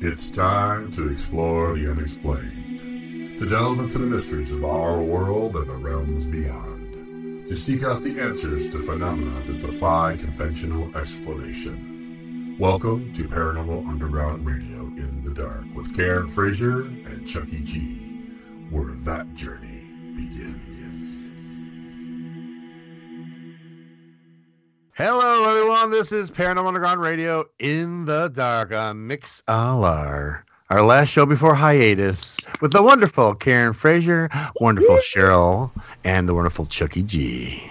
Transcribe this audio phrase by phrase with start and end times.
[0.00, 5.68] It's time to explore the unexplained, to delve into the mysteries of our world and
[5.68, 12.54] the realms beyond, to seek out the answers to phenomena that defy conventional explanation.
[12.60, 18.30] Welcome to Paranormal Underground Radio in the Dark with Karen Frazier and Chucky G,
[18.70, 19.82] where that journey
[20.14, 20.67] begins.
[24.98, 25.92] Hello, everyone.
[25.92, 30.42] This is Paranormal Underground Radio in the dark on Mixlr.
[30.70, 34.28] Our last show before hiatus with the wonderful Karen Frazier,
[34.60, 35.70] wonderful Cheryl,
[36.02, 37.62] and the wonderful Chucky G.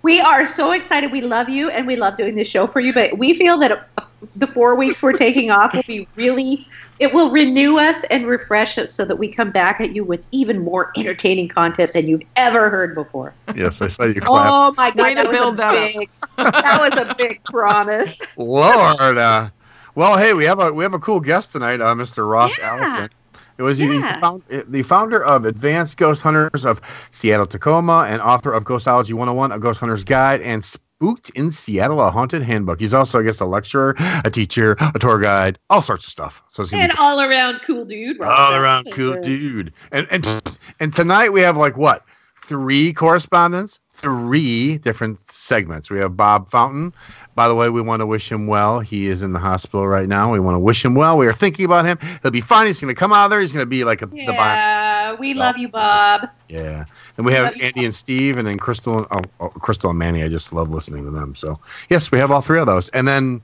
[0.00, 1.12] We are so excited.
[1.12, 3.90] We love you and we love doing this show for you, but we feel that
[4.36, 6.66] the four weeks we're taking off will be really,
[6.98, 10.26] it will renew us and refresh us so that we come back at you with
[10.32, 13.34] even more entertaining content than you've ever heard before.
[13.54, 14.50] Yes, I saw you clap.
[14.50, 15.02] Oh my God.
[15.02, 15.92] Way to that was build a that up.
[15.94, 18.20] big, that was a big promise.
[18.38, 19.18] Lord.
[19.18, 19.50] Uh,
[19.94, 22.28] well, hey, we have a we have a cool guest tonight, uh, Mr.
[22.30, 22.74] Ross Yeah.
[22.76, 23.10] Allison.
[23.58, 24.20] It was he's the, Yeah.
[24.20, 26.80] found, the founder of Advanced Ghost Hunters of
[27.10, 30.62] Seattle Tacoma and author of Ghostology 101, a Ghost Hunter's Guide, and
[30.98, 32.80] Spooked in Seattle, a haunted handbook.
[32.80, 33.94] He's also, I guess, a lecturer,
[34.24, 36.42] a teacher, a tour guide, all sorts of stuff.
[36.48, 38.18] So it's gonna be all around cool dude.
[38.18, 39.74] Ross all around cool dude.
[39.92, 42.06] And and and tonight we have like what?
[42.46, 45.90] Three correspondents, three different segments.
[45.90, 46.92] We have Bob Fountain.
[47.34, 48.80] By the way, we want to wish him well.
[48.80, 50.32] He is in the hospital right now.
[50.32, 51.16] We want to wish him well.
[51.18, 51.98] We are thinking about him.
[52.22, 52.66] He'll be fine.
[52.66, 53.40] He's going to come out of there.
[53.40, 54.36] He's going to be like a, the Bible.
[54.36, 56.28] Yeah, we love you, Bob.
[56.48, 56.84] Yeah.
[57.16, 59.90] Then we have Love you, Andy and Steve, and then Crystal and oh, oh, Crystal
[59.90, 60.22] and Manny.
[60.22, 61.34] I just love listening to them.
[61.34, 61.56] So
[61.88, 62.88] yes, we have all three of those.
[62.90, 63.40] And then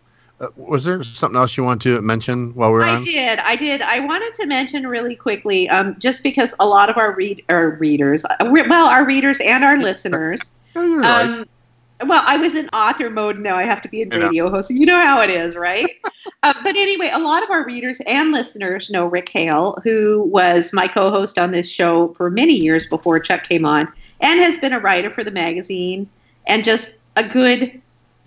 [0.57, 3.05] was there something else you wanted to mention while we we're I on?
[3.05, 3.39] did.
[3.41, 3.83] I did.
[3.83, 7.71] I wanted to mention really quickly, um, just because a lot of our read our
[7.71, 10.53] readers, uh, well, our readers and our listeners.
[10.75, 11.27] Oh, right.
[11.27, 11.45] Um,
[12.07, 13.39] well, I was in author mode.
[13.39, 14.71] Now I have to be in radio host.
[14.71, 15.87] You know how it is, right?
[16.43, 20.73] uh, but anyway, a lot of our readers and listeners know Rick Hale, who was
[20.73, 23.87] my co-host on this show for many years before Chuck came on,
[24.21, 26.09] and has been a writer for the magazine,
[26.47, 27.82] and just a good,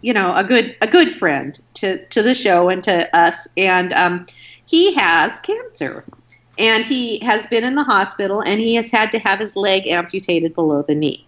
[0.05, 3.47] you know, a good a good friend to to the show and to us.
[3.57, 4.27] And um,
[4.67, 6.05] he has cancer,
[6.59, 9.87] and he has been in the hospital, and he has had to have his leg
[9.87, 11.25] amputated below the knee.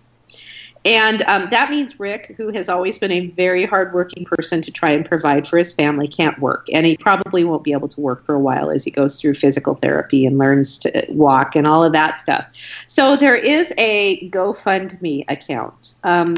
[0.86, 4.92] And um, that means Rick, who has always been a very hardworking person to try
[4.92, 6.68] and provide for his family, can't work.
[6.72, 9.34] And he probably won't be able to work for a while as he goes through
[9.34, 12.46] physical therapy and learns to walk and all of that stuff.
[12.86, 15.96] So there is a GoFundMe account.
[16.04, 16.36] Um,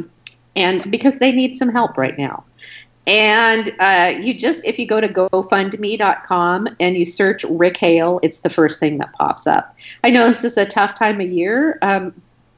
[0.59, 2.43] and because they need some help right now.
[3.07, 8.41] And uh, you just, if you go to GoFundMe.com and you search Rick Hale, it's
[8.41, 9.75] the first thing that pops up.
[10.03, 12.13] I know this is a tough time of year, um,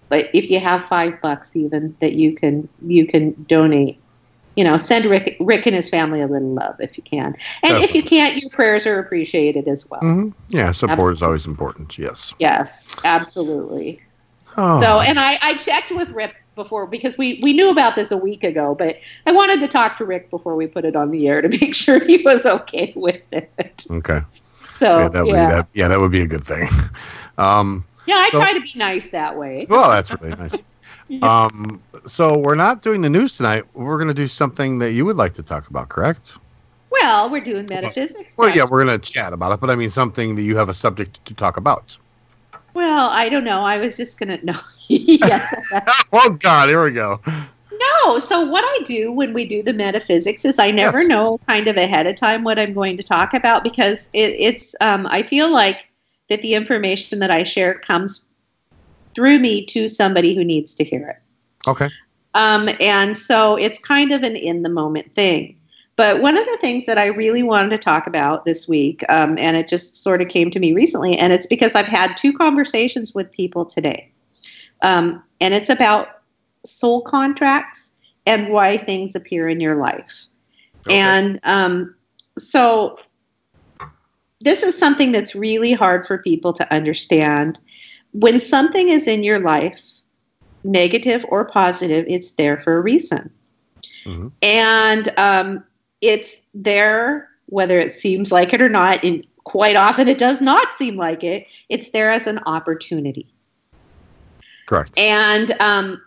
[0.09, 3.97] but if you have five bucks even that you can you can donate
[4.57, 7.33] you know send rick rick and his family a little love if you can
[7.63, 10.33] and if you can't your prayers are appreciated as well Mhm.
[10.50, 11.97] Yeah, support is always important.
[11.97, 12.33] Yes.
[12.39, 14.01] yes absolutely
[14.57, 14.81] Oh.
[14.81, 18.17] so and i i checked with rick before because we we knew about this a
[18.17, 21.28] week ago but i wanted to talk to rick before we put it on the
[21.28, 24.22] air to make sure he was okay with it okay.
[24.44, 25.67] so yeah, that would yeah be that.
[25.73, 26.67] Yeah, that would be a good thing.
[27.38, 30.56] Um, yeah i so- try to be nice that way well, that's really nice.
[31.22, 33.66] Um, so we're not doing the news tonight.
[33.73, 36.38] We're going to do something that you would like to talk about, correct?
[36.89, 38.56] well we're doing metaphysics Well, stuff.
[38.56, 40.73] yeah, we're going to chat about it, but I mean something that you have a
[40.73, 41.97] subject to talk about.
[42.73, 44.59] Well i don't know i was just gonna no
[44.89, 45.53] yes
[46.13, 47.21] oh God, here we go.
[48.05, 48.19] No.
[48.19, 51.07] So what I do when we do the metaphysics is I never Yes.
[51.07, 54.75] know kind of ahead of time what I'm going to talk about because it, it's
[54.81, 55.89] um, I feel like
[56.29, 58.25] that the information that I share comes
[59.15, 61.69] through me to somebody who needs to hear it.
[61.69, 61.89] Okay.
[62.33, 65.57] Um, and so it's kind of an in the moment thing.
[65.97, 69.38] But one of the things that I really wanted to talk about this week, um,
[69.38, 72.34] and it just sort of came to me recently, and it's because I've had two
[72.34, 74.12] conversations with people today.
[74.81, 76.22] Um, and it's about
[76.66, 77.91] soul contracts
[78.25, 80.28] and why things appear in your life.
[80.88, 80.97] Okay.
[80.97, 81.94] And um,
[82.38, 82.97] so
[84.40, 87.60] this is something that's really hard for people to understand.
[88.13, 89.81] When something is in your life,
[90.63, 93.30] negative or positive, it's there for a reason.
[94.06, 94.31] Mhm.
[94.42, 95.63] And um,
[96.01, 99.03] it's there whether it seems like it or not.
[99.03, 101.45] And quite often it does not seem like it.
[101.68, 103.27] It's there as an opportunity
[104.68, 104.98] Correct.
[104.98, 106.01] and um,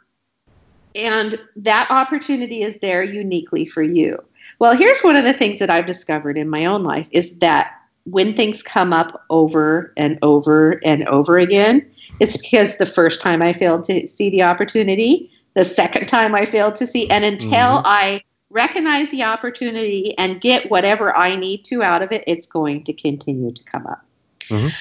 [0.95, 4.23] and that opportunity is there uniquely for you.
[4.59, 7.73] Well, here's one of the things that I've discovered in my own life is that
[8.05, 11.85] when things come up over and over and over again,
[12.21, 16.47] it's because the first time I failed to see the opportunity, the second time I
[16.47, 17.83] failed to see, and until Mhm.
[17.85, 18.23] I
[18.55, 22.93] recognize the opportunity and get whatever I need to out of it, it's going to
[22.93, 24.03] continue to come up.
[24.45, 24.73] Mhm.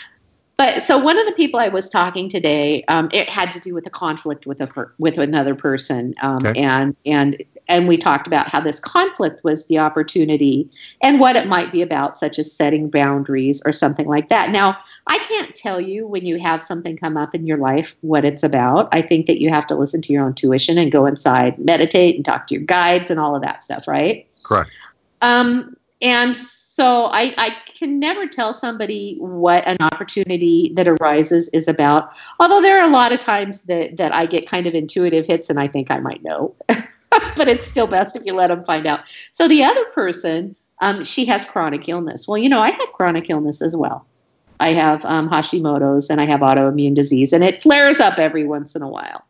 [0.56, 3.74] But so one of the people I was talking today, um, it had to do
[3.74, 6.62] with a conflict with a per- with another person, um, Okay.
[6.62, 7.44] and and
[7.74, 10.70] and we talked about how this conflict was the opportunity
[11.02, 14.52] and what it might be about, such as setting boundaries or something like that.
[14.52, 14.78] Now,
[15.08, 18.44] I can't tell you when you have something come up in your life what it's
[18.44, 18.90] about.
[18.92, 22.16] I think that you have to listen to your own tuition and go inside, meditate,
[22.16, 24.28] and talk to your guides and all of that stuff, right?
[24.44, 24.70] Correct.
[25.22, 31.68] Um, and so I, I can never tell somebody what an opportunity that arises is
[31.68, 32.12] about.
[32.40, 35.50] Although there are a lot of times that, that I get kind of intuitive hits
[35.50, 36.54] and I think I might know.
[37.38, 39.02] but it's still best if you let them find out.
[39.34, 42.28] So the other person, um, she has chronic illness.
[42.28, 44.06] Well, you know, I have chronic illness as well.
[44.60, 48.76] I have um, Hashimoto's and I have autoimmune disease, and it flares up every once
[48.76, 49.26] in a while.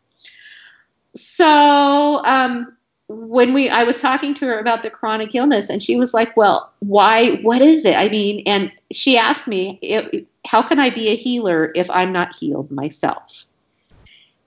[1.14, 2.76] So um,
[3.08, 6.34] when we i was talking to her about the chronic illness and she was like
[6.36, 10.88] well why what is it i mean and she asked me "If- how can i
[10.90, 13.44] be a healer if i'm not healed myself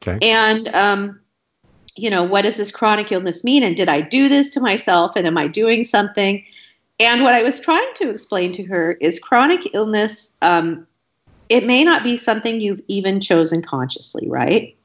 [0.01, 0.17] Okay.
[0.27, 1.19] and um
[1.97, 3.63] you know what does this chronic illness mean?
[3.63, 5.15] And did i do this to myself?
[5.15, 6.43] And am i doing something?
[6.99, 10.85] And what i was trying to explain to her is chronic illness um
[11.49, 14.75] it may not be something you've even chosen consciously right?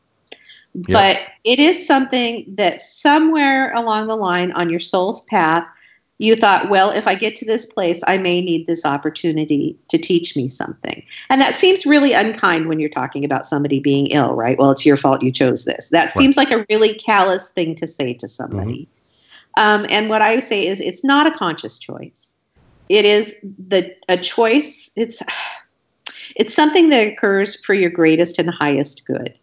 [0.74, 5.66] But it is something that somewhere along the line on your soul's path,
[6.22, 9.98] you thought, well, if I get to this place, I may need this opportunity to
[9.98, 11.02] teach me something.
[11.30, 14.56] And that seems really unkind when you're talking about somebody being ill, right?
[14.56, 15.88] Well, it's your fault you chose this.
[15.88, 16.14] That Right.
[16.14, 18.86] seems like a really callous thing to say to somebody.
[19.56, 22.34] Um, and what I say is, it's not a conscious choice.
[22.88, 24.92] It is the a choice.
[24.94, 25.22] It's
[26.36, 29.36] it's something that occurs for your greatest and highest good.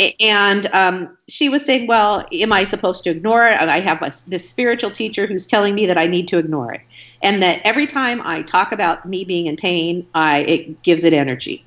[0.00, 3.58] A- And um, she was saying, "Well, am I supposed to ignore it?
[3.60, 6.80] I have a, this spiritual teacher who's telling me that I need to ignore it,
[7.22, 11.12] and that every time I talk about me being in pain, I it gives it
[11.12, 11.64] energy."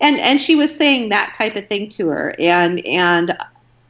[0.00, 3.36] And and she was saying that type of thing to her, and and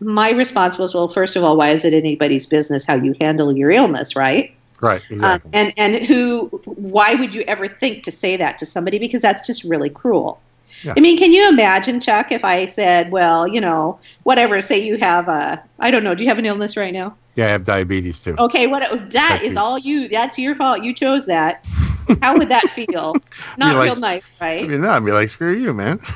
[0.00, 3.56] my response was, "Well, first of all, why is it anybody's business how you handle
[3.56, 4.50] your illness, right?"
[4.80, 5.02] Right.
[5.10, 5.50] Um, Exactly.
[5.52, 6.48] and and who?
[6.64, 8.98] Why would you ever think to say that to somebody?
[8.98, 10.40] Because that's just really cruel.
[10.88, 14.60] I mean, can you imagine, Chuck, if I said, "Well, you know, whatever.
[14.60, 16.14] Say you have a, I don't know.
[16.14, 17.16] Do you have an illness right now?
[17.36, 18.34] yeah, I have diabetes too.
[18.38, 18.80] Okay, what?
[19.10, 20.08] That Thank is all you.
[20.08, 20.82] That's your fault.
[20.82, 21.66] You chose that.
[22.22, 23.14] How would that feel?
[23.58, 24.68] Not like- real nice, I right?
[24.68, 26.00] mean, no, I'd be like, screw you, man.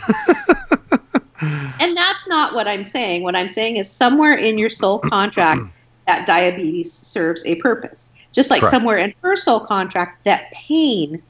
[1.80, 3.22] And that's not what I'm saying.
[3.22, 5.60] What I'm saying is somewhere in your soul contract
[6.06, 8.12] that diabetes serves a purpose.
[8.32, 8.74] Just like Correct.
[8.74, 11.22] somewhere in her soul contract that pain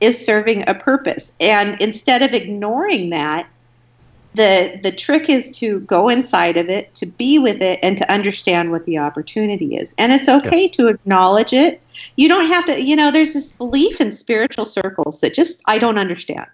[0.00, 1.32] is serving a purpose.
[1.40, 3.48] And instead of ignoring that,
[4.34, 8.10] the the trick is to go inside of it, to be with it and to
[8.12, 9.94] understand what the opportunity is.
[9.98, 11.80] And it's okay to acknowledge it.
[12.16, 15.78] You don't have to, you know, there's this belief in spiritual circles that just I
[15.78, 16.46] don't understand.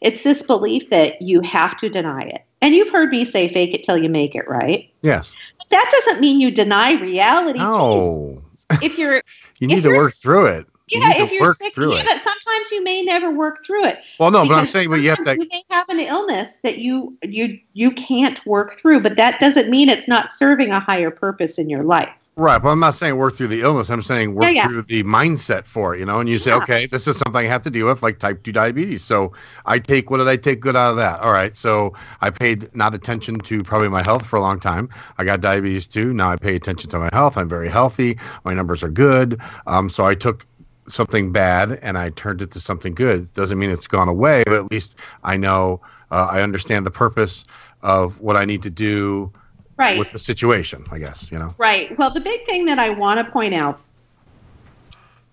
[0.00, 2.42] It's this belief that you have to deny it.
[2.60, 4.90] And you've heard me say fake it till you make it, right?
[5.02, 5.36] yes.
[5.58, 7.60] But that doesn't mean you deny reality.
[7.60, 8.42] No.
[8.82, 9.22] If you're
[9.60, 10.66] You need to work through it.
[10.90, 12.04] You yeah, to if you're sick, yeah, it.
[12.06, 13.98] but sometimes you may never work through it.
[14.18, 15.36] Well, no, but I'm saying, but you have to.
[15.36, 19.68] You may have an illness that you you you can't work through, but that doesn't
[19.70, 22.10] mean it's not serving a higher purpose in your life.
[22.38, 23.90] Right, but I'm not saying work through the illness.
[23.90, 24.68] I'm saying work Yeah, yeah.
[24.68, 26.20] through the mindset for it, you know.
[26.20, 28.52] And you say, okay, this is something I have to deal with, like type two
[28.52, 29.02] diabetes.
[29.02, 29.32] So
[29.66, 31.18] I take what did I take good out of that?
[31.18, 34.88] All right, so I paid not attention to probably my health for a long time.
[35.18, 36.12] I got diabetes too.
[36.12, 37.36] Now I pay attention to my health.
[37.36, 38.16] I'm very healthy.
[38.44, 39.40] My numbers are good.
[39.66, 40.46] Um, so I took
[40.88, 43.32] something bad and I turned it to something good.
[43.32, 45.80] Doesn't mean it's gone away, but at least I know
[46.10, 47.44] uh, I understand the purpose
[47.82, 49.32] of what I need to do
[49.76, 49.96] Right.
[49.96, 50.84] with the situation.
[50.90, 51.54] I guess you know.
[51.56, 51.96] Right.
[51.98, 53.80] Well, the big thing that I want to point out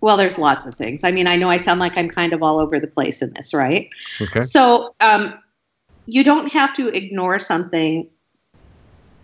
[0.01, 1.03] well, there's lots of things.
[1.03, 3.33] I mean, I know I sound like I'm kind of all over the place in
[3.33, 3.89] this, right?
[4.21, 4.41] Okay.
[4.41, 5.33] So, um,
[6.05, 8.07] you don't have to ignore something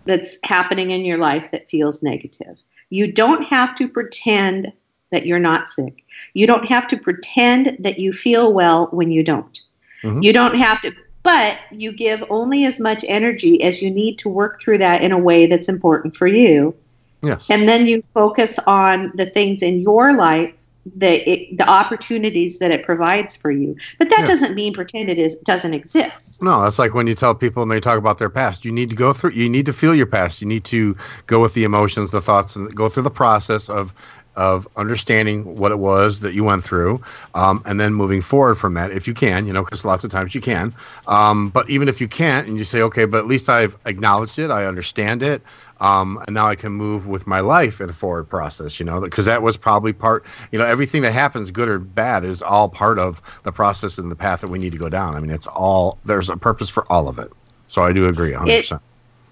[0.06, 2.58] that's happening in your life that feels negative.
[2.90, 4.72] You don't have to pretend
[5.12, 6.02] that you're not sick.
[6.34, 9.60] You don't have to pretend that you feel well when you don't.
[10.02, 10.24] Mhm.
[10.24, 10.92] You don't have to,
[11.22, 15.12] but you give only as much energy as you need to work through that in
[15.12, 16.74] a way that's important for you.
[17.22, 17.48] Yes.
[17.50, 20.52] And then you focus on the things in your life
[20.96, 23.76] that it, the opportunities that it provides for you.
[24.00, 24.26] But that Yeah.
[24.26, 26.42] doesn't mean pretend it is doesn't exist.
[26.42, 28.64] No, that's like when you tell people and they talk about their past.
[28.64, 29.30] You need to go through.
[29.30, 30.42] You need to feel your past.
[30.42, 30.96] You need to
[31.28, 33.94] go with the emotions, the thoughts, and go through the process of
[34.36, 37.00] of understanding what it was that you went through,
[37.34, 39.46] um, and then moving forward from that, if you can.
[39.46, 40.74] You know, because lots of times you can.
[41.06, 44.38] Um, but even if you can't, and you say, okay, but at least I've acknowledged
[44.38, 44.50] it.
[44.50, 45.42] I understand it.
[45.80, 48.78] um, and now I can move with my life in a forward process.
[48.80, 50.24] You know, because that was probably part.
[50.52, 54.10] You know, everything that happens, good or bad, is all part of the process and
[54.10, 55.14] the path that we need to go down.
[55.16, 57.30] I mean, it's all there's a purpose for all of it.
[57.66, 58.56] So I do agree, 100.
[58.56, 58.82] percent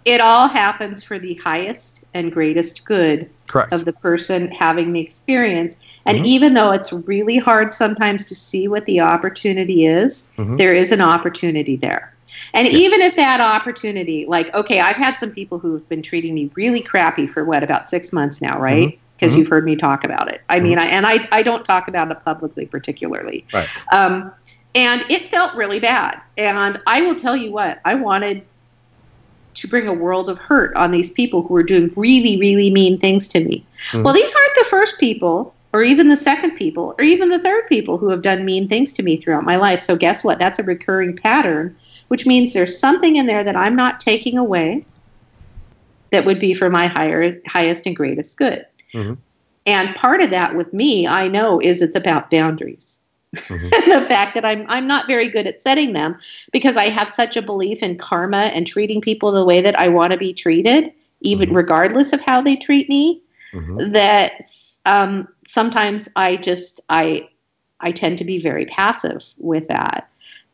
[0.04, 3.72] It all happens for the highest and greatest good Correct.
[3.72, 5.76] of the person having the experience.
[6.06, 6.24] And Mhm.
[6.26, 10.56] even though it's really hard sometimes to see what the opportunity is, Mhm.
[10.58, 12.14] there is an opportunity there.
[12.54, 12.74] And Yeah.
[12.74, 16.50] even if that opportunity, like, okay, I've had some people who have been treating me
[16.54, 18.98] really crappy for what, about six months now, right?
[19.16, 19.38] Because Mhm.
[19.40, 20.40] you've heard me talk about it.
[20.48, 23.44] I mean, I, and I, I don't talk about it publicly particularly.
[23.52, 23.68] Right.
[23.92, 24.32] Um,
[24.74, 26.18] and it felt really bad.
[26.38, 28.42] And I will tell you what, I wanted
[29.54, 32.98] to bring a world of hurt on these people who are doing really, really mean
[32.98, 33.64] things to me.
[33.92, 34.04] Mhm.
[34.04, 37.66] Well, these aren't the first people, or even the second people, or even the third
[37.68, 39.82] people who have done mean things to me throughout my life.
[39.82, 40.38] So, guess what?
[40.38, 41.76] That's a recurring pattern,
[42.08, 44.84] which means there's something in there that I'm not taking away
[46.10, 48.66] that would be for my higher, highest and greatest good.
[48.94, 49.16] Mhm.
[49.66, 52.98] And part of that with me, I know, is it's about boundaries.
[53.36, 53.70] Mhm.
[54.00, 56.16] the fact that I'm I'm not very good at setting them
[56.52, 59.88] because I have such a belief in karma and treating people the way that I
[59.88, 61.54] want to be treated, even Mhm.
[61.54, 63.22] regardless of how they treat me.
[63.52, 63.92] Mhm.
[63.92, 64.32] That
[64.86, 67.28] um, sometimes I just I
[67.80, 70.08] I tend to be very passive with that.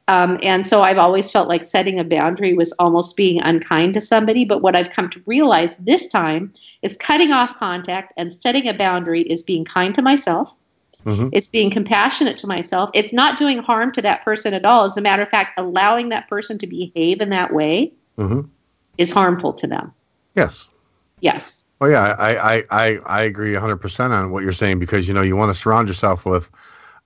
[0.08, 4.00] Um, and so I've always felt like setting a boundary was almost being unkind to
[4.00, 4.44] somebody.
[4.44, 6.52] But what I've come to realize this time
[6.82, 10.52] is cutting off contact and setting a boundary is being kind to myself.
[11.06, 11.30] Mhm.
[11.32, 12.90] It's being compassionate to myself.
[12.92, 14.84] It's not doing harm to that person at all.
[14.84, 18.48] As a matter of fact, allowing that person to behave in that way Mhm.
[18.98, 19.92] is harmful to them.
[20.34, 20.68] Yes.
[21.20, 21.62] Yes.
[21.80, 25.14] Oh yeah, I I I, I agree 100 percent on what you're saying because you
[25.14, 26.50] know you want to surround yourself with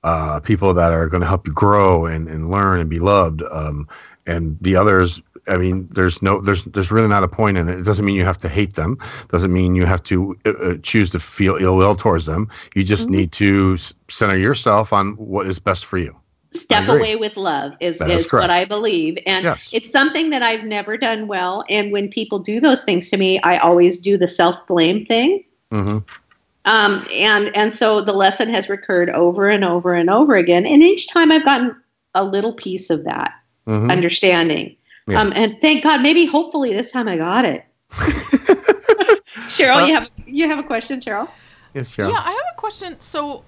[0.02, 3.42] uh, people that are going to help you grow and, and learn and be loved.
[3.52, 3.87] Um,
[4.26, 7.79] and the others, I mean, there's no there's there's really not a point in it.
[7.79, 8.99] It doesn't mean you have to hate them.
[9.29, 12.49] Doesn't mean you have to uh, uh, choose to feel ill will towards them.
[12.75, 13.13] You just Mhm.
[13.13, 13.77] need to
[14.09, 16.15] center yourself on what is best for you.
[16.53, 18.51] Step away with love is, is is what.
[18.51, 19.19] I believe.
[19.27, 19.71] And Yes.
[19.73, 21.65] it's something that I've never done well.
[21.69, 25.45] And when people do those things to me, I always do the self blame thing.
[25.71, 25.99] hmm
[26.65, 30.67] Um, and and so the lesson has recurred over and over and over again.
[30.67, 31.75] And each time I've gotten
[32.15, 33.33] a little piece of that
[33.67, 34.77] hmm understanding.
[35.09, 35.21] Yeah.
[35.21, 37.64] Um, and thank God, maybe hopefully this time I got it.
[39.49, 41.28] Cheryl, Well- you have you have a question, Cheryl?
[41.75, 42.11] yes, Cheryl.
[42.11, 42.99] Yeah, I have a question.
[43.00, 43.45] So,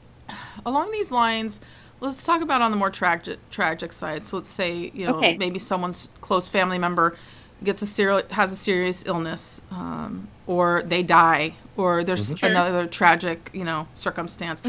[0.67, 1.61] along these lines,
[2.01, 4.27] let's talk about on the more tragic tragic side.
[4.27, 5.37] So, let's say you know Okay.
[5.37, 7.17] maybe someone's close family member
[7.63, 12.49] gets a serial has a serious illness, um, or they die, or there's Sure.
[12.49, 14.63] another tragic you know circumstance.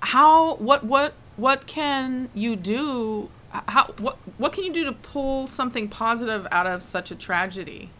[0.00, 3.28] How what what what can you do?
[3.50, 7.90] How what what can you do to pull something positive out of such a tragedy?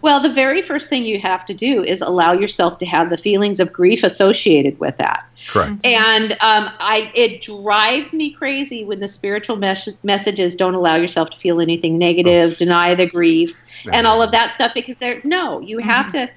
[0.00, 3.18] Well, the very first thing you have to do is allow yourself to have the
[3.18, 5.26] feelings of grief associated with that.
[5.48, 5.84] Correct.
[5.84, 11.30] And um, I, it drives me crazy when the spiritual mes- messages don't allow yourself
[11.30, 12.54] to feel anything negative, Oh.
[12.56, 13.58] deny the grief,
[13.92, 14.72] and all of that stuff.
[14.72, 16.30] Because they're no, you have to.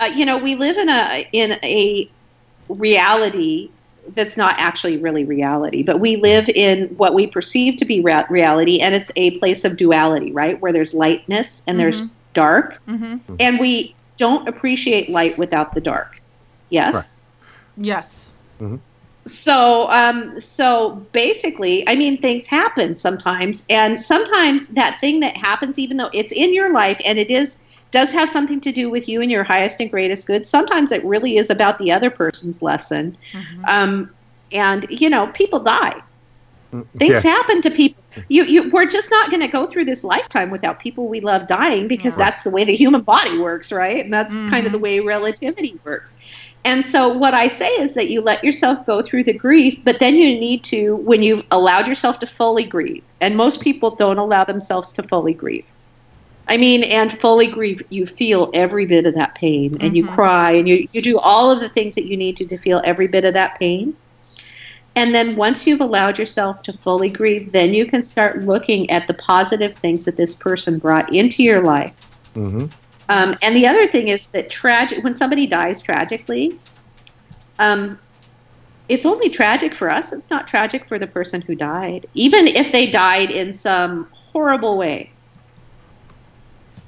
[0.00, 2.10] Uh, you know, we live in a in a
[2.68, 3.70] reality
[4.14, 8.24] that's not actually really reality, but we live in what we perceive to be rea-
[8.28, 10.60] reality, and it's a place of duality, right?
[10.60, 12.10] Where there's lightness and there's Mhm.
[12.34, 13.34] dark, Mm-hmm.
[13.40, 16.20] and we don't appreciate light without the dark.
[16.70, 16.94] Yes.
[16.94, 17.04] Right.
[17.78, 18.26] Yes.
[19.26, 25.78] So, um, so basically, I mean, things happen sometimes, and sometimes that thing that happens,
[25.78, 27.56] even though it's in your life and it is
[27.94, 30.46] does have something to do with you and your highest and greatest good.
[30.46, 33.68] Sometimes it really is about the other person's lesson, Mhm.
[33.74, 33.92] um,
[34.52, 35.94] and you know, people die.
[36.98, 37.36] Things Yeah.
[37.36, 38.02] happen to people.
[38.28, 41.46] You, you, we're just not going to go through this lifetime without people we love
[41.46, 42.24] dying because Right.
[42.26, 44.04] that's the way the human body works, right?
[44.04, 44.82] And that's kind of the Mhm.
[44.86, 46.14] way relativity works.
[46.64, 49.98] And so, what I say is that you let yourself go through the grief, but
[50.00, 54.18] then you need to, when you've allowed yourself to fully grieve, and most people don't
[54.18, 55.66] allow themselves to fully grieve.
[56.46, 60.14] I mean, and fully grieve, you feel every bit of that pain, and you Mhm.
[60.14, 62.82] cry, and you, you do all of the things that you need to to feel
[62.84, 63.94] every bit of that pain.
[64.96, 69.08] And then once you've allowed yourself to fully grieve, then you can start looking at
[69.08, 71.94] the positive things that this person brought into your life.
[72.34, 72.66] hmm
[73.08, 76.58] Um, and the other thing is that tragic when somebody dies tragically,
[77.58, 77.98] um,
[78.88, 80.12] it's only tragic for us.
[80.12, 84.76] It's not tragic for the person who died, even if they died in some horrible
[84.76, 85.13] way,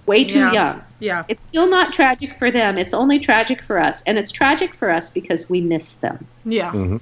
[0.06, 0.52] way too Yeah.
[0.52, 0.82] young.
[1.00, 1.24] Yeah.
[1.28, 2.78] It's still not tragic for them.
[2.78, 6.26] It's only tragic for us, and it's tragic for us because we miss them.
[6.44, 6.70] Yeah.
[6.70, 6.96] hmm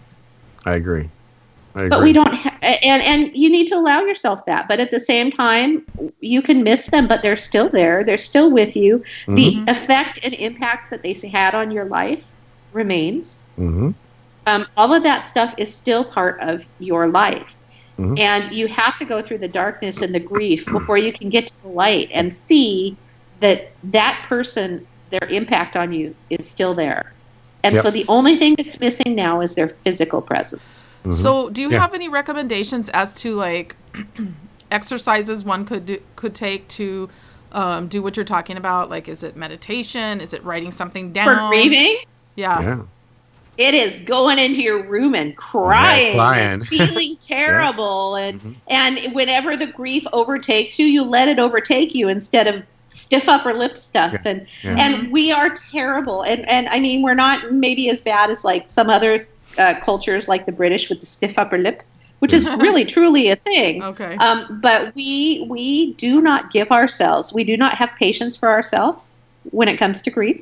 [0.66, 1.10] I agree.
[1.76, 4.90] I but we don't ha- and and you need to allow yourself that but at
[4.90, 5.84] the same time
[6.20, 9.68] you can miss them but they're still there they're still with you the Mhm.
[9.68, 12.24] effect and impact that they had on your life
[12.72, 13.90] remains hmm
[14.46, 17.56] um, all of that stuff is still part of your life
[17.98, 18.18] Mhm.
[18.18, 21.46] and you have to go through the darkness and the grief before you can get
[21.46, 22.96] to the light and see
[23.40, 27.12] that that person their impact on you is still there
[27.62, 27.82] and Yep.
[27.84, 31.80] so the only thing that's missing now is their physical presence So, do you Yeah.
[31.80, 33.76] have any recommendations as to like
[34.70, 37.08] exercises one could do, could take to
[37.52, 38.90] um, do what you're talking about?
[38.90, 40.20] Like, is it meditation?
[40.20, 41.26] Is it writing something down?
[41.26, 41.96] for grieving
[42.36, 42.60] Yeah.
[42.60, 42.80] yeah.
[43.58, 46.44] It is going into your room and crying, crying.
[46.54, 48.54] and feeling terrible and Mhm.
[48.68, 53.52] and whenever the grief overtakes you you let it overtake you instead of stiff upper
[53.52, 54.20] lip stuff Yeah.
[54.24, 54.76] and Yeah.
[54.78, 58.70] and we are terrible and and i mean we're not maybe as bad as like
[58.70, 59.18] some other
[59.58, 61.82] uh, cultures like the british with the stiff upper lip
[62.20, 64.16] which is really truly a thing Okay.
[64.16, 69.06] um, but we we do not give ourselves we do not have patience for ourselves
[69.50, 70.40] when it comes to grief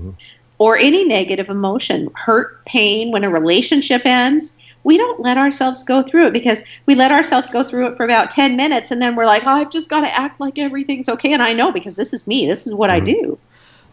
[0.00, 0.14] Mhm.
[0.58, 4.52] Or any negative emotion hurt pain when a relationship ends
[4.84, 8.04] we don't let ourselves go through it because we let ourselves go through it for
[8.04, 11.08] about 10 minutes and then we're like oh i've just got to act like everything's
[11.08, 13.04] okay and i know because this is me this is what i Mhm.
[13.06, 13.38] do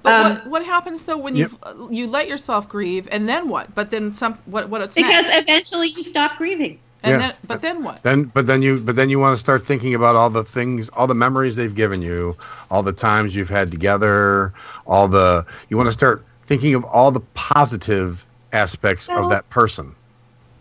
[0.04, 1.50] But Um, what, what happens though when you
[1.92, 3.76] you let yourself grieve and then what?
[3.76, 5.38] But then some what what it's because next?
[5.44, 7.20] eventually you stop grieving And Yeah.
[7.20, 8.02] then but then what?
[8.04, 10.90] Then, but then you, but then you want to start thinking about all the things,
[10.90, 12.36] all the memories they've given you,
[12.72, 14.54] all the times you've had together,
[14.88, 15.46] all the.
[15.70, 19.96] You want to start thinking of all the positive aspects Well- of that person.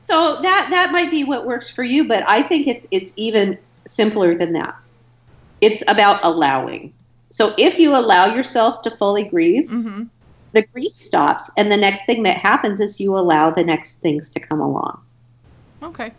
[0.08, 3.58] So that that might be what works for you, but I think it's it's even
[3.88, 4.74] simpler than that.
[5.60, 6.92] It's about allowing.
[7.30, 10.04] So if you allow yourself to fully grieve, Mm-hmm.
[10.52, 14.30] the grief stops, and the next thing that happens is you allow the next things
[14.30, 15.00] to come along.
[15.82, 16.12] Okay.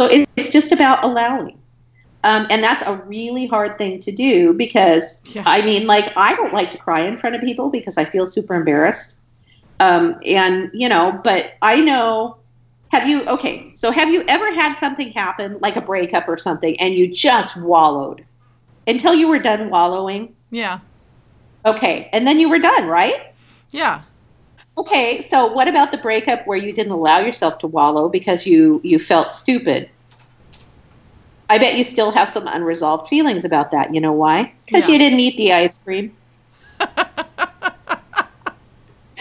[0.00, 1.58] So it, it's just about allowing.
[2.24, 5.42] Um, and that's a really hard thing to do because, Yeah.
[5.44, 8.26] I mean, like, I don't like to cry in front of people because I feel
[8.26, 9.18] super embarrassed.
[9.78, 12.38] Um, and, you know, but I know,
[12.88, 16.80] have you, okay, so have you ever had something happen, like a breakup or something,
[16.80, 18.24] and you just wallowed
[18.86, 20.34] until you were done wallowing?
[20.50, 20.78] Yeah.
[21.66, 23.34] Okay, and then you were done, right?
[23.70, 24.00] Yeah.
[24.78, 28.80] Okay, so what about the breakup where you didn't allow yourself to wallow because you
[28.82, 29.88] you felt stupid?
[31.50, 33.94] I bet you still have some unresolved feelings about that.
[33.94, 34.52] You know why?
[34.66, 34.92] Because Yeah.
[34.92, 36.16] you didn't eat the ice cream.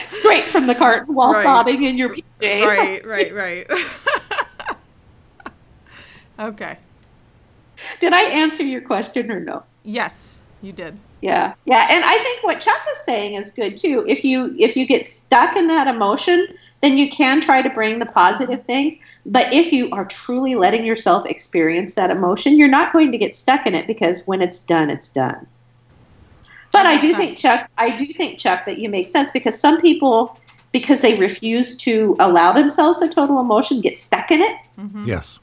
[0.09, 1.43] Straight from the carton while Right.
[1.43, 2.65] sobbing in your PJs.
[2.65, 3.67] Right, right, right.
[6.39, 6.77] okay.
[7.99, 9.63] Did I answer your question or no?
[9.83, 10.97] Yes, you did.
[11.21, 14.03] Yeah, yeah, and I think what Chuck is saying is good too.
[14.07, 16.47] If you if you get stuck in that emotion,
[16.81, 18.95] then you can try to bring the positive things.
[19.25, 23.35] But if you are truly letting yourself experience that emotion, you're not going to get
[23.35, 25.47] stuck in it because when it's done, it's done.
[26.71, 27.37] But I makes do think.
[27.37, 30.37] Chuck, I do think Chuck that you make sense because some people,
[30.71, 34.57] because they refuse to allow themselves a total emotion, get stuck in it.
[34.77, 35.07] Mm-hmm.
[35.07, 35.39] Yes.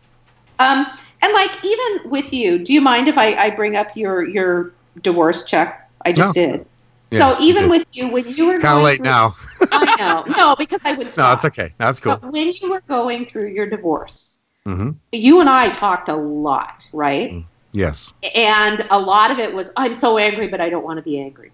[0.58, 0.86] Um,
[1.22, 4.72] and like even with you, do you mind if I, I bring up your your
[5.00, 5.88] divorce check?
[6.04, 6.46] I just No.
[6.46, 6.66] did.
[7.10, 9.34] Yeah, so even with you, when you were kind of late through- now.
[9.72, 11.72] I know, no, because I would No, it's okay.
[11.78, 12.16] That's cool.
[12.16, 16.86] But when you were going through your divorce, hmm you and I talked a lot,
[16.92, 17.32] right?
[17.32, 17.44] Mm.
[17.72, 18.12] Yes.
[18.34, 21.20] And a lot of it was, I'm so angry, but I don't want to be
[21.20, 21.50] angry.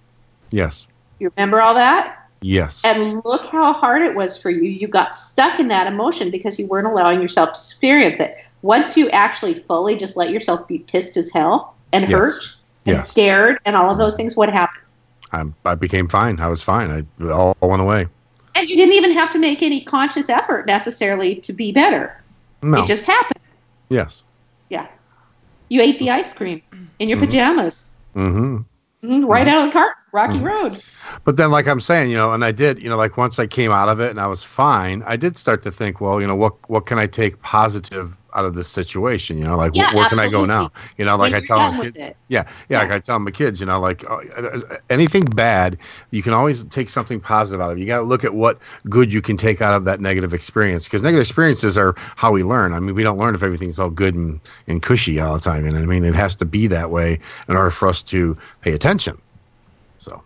[0.51, 0.89] Yes.
[1.19, 2.19] You remember all that?
[2.43, 2.83] Yes.
[2.85, 4.63] And look how hard it was for you.
[4.65, 8.37] You got stuck in that emotion because you weren't allowing yourself to experience it.
[8.63, 12.13] Once you actually fully just let yourself be pissed as hell and Yes.
[12.13, 12.43] hurt
[12.87, 13.11] and Yes.
[13.11, 14.83] scared and all of those things, what happened?
[15.33, 16.41] I'm, I became fine.
[16.41, 16.91] I was fine.
[16.91, 18.07] I it all went away.
[18.55, 22.23] And you didn't even have to make any conscious effort necessarily to be better.
[22.63, 22.83] No.
[22.83, 23.43] It just happened.
[23.91, 24.25] yes.
[24.71, 24.87] Yeah.
[25.69, 26.63] You ate the ice cream
[26.99, 27.23] in your Mhm.
[27.23, 27.87] pajamas.
[28.15, 28.59] hmm
[29.03, 30.43] Mhm, Right out of the cart, Rocky Mhm.
[30.43, 30.83] Road.
[31.25, 33.47] But then, like I'm saying, you know, and I did, you know, like once I
[33.47, 36.27] came out of it and I was fine, I did start to think, well, you
[36.27, 39.39] know, what what can I take positive out of this situation?
[39.39, 40.73] You know, like Yeah, wh- where can I go now?
[40.99, 42.17] You know, like I tell my kids, it.
[42.29, 44.23] yeah, yeah, like I tell my kids, you know, like oh,
[44.91, 45.79] anything bad,
[46.11, 47.81] you can always take something positive out of it.
[47.81, 50.85] You got to look at what good you can take out of that negative experience
[50.87, 52.73] because negative experiences are how we learn.
[52.73, 55.67] I mean, we don't learn if everything's all good and, and cushy all the time.
[55.67, 58.73] And I mean, it has to be that way in order for us to pay
[58.73, 59.19] attention.
[59.99, 60.23] So,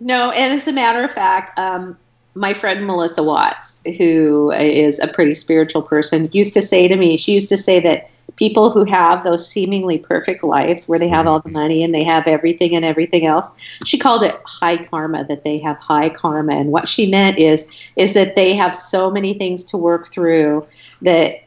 [0.00, 1.96] No, and as a matter of fact, um,
[2.34, 7.16] my friend Melissa Watts, who is a pretty spiritual person, used to say to me,
[7.16, 11.26] she used to say that people who have those seemingly perfect lives where they have
[11.26, 13.50] all the money and they have everything and everything else,
[13.84, 16.54] she called it high karma, that they have high karma.
[16.54, 20.66] And what she meant is is that they have so many things to work through
[21.02, 21.42] that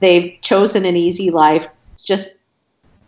[0.00, 2.38] they've chosen an easy life just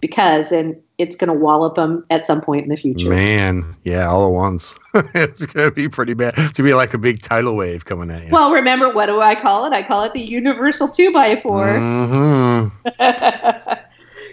[0.00, 3.08] because, and it's going to wallop them at some point in the future.
[3.08, 4.74] Man, yeah, all at once.
[5.14, 6.34] it's gonna be pretty bad.
[6.54, 8.28] To be like a big tidal wave coming at you.
[8.30, 9.72] Well, remember what do I call it?
[9.72, 12.72] I call it the universal two by 4 Mhm.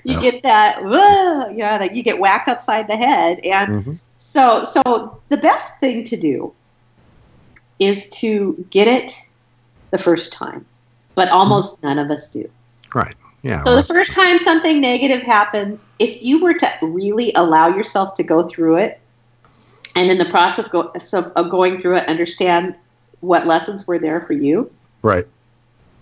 [0.03, 0.81] you get that,
[1.55, 3.99] yeah, that you get whacked upside the head, and Mhm.
[4.17, 6.53] so so the best thing to do
[7.79, 9.13] is to get it
[9.91, 10.65] the first time,
[11.15, 12.49] but almost none of us do.
[12.93, 13.15] Right.
[13.47, 13.63] Yeah.
[13.63, 18.23] So the first time something negative happens, if you were to really allow yourself to
[18.23, 18.99] go through it,
[19.95, 22.75] and in the process of, go, so- of going through it, understand
[23.21, 24.69] what lessons were there for you,
[25.01, 25.25] right.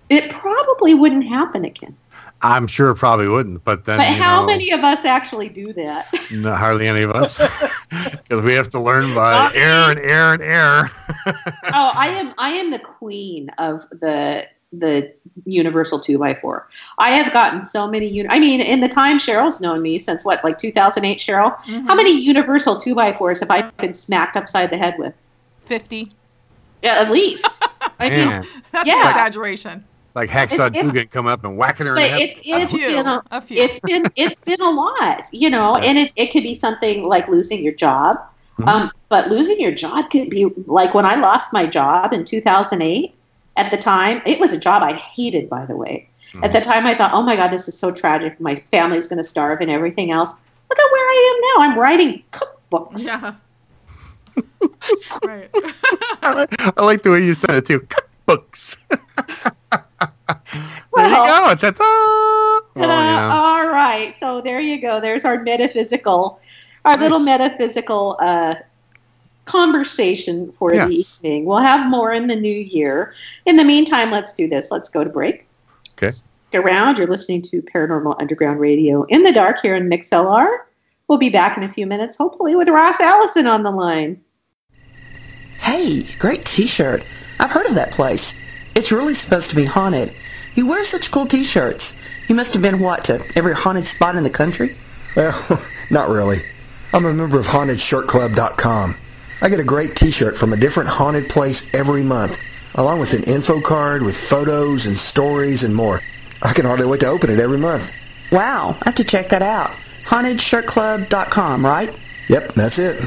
[0.09, 1.95] it probably wouldn't happen again.
[2.41, 5.71] I'm sure it probably wouldn't, but then But how know, many of us actually do
[5.73, 6.07] that?
[6.31, 7.37] no, hardly any of us,
[7.89, 10.91] because we have to learn by error and error and error.
[11.27, 11.31] oh,
[11.95, 14.47] I am I am the queen of the
[14.79, 15.11] the
[15.45, 16.67] universal two by four.
[16.97, 18.07] I have gotten so many.
[18.07, 21.55] Uni- I mean, in the time Cheryl's known me since what, like 2008, Cheryl.
[21.61, 21.87] Mhm.
[21.87, 25.13] How many universal two by fours have I been smacked upside the head with?
[25.65, 26.11] 50.
[26.83, 27.47] Yeah, at least.
[27.99, 29.01] I mean, Man, That's Yeah.
[29.03, 29.83] an exaggeration.
[30.13, 32.29] like Hacksaw It's- Duggan coming up and whacking her in but the head.
[32.29, 32.87] it, A it's few.
[32.87, 33.61] been a, A few.
[33.61, 35.83] it's been it's been a lot, you know, Yeah.
[35.89, 38.17] and it, it could be something like losing your job.
[38.59, 38.67] Mhm.
[38.67, 43.13] Um, but losing your job could be like when I lost my job in 2008.
[43.57, 46.09] At the time, it was a job I hated, by the way.
[46.43, 48.39] At the time, I thought, oh my God, this is so tragic.
[48.41, 50.31] My family's going to starve and everything else.
[50.69, 51.71] Look at where I am now.
[51.71, 53.05] I'm writing cookbooks.
[53.05, 53.35] yeah.
[55.23, 55.49] right.
[56.21, 57.79] I, like, I like the way you said it too.
[57.79, 58.75] Cookbooks.
[58.89, 61.55] there you go.
[61.57, 61.73] Ta-ta.
[61.79, 63.31] Oh, yeah.
[63.33, 64.13] All right.
[64.17, 64.99] So there you go.
[64.99, 66.41] There's our metaphysical,
[66.83, 68.55] our little metaphysical uh,
[69.45, 71.45] conversation for the evening.
[71.45, 73.13] We'll have more in the new year.
[73.45, 74.71] In the meantime, let's do this.
[74.71, 75.47] Let's go to break.
[75.91, 76.09] Okay.
[76.09, 76.97] Stick around.
[76.97, 80.47] You're listening to Paranormal Underground Radio in the dark here in MixLR.
[81.07, 84.21] We'll be back in a few minutes, hopefully with Ross Allison on the line.
[85.59, 87.03] Hey, great t-shirt.
[87.39, 88.39] I've heard of that place.
[88.75, 90.11] It's really supposed to be haunted.
[90.55, 91.95] You wear such cool t-shirts.
[92.27, 94.75] You must have been, what, to every haunted spot in the country?
[95.15, 96.39] Well, not really.
[96.91, 98.95] I'm a member of HauntedShirtClub.com.
[99.41, 102.41] I get a great t-shirt from a different haunted place every month,
[102.75, 106.01] along with an info card with photos and stories and more.
[106.41, 107.93] I can hardly wait to open it every month.
[108.31, 109.71] Wow, I have to check that out.
[110.05, 111.97] HauntedShirtClub.com, right?
[112.29, 113.01] Yep, that's it.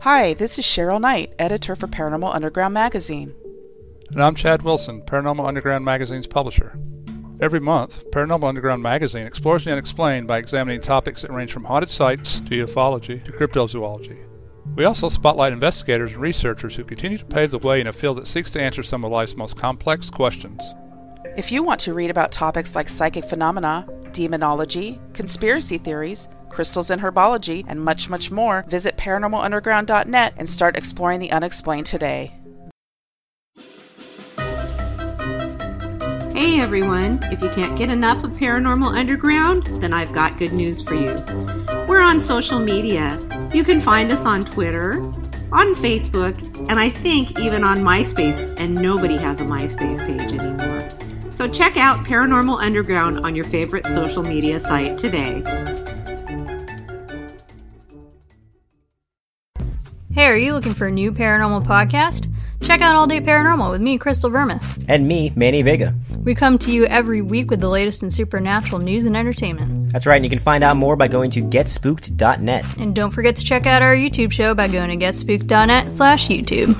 [0.00, 3.34] Hi, this is Cheryl Knight, editor for Paranormal Underground magazine.
[4.10, 6.78] And I'm Chad Wilson, Paranormal Underground Magazine's publisher.
[7.40, 11.88] Every month, Paranormal Underground Magazine explores the unexplained by examining topics that range from haunted
[11.88, 14.26] sites to ufology to cryptozoology.
[14.76, 18.18] We also spotlight investigators and researchers who continue to pave the way in a field
[18.18, 20.62] that seeks to answer some of life's most complex questions.
[21.38, 27.00] If you want to read about topics like psychic phenomena, demonology, conspiracy theories, crystals and
[27.00, 32.34] herbology, and much, much more, visit paranormalunderground.net and start exploring the unexplained today.
[36.40, 40.80] Hey everyone, if you can't get enough of Paranormal Underground, then I've got good news
[40.80, 41.22] for you.
[41.86, 43.20] We're on social media.
[43.52, 45.02] You can find us on Twitter,
[45.52, 46.34] on Facebook,
[46.70, 51.30] and I think even on MySpace, and nobody has a MySpace page anymore.
[51.30, 55.42] So check out Paranormal Underground on your favorite social media site today.
[60.10, 62.32] Hey, are you looking for a new paranormal podcast?
[62.62, 64.78] Check out All Day Paranormal with me, Crystal Vermis.
[64.88, 65.94] And me, Manny Vega.
[66.22, 69.92] We come to you every week with the latest in supernatural news and entertainment.
[69.92, 72.64] That's right, and you can find out more by going to getspooked.net.
[72.78, 76.76] And don't forget to check out our YouTube show by going to getspooked.net slash YouTube.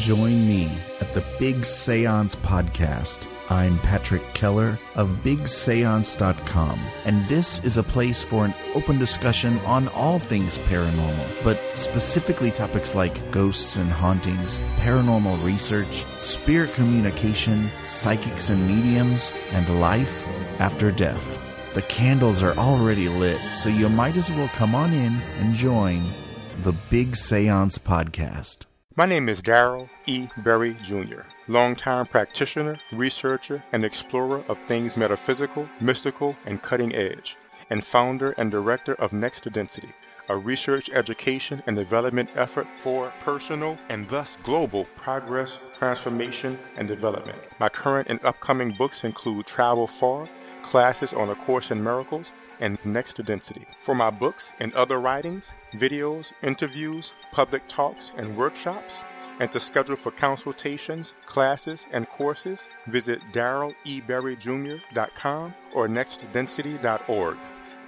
[0.00, 3.26] Join me at the Big Seance Podcast.
[3.50, 9.88] I'm Patrick Keller of BigSeance.com, and this is a place for an open discussion on
[9.88, 18.50] all things paranormal, but specifically topics like ghosts and hauntings, paranormal research, spirit communication, psychics
[18.50, 20.26] and mediums, and life
[20.60, 21.38] after death.
[21.72, 26.02] The candles are already lit, so you might as well come on in and join
[26.64, 28.66] the Big Seance Podcast.
[28.94, 30.28] My name is Daryl E.
[30.38, 37.36] Berry Jr., longtime practitioner, researcher, and explorer of things metaphysical, mystical, and cutting edge,
[37.70, 39.92] and founder and director of Next to Density,
[40.28, 47.38] a research, education, and development effort for personal and thus global progress, transformation, and development.
[47.58, 50.28] My current and upcoming books include Travel Far,
[50.62, 52.30] Classes on A Course in Miracles,
[52.60, 53.66] and Next to Density.
[53.82, 59.04] For my books and other writings, videos, interviews, public talks, and workshops,
[59.40, 67.36] And to schedule for consultations, classes, and courses, visit daryleberryjr.com or nextdensity.org.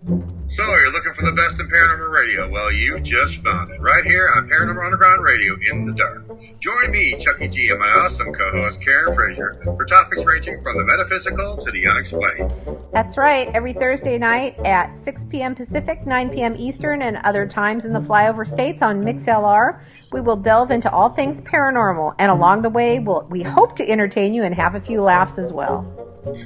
[0.04, 2.50] So, you're looking for the best in paranormal radio?
[2.50, 3.80] Well, you just found it.
[3.80, 6.26] Right here on Paranormal Underground Radio in the Dark.
[6.60, 10.80] Join me, Chucky G, and my awesome co host, Karen Frazier, for topics ranging from
[10.80, 12.52] the metaphysical to the unexplained.
[12.92, 13.50] That's right.
[13.54, 15.54] Every Thursday night at 6 p.m.
[15.54, 16.56] Pacific, 9 p.m.
[16.58, 21.10] Eastern, and other times in the flyover states on MixLR, we will delve into all
[21.10, 22.16] things paranormal.
[22.18, 25.38] And along the way, we'll, we hope to entertain you and have a few laughs
[25.38, 26.01] as well.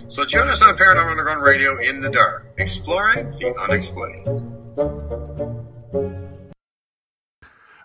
[0.08, 4.44] So join us on Paranormal Underground Radio in the Dark, exploring the unexplained.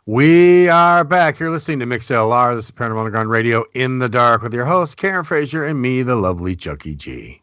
[0.07, 1.41] We are back.
[1.41, 2.55] You're listening to MixLR.
[2.55, 6.03] This is Paranormal Underground Radio in the Dark with your host, Karen Frazier, and me,
[6.03, 7.43] the lovely Chucky G.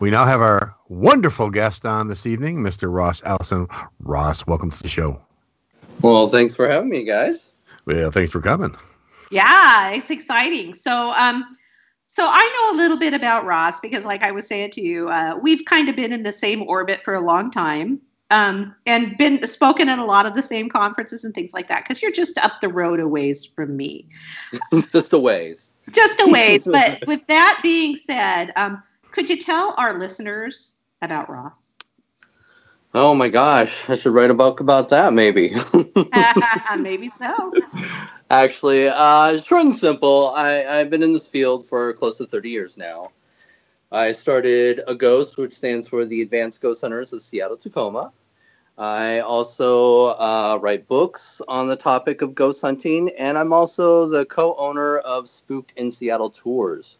[0.00, 2.92] We now have our wonderful guest on this evening, Mr.
[2.92, 3.68] Ross Allison.
[4.00, 5.18] Ross, welcome to the show.
[6.02, 7.48] Well, thanks for having me, guys.
[7.86, 8.76] Well, thanks for coming.
[9.30, 10.74] Yeah, it's exciting.
[10.74, 11.44] So, um,
[12.18, 15.08] so I know a little bit about Ross because, like I was saying to you,
[15.08, 18.00] uh, we've kind of been in the same orbit for a long time,
[18.32, 21.84] um, and been spoken at a lot of the same conferences and things like that.
[21.84, 24.04] Because you're just up the road a ways from me.
[24.90, 25.72] just a ways.
[25.92, 26.66] Just a ways.
[26.72, 31.76] but with that being said, um, could you tell our listeners about Ross?
[32.94, 35.54] Oh my gosh, I should write a book about that, maybe.
[36.80, 37.52] maybe so.
[38.30, 42.50] Actually, uh, short and simple, I, I've been in this field for close to 30
[42.50, 43.10] years now.
[43.90, 48.12] I started AGHOST, which stands for the Advanced Ghost Hunters of Seattle Tacoma.
[48.76, 54.24] I also uh, write books on the topic of ghost hunting, and I'm also the
[54.24, 56.98] co owner of Spooked in Seattle Tours,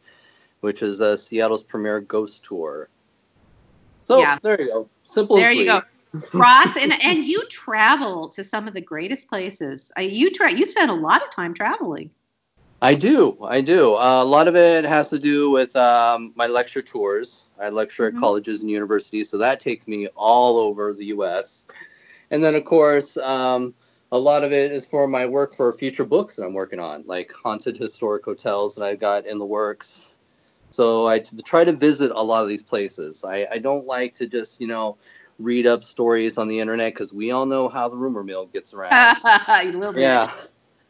[0.61, 2.89] which is uh, Seattle's premier ghost tour.
[4.07, 4.39] So yeah.
[4.43, 4.89] there you go.
[5.05, 5.37] Simple.
[5.37, 5.83] There you go.
[6.33, 9.93] Ross, and and you travel to some of the greatest places.
[9.97, 10.49] Uh, you try.
[10.49, 12.11] You spend a lot of time traveling.
[12.81, 13.37] I do.
[13.43, 13.97] I do.
[13.97, 17.49] Uh, a lot of it has to do with um, my lecture tours.
[17.61, 18.17] I lecture mm-hmm.
[18.17, 21.67] at colleges and universities, so that takes me all over the U.S.
[22.31, 23.75] And then, of course, um,
[24.13, 27.05] a lot of it is for my work for future books that I'm working on,
[27.07, 30.15] like haunted historic hotels that I've got in the works.
[30.71, 33.25] So I t- try to visit a lot of these places.
[33.25, 34.99] I, I don't like to just, you know,
[35.39, 38.75] read up stories on the internet because we all know how the rumor mill gets
[38.75, 38.91] around.
[39.97, 40.33] yeah.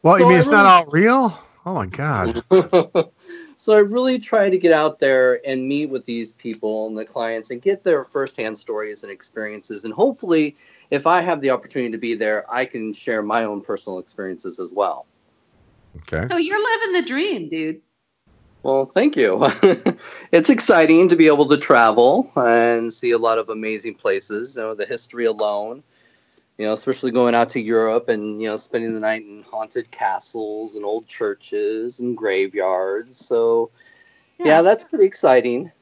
[0.03, 0.57] Well, you so mean it's really...
[0.57, 1.39] not all real?
[1.67, 2.43] Oh my god.
[3.57, 7.05] so I really try to get out there and meet with these people and the
[7.05, 9.85] clients and get their firsthand stories and experiences.
[9.85, 10.57] And hopefully,
[10.91, 14.59] if I have the opportunity to be there, I can share my own personal experiences
[14.59, 15.05] as well.
[15.97, 16.27] Okay.
[16.29, 17.83] So you're living the dream, dude.
[18.69, 19.39] Well, thank you.
[20.31, 24.57] it's exciting to be able to travel and see a lot of amazing places.
[24.57, 25.83] You know, the history alone,
[26.59, 29.91] you know, especially going out to Europe and, you know, spending the night in haunted
[29.91, 33.25] castles and old churches and graveyards.
[33.25, 33.71] So,
[34.39, 35.73] yeah, yeah that's pretty exciting.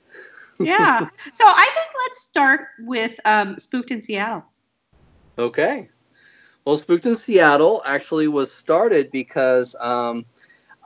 [0.60, 1.08] yeah.
[1.32, 4.44] So I think let's start with um, Spooked in Seattle.
[5.36, 5.88] Okay.
[6.64, 10.24] Well, Spooked in Seattle actually was started because um,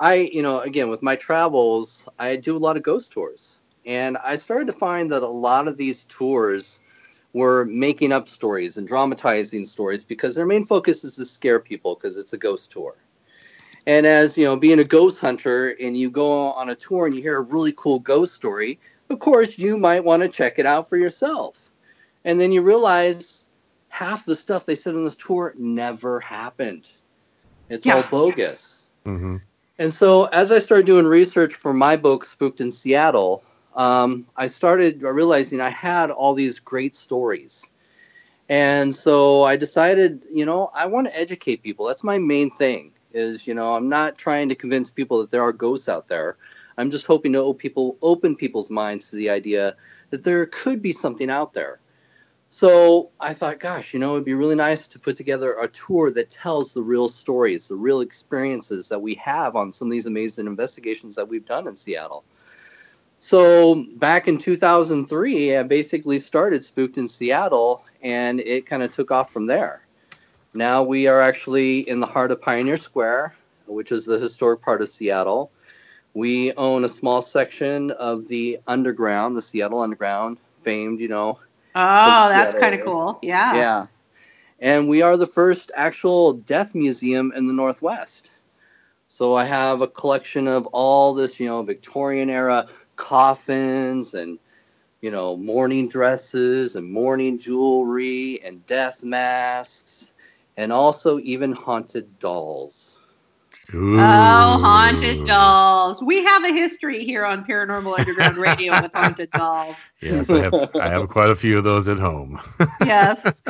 [0.01, 3.61] I, you know, again, with my travels, I do a lot of ghost tours.
[3.85, 6.81] And I started to find that a lot of these tours
[7.35, 11.95] were making up stories and dramatizing stories because their main focus is to scare people
[11.95, 12.97] because it's a ghost tour.
[13.87, 17.15] And as, you know, being a ghost hunter and you go on a tour and
[17.15, 20.67] you hear a really cool ghost story, of course, you might want to check it
[20.67, 21.71] out for yourself.
[22.25, 23.51] And then you realize
[23.89, 26.91] half the stuff they said on this tour never happened.
[27.69, 27.97] It's yeah.
[27.97, 28.91] all bogus.
[29.05, 29.37] Mm-hmm.
[29.81, 33.43] And so, as I started doing research for my book, Spooked in Seattle,
[33.75, 37.71] um, I started realizing I had all these great stories.
[38.51, 41.87] And so I decided, you know, I want to educate people.
[41.87, 42.93] That's my main thing.
[43.15, 46.37] Is you know, I'm not trying to convince people that there are ghosts out there.
[46.77, 49.77] I'm just hoping to open people open people's minds to the idea
[50.11, 51.81] that there could be something out there.
[52.53, 56.11] So I thought, gosh, you know, it'd be really nice to put together a tour
[56.11, 60.07] that tells the real stories, the real experiences that we have on some of these
[60.07, 62.25] amazing investigations that we've done in Seattle.
[63.21, 69.13] So back in 2003, I basically started Spooked in Seattle, and it kind of took
[69.13, 69.87] off from there.
[70.53, 73.37] Now we are actually in the heart of Pioneer Square,
[73.67, 75.53] which is the historic part of Seattle.
[76.15, 81.39] We own a small section of the underground, the Seattle Underground, famed, you know.
[81.75, 83.19] Oh, that's kind of cool.
[83.23, 83.55] Yeah.
[83.55, 83.87] Yeah.
[84.61, 88.37] And we are the first actual death museum in the Northwest.
[89.09, 94.39] So I have a collection of all this, you know, Victorian era coffins and,
[95.01, 100.13] you know, mourning dresses and mourning jewelry and death masks
[100.57, 103.00] and also even haunted dolls.
[103.73, 106.03] Oh, haunted dolls.
[106.03, 109.77] We have a history here on Paranormal Underground Radio with haunted dolls.
[110.03, 112.41] Yes, I have, I have quite a few of those at home.
[112.85, 113.43] Yes.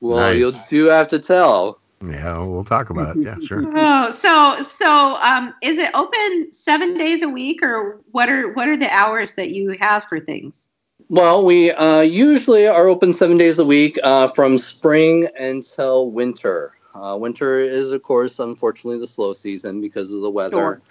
[0.00, 0.38] Well, Nice.
[0.38, 1.80] you do have to tell.
[2.06, 3.22] Yeah, we'll talk about it.
[3.22, 3.64] Yeah, sure.
[3.76, 8.68] Oh, so so um, is it open seven days a week, or what are what
[8.68, 10.68] are the hours that you have for things?
[11.08, 16.72] Well, we uh, usually are open seven days a week uh, from spring until winter.
[16.94, 20.56] Uh, winter is, of course, unfortunately, the slow season because of the weather.
[20.56, 20.82] Sure.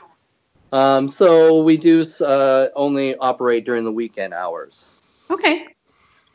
[0.71, 4.99] Um, so we do uh, only operate during the weekend hours.
[5.29, 5.67] Okay.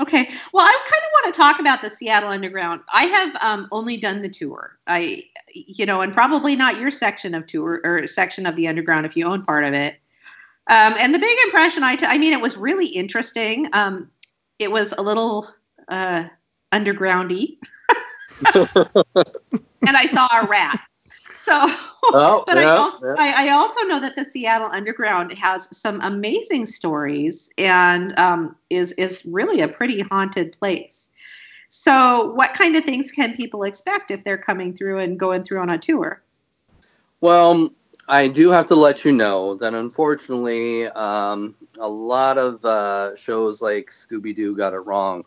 [0.00, 0.28] Okay.
[0.52, 2.80] Well, I kind of want to talk about the Seattle Underground.
[2.92, 4.76] I have um, only done the tour.
[4.86, 5.24] I,
[5.54, 9.16] you know, and probably not your section of tour or section of the Underground if
[9.16, 9.94] you own part of it.
[10.66, 13.68] Um, and the big impression I, t- I mean, it was really interesting.
[13.72, 14.10] Um,
[14.58, 15.48] it was a little
[15.88, 16.24] uh,
[16.72, 17.58] undergroundy,
[18.54, 20.80] and I saw a rat.
[21.36, 21.68] So,
[22.12, 23.14] Oh, but I, also, yeah.
[23.18, 28.92] I, I also know that the Seattle Underground has some amazing stories and um, is
[28.92, 31.08] is really a pretty haunted place.
[31.68, 35.60] So, what kind of things can people expect if they're coming through and going through
[35.60, 36.22] on a tour?
[37.20, 37.70] Well,
[38.08, 43.62] I do have to let you know that unfortunately, um, a lot of uh, shows
[43.62, 45.24] like Scooby Doo got it wrong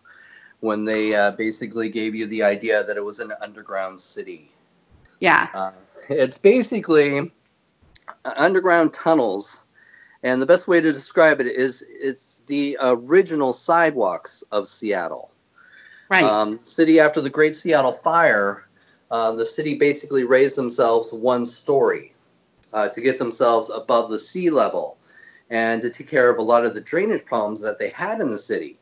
[0.60, 4.52] when they uh, basically gave you the idea that it was an underground city.
[5.20, 5.48] Yeah.
[5.54, 5.72] Uh,
[6.10, 7.32] it's basically
[8.38, 9.63] underground tunnels,
[10.24, 15.32] and the best way to describe it is it's the original sidewalks of Seattle.
[16.10, 16.24] Right.
[16.24, 18.67] Um, city after the Great Seattle Fire,
[19.12, 22.13] uh, the city basically raised themselves one story
[22.74, 24.98] uh, to get themselves above the sea level
[25.50, 28.32] and to take care of a lot of the drainage problems that they had in
[28.32, 28.78] the city.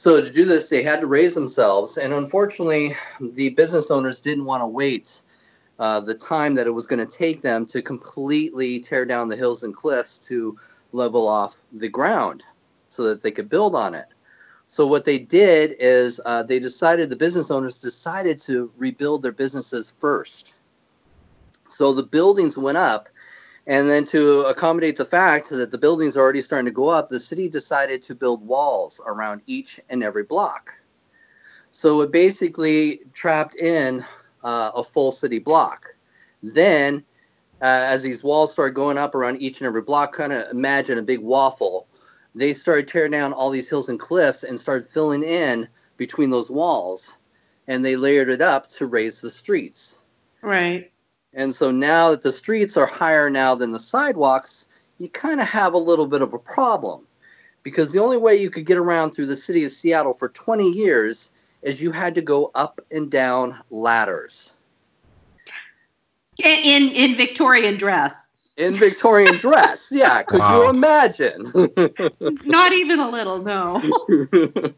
[0.00, 4.46] So to do this, they had to raise themselves, and unfortunately, the business owners didn't
[4.46, 5.20] want to wait
[5.78, 9.36] uh, the time that it was going to take them to completely tear down the
[9.36, 10.58] hills and cliffs to
[10.92, 12.42] level off the ground
[12.88, 14.06] so that they could build on it.
[14.68, 19.32] So what they did is uh, they decided the business owners decided to rebuild their
[19.32, 20.56] businesses first.
[21.68, 23.10] So the buildings went up,
[23.66, 27.08] and then to accommodate the fact that the buildings are already starting to go up,
[27.08, 30.72] the city decided to build walls around each and every block.
[31.72, 34.04] So it basically trapped in
[34.42, 35.86] uh, a full city block.
[36.42, 37.04] Then,
[37.62, 40.98] uh, as these walls started going up around each and every block, kind of imagine
[40.98, 41.86] a big waffle.
[42.34, 46.50] They started tearing down all these hills and cliffs and started filling in between those
[46.50, 47.18] walls,
[47.68, 50.00] and they layered it up to raise the streets.
[50.40, 50.90] Right.
[51.32, 55.46] And so now that the streets are higher now than the sidewalks, you kind of
[55.46, 57.06] have a little bit of a problem.
[57.62, 60.68] Because the only way you could get around through the city of Seattle for 20
[60.70, 61.30] years
[61.62, 64.54] is you had to go up and down ladders.
[66.42, 68.28] In in, in Victorian dress.
[68.56, 69.90] In Victorian dress.
[69.92, 70.62] Yeah, could Wow.
[70.62, 71.52] you imagine?
[72.46, 73.82] Not even a little, no.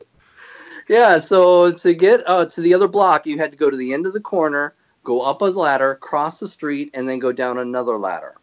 [0.88, 3.92] yeah, so to get uh, to the other block, you had to go to the
[3.92, 7.58] end of the corner, go up a ladder, cross the street, and then go down
[7.58, 8.34] another ladder.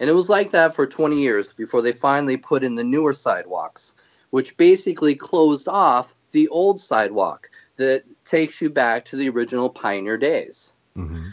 [0.00, 3.14] And it was like that for 20 years before they finally put in the newer
[3.14, 3.94] sidewalks,
[4.30, 10.18] which basically closed off the old sidewalk that takes you back to the original pioneer
[10.18, 10.72] days.
[10.96, 11.28] Mm-hmm.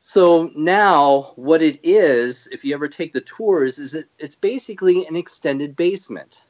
[0.00, 5.06] So now, what it is, if you ever take the tours, is it, it's basically
[5.06, 6.44] an extended basement.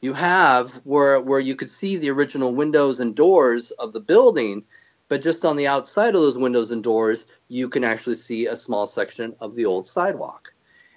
[0.00, 4.64] You have where where you could see the original windows and doors of the building,
[5.08, 8.56] but just on the outside of those windows and doors, you can actually see a
[8.56, 10.52] small section of the old sidewalk,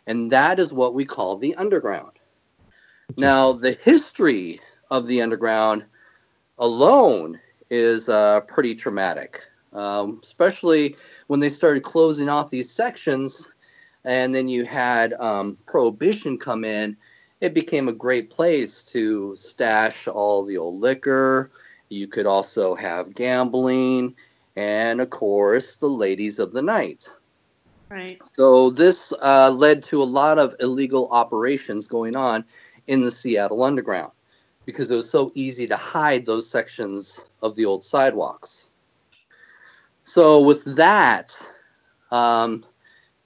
[0.06, 2.12] and that is what we call the underground.
[3.16, 4.60] Now, the history
[4.92, 5.86] of the underground
[6.58, 9.42] alone is uh, pretty traumatic,
[9.74, 10.96] um, especially
[11.28, 13.52] when they started closing off these sections,
[14.04, 16.98] and then you had um, prohibition come in.
[17.40, 21.52] It became a great place to stash all the old liquor.
[21.90, 24.16] You could also have gambling,
[24.56, 27.10] and of course, the ladies of the night.
[27.90, 28.20] Right.
[28.34, 32.44] So this uh, led to a lot of illegal operations going on
[32.88, 34.12] in the Seattle Underground
[34.66, 38.70] because it was so easy to hide those sections of the old sidewalks.
[40.04, 41.34] So with that,
[42.12, 42.66] um,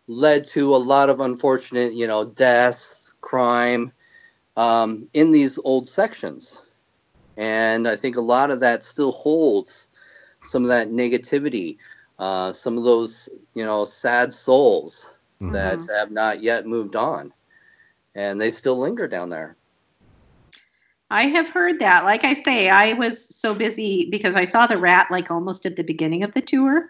[0.08, 3.92] led to a lot of unfortunate, you know, deaths, crime
[4.58, 6.62] um, in these old sections,
[7.42, 9.90] and I think a lot of that still holds
[10.42, 11.78] some of that negativity,
[12.20, 15.12] uh, some of those, you know, sad souls
[15.42, 15.54] Mhm.
[15.54, 17.34] that have not yet moved on,
[18.16, 19.58] and they still linger down there.
[21.10, 22.06] I have heard that.
[22.06, 25.76] Like I say, I was so busy because I saw the rat like almost at
[25.76, 26.90] the beginning of the tour.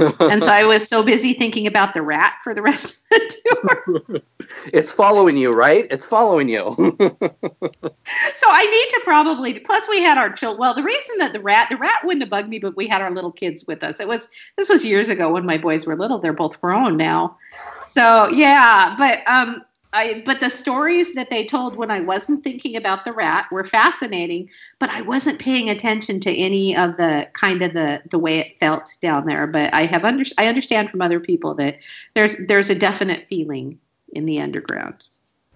[0.00, 4.02] And so I was so busy thinking about the rat for the rest of the
[4.08, 4.20] tour.
[4.72, 5.86] It's following you, right?
[5.90, 6.74] It's following you.
[8.34, 10.58] So I need to probably plus we had our children.
[10.58, 13.02] Well, the reason that the rat the rat wouldn't have bugged me, but we had
[13.02, 14.00] our little kids with us.
[14.00, 16.18] It was this was years ago when my boys were little.
[16.18, 17.36] They're both grown now.
[17.86, 19.62] So yeah, but um
[19.92, 23.64] I but the stories that they told when I wasn't thinking about the rat were
[23.64, 28.38] fascinating, but I wasn't paying attention to any of the kind of the the way
[28.38, 29.46] it felt down there.
[29.46, 31.78] But I have under I understand from other people that
[32.14, 33.78] there's there's a definite feeling
[34.12, 35.04] in the underground.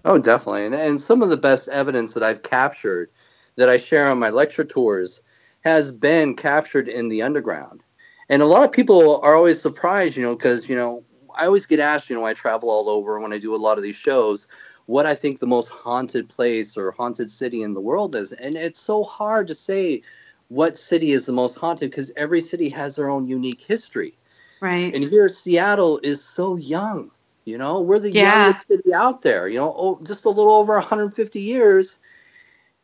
[0.05, 0.65] Oh, definitely.
[0.65, 3.09] And, and some of the best evidence that I've captured
[3.55, 5.21] that I share on my lecture tours
[5.61, 7.83] has been captured in the underground.
[8.29, 11.03] And a lot of people are always surprised, you know, because, you know,
[11.35, 13.77] I always get asked, you know, I travel all over when I do a lot
[13.77, 14.47] of these shows,
[14.85, 18.33] what I think the most haunted place or haunted city in the world is.
[18.33, 20.01] And it's so hard to say
[20.49, 24.13] what city is the most haunted because every city has their own unique history.
[24.59, 24.93] Right.
[24.93, 27.11] And here, Seattle is so young.
[27.45, 28.45] You know, we're the Yeah.
[28.45, 29.47] youngest city out there.
[29.47, 31.99] You know, oh, just a little over 150 years,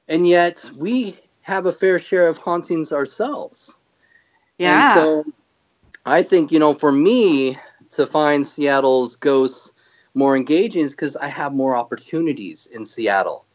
[0.07, 3.79] and yet we have a fair share of hauntings ourselves.
[4.57, 4.73] Yeah.
[4.73, 5.25] And so,
[6.05, 7.57] I think you know, for me
[7.91, 9.73] to find Seattle's ghosts
[10.13, 13.45] more engaging is because I have more opportunities in Seattle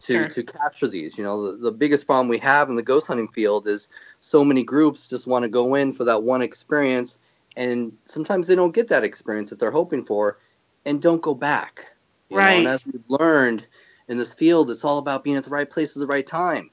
[0.00, 0.28] to Sure.
[0.28, 1.18] to capture these.
[1.18, 3.88] You know, the, the biggest problem we have in the ghost hunting field is
[4.20, 7.18] so many groups just want to go in for that one experience,
[7.56, 10.38] and sometimes they don't get that experience that they're hoping for,
[10.84, 11.86] and don't go back.
[12.28, 12.58] You know, Right.
[12.58, 13.64] and as we've learned
[14.08, 16.70] in this field, it's all about being at the right place at the right time.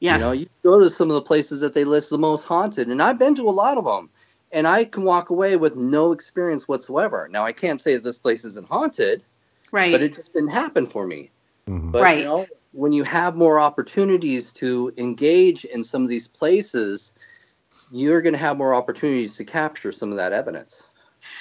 [0.00, 0.14] Yes.
[0.14, 2.88] You know, you go to some of the places that they list the most haunted,
[2.88, 4.10] and I've been to a lot of them,
[4.52, 7.28] and I can walk away with no experience whatsoever.
[7.30, 9.22] Now, I can't say that this place isn't haunted,
[9.72, 9.92] Right.
[9.92, 11.30] but it just didn't happen for me.
[11.66, 12.18] But Right.
[12.18, 17.12] you know, when you have more opportunities to engage in some of these places,
[17.90, 20.88] you're going to have more opportunities to capture some of that evidence.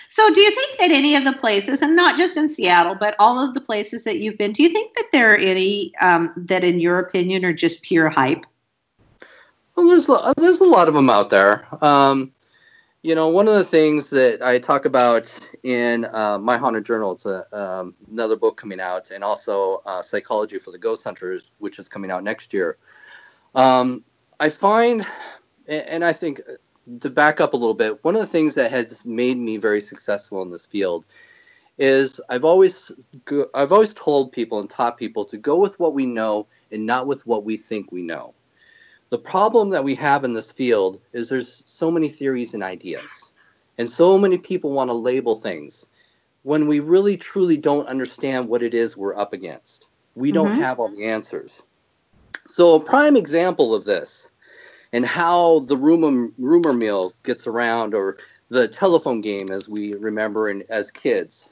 [0.10, 3.16] So, do you think that any of the places, and not just in Seattle, but
[3.20, 6.32] all of the places that you've been, do you think that there are any um,
[6.38, 8.46] that, in your opinion, are just pure hype?
[9.76, 11.68] Well, there's a- there's a lot of them out there.
[11.84, 12.32] Um,
[13.06, 17.12] you know, one of the things that I talk about in uh, my haunted journal,
[17.12, 21.52] it's a, um, another book coming out, and also uh, Psychology for the Ghost Hunters,
[21.60, 22.78] which is coming out next year.
[23.54, 24.04] Um,
[24.40, 25.06] I find,
[25.68, 26.54] and I think uh,
[27.02, 29.82] to back up a little bit, one of the things that has made me very
[29.82, 31.06] successful in this field
[31.78, 32.92] is I've always
[33.26, 36.88] go, I've always told people and taught people to go with what we know and
[36.88, 38.34] not with what we think we know.
[39.10, 43.32] The problem that we have in this field is there's so many theories and ideas,
[43.78, 45.88] and so many people want to label things
[46.44, 49.90] when we really truly don't understand what it is we're up against.
[50.16, 50.60] We don't Mhm.
[50.60, 51.62] have all the answers.
[52.48, 54.30] So, a prime example of this
[54.94, 58.18] and how the rumor, rumor mill gets around, or
[58.50, 61.50] the telephone game as we remember in, as kids.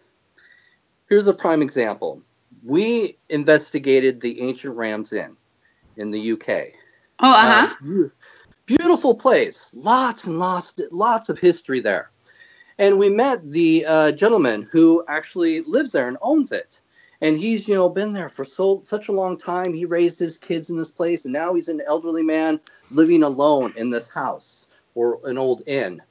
[1.09, 2.21] Here's a prime example.
[2.63, 5.35] We investigated the ancient Ram's Inn
[5.97, 6.73] in the UK.
[7.19, 7.67] Oh, uh huh.
[7.67, 8.11] Uh, beau-
[8.65, 9.73] beautiful place.
[9.75, 12.09] Lots and lots, lots of history there.
[12.77, 16.81] And we met the uh, gentleman who actually lives there and owns it.
[17.21, 19.73] And he's, you know, been there for so such a long time.
[19.73, 22.59] He raised his kids in this place, and now he's an elderly man
[22.91, 26.01] living alone in this house or an old inn.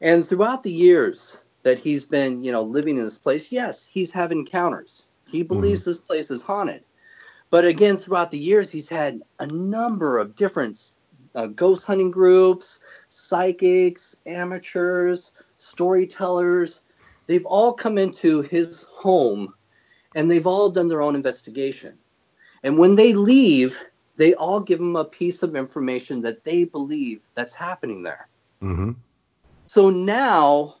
[0.00, 4.12] And throughout the years that he's been, you know, living in this place, yes, he's
[4.12, 5.06] had encounters.
[5.30, 6.82] He believes this place is haunted.
[7.52, 10.80] But again, throughout the years, he's had a number of different
[11.34, 12.80] uh, ghost hunting groups,
[13.10, 16.80] psychics, amateurs, storytellers.
[17.26, 19.52] They've all come into his home
[20.14, 21.98] and they've all done their own investigation.
[22.62, 23.78] And when they leave,
[24.16, 28.28] they all give him a piece of information that they believe that's happening there.
[28.62, 28.92] Mm-hmm.
[29.66, 30.76] So now,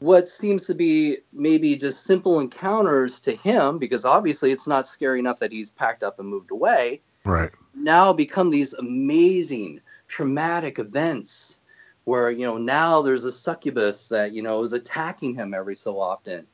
[0.00, 5.18] what seems to be maybe just simple encounters to him, because obviously it's not scary
[5.18, 7.50] enough that he's packed up and moved away, Right.
[7.74, 11.60] now become these amazing traumatic events
[12.04, 16.00] where you know now there's a succubus that you know is attacking him every so
[16.00, 16.46] often.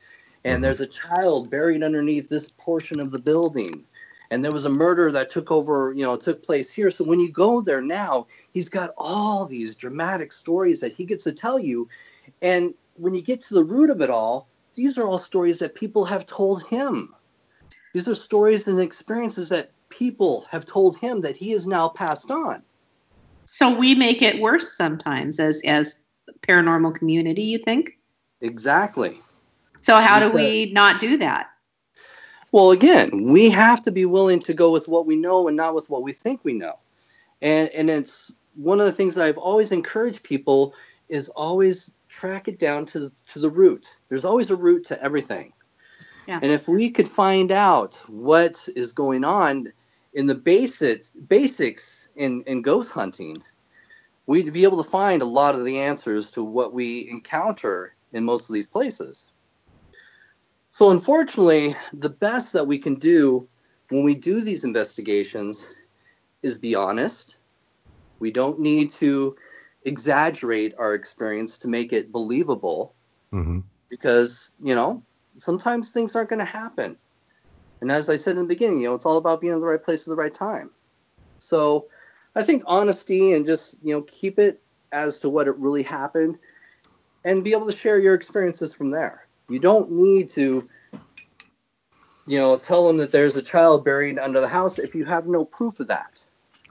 [0.43, 1.15] And there's mm-hmm.
[1.15, 3.83] a child buried underneath this portion of the building.
[4.29, 6.91] And there was a murder that took over you know took place here.
[6.91, 11.23] So when you go there now he's got all these dramatic stories that he gets
[11.23, 11.87] to tell you.
[12.41, 15.75] And when you get to the root of it all these are all stories that
[15.75, 17.13] people have told him
[17.93, 22.29] these are stories and experiences that people have told him that he has now passed
[22.29, 22.61] on
[23.45, 25.99] So we make it worse sometimes as as
[26.47, 27.97] paranormal community, you think?
[28.41, 29.13] exactly
[29.81, 31.47] So how do we not do that?
[32.51, 35.75] Well, again, we have to be willing to go with what we know and not
[35.75, 36.79] with what we think we know.
[37.41, 40.73] And and it's one of the things that I've always encouraged people
[41.09, 43.87] is always track it down to the, to the root.
[44.09, 45.53] There's always a root to everything.
[46.27, 46.39] Yeah.
[46.41, 49.71] And if we could find out what is going on
[50.13, 53.37] in the basic basics in, in ghost hunting,
[54.25, 58.25] we'd be able to find a lot of the answers to what we encounter in
[58.25, 59.27] most of these places.
[60.71, 63.47] So, unfortunately, the best that we can do
[63.89, 65.69] when we do these investigations
[66.41, 67.37] is be honest.
[68.19, 69.35] We don't need to
[69.87, 72.93] exaggerate our experience to make it believable
[73.33, 73.59] Mm-hmm.
[73.89, 75.03] because, you know,
[75.35, 76.97] sometimes things aren't going to happen.
[77.81, 79.65] And as I said in the beginning, you know, it's all about being in the
[79.67, 80.69] right place at the right time.
[81.39, 81.87] So,
[82.33, 84.61] I think honesty and just, you know, keep it
[84.91, 86.37] as to what it really happened
[87.25, 89.27] and be able to share your experiences from there.
[89.49, 90.69] You don't need to,
[92.27, 95.27] you know, tell them that there's a child buried under the house if you have
[95.27, 96.11] no proof of that.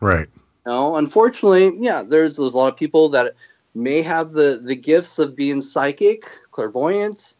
[0.00, 0.28] Right.
[0.66, 3.34] No, unfortunately, yeah, there's there's a lot of people that
[3.74, 7.36] may have the the gifts of being psychic, clairvoyant,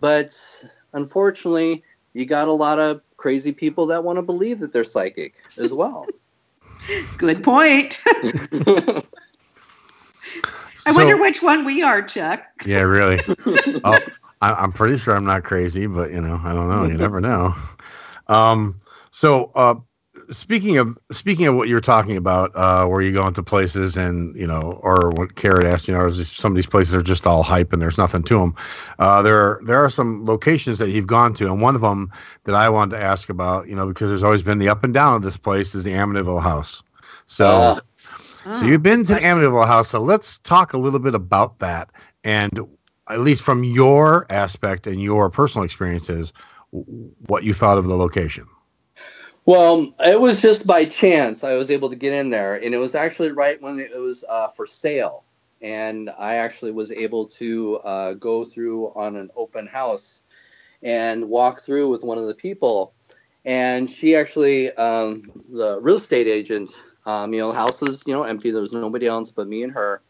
[0.00, 0.32] but
[0.92, 1.82] unfortunately,
[2.14, 5.72] you got a lot of crazy people that want to believe that they're psychic as
[5.72, 6.06] well.
[7.18, 8.00] Good point.
[8.06, 9.02] I
[10.92, 12.44] So- wonder which one we are, Chuck.
[12.64, 13.20] Yeah, really.
[13.84, 13.98] oh,
[14.40, 16.84] I, I'm pretty sure I'm not crazy, but you know, I don't know.
[16.84, 17.54] You never know.
[18.28, 19.74] Um, so, uh,
[20.30, 24.34] speaking of speaking of what you're talking about, uh, where you go into places and
[24.36, 27.42] you know, or what Carrot asked, you know, some of these places are just all
[27.42, 28.54] hype and there's nothing to them.
[28.98, 32.10] Uh, there are, there are some locations that you've gone to, and one of them
[32.44, 34.94] that I wanted to ask about, you know, because there's always been the up and
[34.94, 36.82] down of this place is the Amityville House.
[37.26, 37.80] So.
[38.54, 39.88] So you've been to the Amityville House.
[39.88, 41.90] So let's talk a little bit about that,
[42.24, 42.60] and
[43.10, 46.32] at least from your aspect and your personal experiences,
[46.70, 48.46] what you thought of the location.
[49.48, 52.76] Well, it was just by chance I was able to get in there, and it
[52.76, 55.24] was actually right when it was uh, for sale,
[55.62, 60.22] and I actually was able to uh, go through on an open house
[60.82, 62.92] and walk through with one of the people,
[63.42, 66.70] and she actually, um, the real estate agent,
[67.06, 68.50] um, you know, house was you know empty.
[68.50, 70.02] There was nobody else but me and her,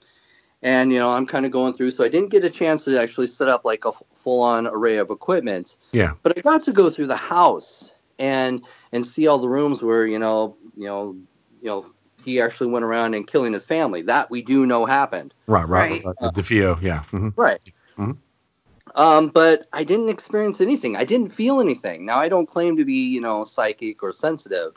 [0.65, 3.01] and you know I'm kind of going through, so I didn't get a chance to
[3.01, 6.15] actually set up like a full on array of equipment Yeah.
[6.25, 8.63] but I got to go through the house and
[8.93, 11.17] and see all the rooms where you know you know
[11.63, 11.87] you know
[12.25, 14.03] he actually went around and killing his family.
[14.03, 15.35] That we do know happened.
[15.47, 15.69] Right.
[15.69, 15.91] Right.
[15.91, 16.05] Right.
[16.05, 16.17] right.
[16.21, 16.81] Uh, DeFeo.
[16.83, 17.05] Yeah.
[17.13, 17.33] mhm.
[17.37, 17.61] Right.
[17.97, 18.17] Mhm.
[18.95, 20.97] Um, but I didn't experience anything.
[20.97, 22.07] I didn't feel anything.
[22.07, 24.75] Now I don't claim to be you know psychic or sensitive,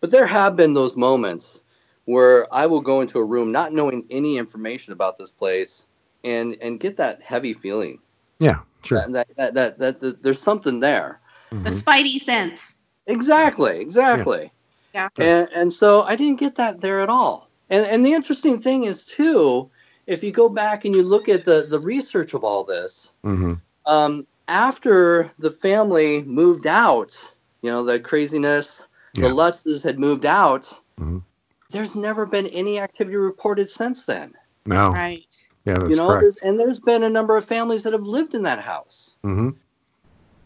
[0.00, 1.64] but there have been those moments
[2.04, 5.86] where I will go into a room not knowing any information about this place
[6.24, 8.00] and and get that heavy feeling.
[8.38, 8.60] Yeah.
[8.84, 8.98] Sure.
[8.98, 11.20] That that that, that, that, that there's something there.
[11.52, 12.76] The spidey sense.
[13.12, 14.50] Exactly, exactly.
[14.94, 15.08] Yeah.
[15.18, 17.48] And and so I didn't get that there at all.
[17.70, 19.70] And and the interesting thing is too,
[20.06, 23.54] if you go back and you look at the the research of all this, Mm-hmm.
[23.86, 27.16] um, after the family moved out,
[27.62, 29.28] you know, the craziness, Yeah.
[29.28, 30.64] the Lutzes had moved out.
[31.00, 31.22] Mhm.
[31.70, 34.34] There's never been any activity reported since then.
[34.66, 34.90] No.
[34.92, 35.24] Right.
[35.64, 35.78] Yeah.
[35.78, 36.22] That's you know, correct.
[36.22, 39.16] there's, and there's been a number of families that have lived in that house.
[39.24, 39.50] Mm-hmm.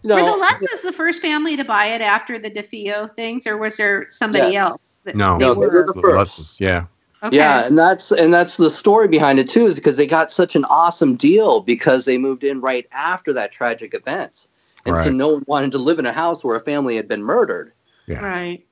[0.03, 3.47] You know, Were the Lutzes the first family to buy it after the DeFeo things,
[3.47, 4.68] or was there somebody Yes.
[4.68, 5.01] else?
[5.05, 5.38] That No.
[5.38, 6.61] they No, they were the first.
[6.61, 6.84] Yeah.
[7.22, 7.38] Okay.
[7.38, 10.55] Yeah, and that's and that's the story behind it too, is because they got such
[10.55, 14.49] an awesome deal because they moved in right after that tragic event,
[14.84, 17.24] and so no one wanted to live in a house where a family had been
[17.24, 17.72] murdered.
[18.07, 18.24] Yeah.
[18.24, 18.64] Right.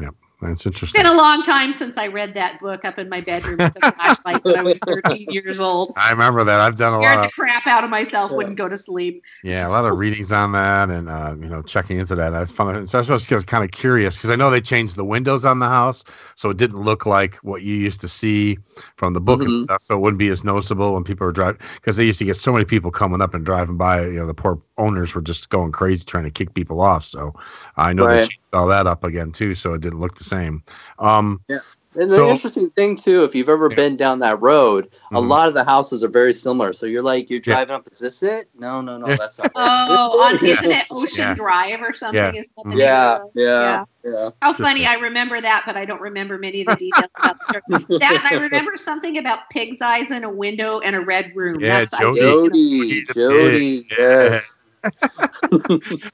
[0.00, 0.14] Yep.
[0.40, 1.02] That's It's interesting.
[1.04, 3.76] It's been a long time since I read that book up in my bedroom with
[3.76, 5.96] a flashlight when I was 13 years old.
[5.96, 6.60] I remember that.
[6.60, 9.24] I've done a Scared lot the of crap out of myself, wouldn't go to sleep.
[9.42, 12.30] yeah, a lot of readings on that, and uh, you know, checking into that.
[12.30, 12.74] That's fun.
[12.86, 15.60] That's what I was kind of curious because I know they changed the windows on
[15.60, 16.02] the house,
[16.34, 18.58] so it didn't look like what you used to see
[18.96, 19.56] from the book and Mhm.
[19.56, 19.80] stuff.
[19.82, 22.34] So it wouldn't be as noticeable when people were driving because they used to get
[22.34, 24.06] so many people coming up and driving by.
[24.06, 27.04] You know, the poor owners were just going crazy trying to kick people off.
[27.04, 27.32] So
[27.76, 30.62] I know they changed all that up again too, so it didn't look the same.
[30.98, 31.58] Um, Yeah.
[31.94, 35.26] And the So- interesting thing too, if you've ever been down that road, a Mhm.
[35.26, 36.72] lot of the houses are very similar.
[36.72, 37.54] So you're like, you're Yeah.
[37.54, 37.88] driving up.
[37.90, 38.46] Is this it?
[38.56, 39.50] No, no, no, that's not.
[39.56, 40.52] Oh, on, Yeah.
[40.60, 41.34] isn't it Ocean Yeah.
[41.34, 42.22] Drive or something?
[42.22, 42.30] Yeah.
[42.40, 44.30] Is that the name Yeah, yeah, yeah.
[44.42, 44.86] How Just funny!
[44.86, 47.44] I remember that, but I don't remember many of the details about the
[47.80, 47.98] story.
[48.00, 51.58] That and I remember something about pig's eyes in a window and a red room.
[51.58, 52.20] Yeah, That's, I Jody.
[52.20, 54.57] Jody, Jody, yes.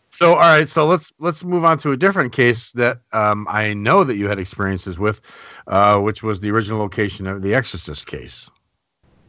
[0.08, 0.68] So, all right.
[0.68, 4.28] So let's let's move on to a different case that um, I know that you
[4.28, 5.20] had experiences with,
[5.66, 8.48] uh, which was the original location of the Exorcist case.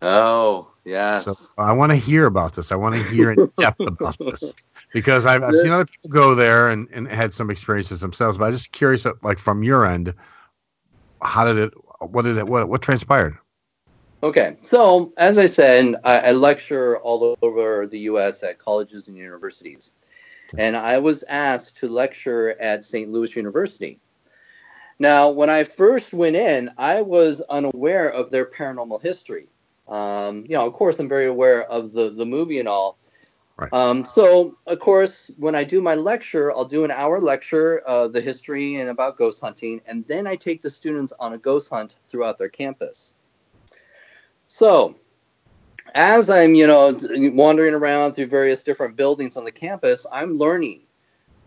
[0.04, 1.26] Oh, yes.
[1.26, 2.72] So I want to hear about this.
[2.72, 4.54] I want to hear in depth about this
[4.94, 8.38] because I've, I've seen other people go there and, and had some experiences themselves.
[8.38, 10.14] But I'm just curious, like from your end,
[11.22, 11.74] how did it?
[12.00, 12.46] What did it?
[12.46, 13.38] What what transpired?
[14.26, 18.42] Okay, so as I said, I, I lecture all over the U.S.
[18.42, 19.94] at colleges and universities,
[20.58, 23.12] and I was asked to lecture at St.
[23.12, 24.00] Louis University.
[24.98, 29.46] Now, when I first went in, I was unaware of their paranormal history.
[29.88, 32.98] Um, you know, of course, I'm very aware of the the movie and all.
[33.58, 33.72] Right.
[33.72, 38.08] Um, so, of course, when I do my lecture, I'll do an hour lecture, uh,
[38.08, 41.70] the history and about ghost hunting, and then I take the students on a ghost
[41.70, 43.14] hunt throughout their campus.
[44.56, 44.96] So,
[45.94, 46.98] as I'm, you know,
[47.34, 50.84] wandering around through various different buildings on the campus, I'm learning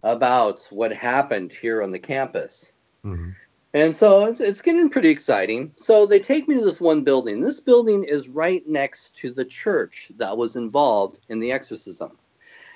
[0.02, 2.70] about what happened here on the campus.
[3.02, 3.34] Mhm.
[3.72, 5.72] And so it's, it's getting pretty exciting.
[5.76, 7.40] So they take me to this one building.
[7.40, 12.18] This building is right next to the church that was involved in the exorcism.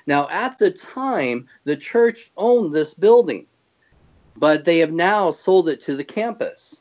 [0.07, 3.49] Now, at the time, the church owned this building,
[4.35, 6.81] but they have now sold it to the campus.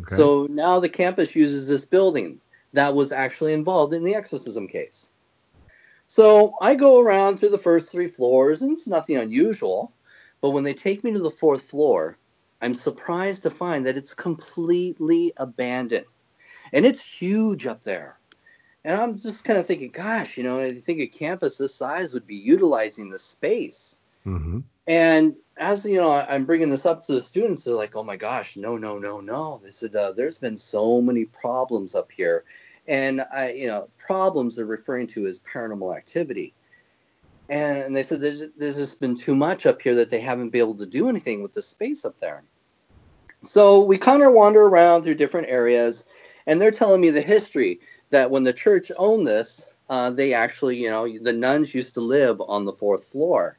[0.00, 0.16] Okay.
[0.16, 2.40] So now the campus uses this building
[2.74, 5.10] that was actually involved in the exorcism case.
[6.06, 9.92] So I go around through the first three floors, and it's nothing unusual.
[10.40, 12.18] But when they take me to the fourth floor,
[12.60, 16.06] I'm surprised to find that it's completely abandoned.
[16.72, 18.18] And it's huge up there.
[18.84, 22.12] And I'm just kind of thinking, gosh, you know, I think a campus this size
[22.12, 24.00] would be utilizing the space.
[24.24, 27.64] hmm And as you know, I'm bringing this up to the students.
[27.64, 31.00] They're like, "Oh my gosh, no, no, no, no!" They said, uh, "There's been so
[31.00, 32.44] many problems up here,"
[32.86, 36.54] and I, you know, problems they're referring to as paranormal activity.
[37.48, 40.60] And they said, "There's, there's just been too much up here that they haven't been
[40.60, 42.42] able to do anything with the space up there."
[43.42, 46.06] So we kind of wander around through different areas,
[46.46, 47.80] and they're telling me the history
[48.10, 52.00] that when the church owned this, uh, they actually, you know, the nuns used to
[52.00, 53.58] live on the fourth floor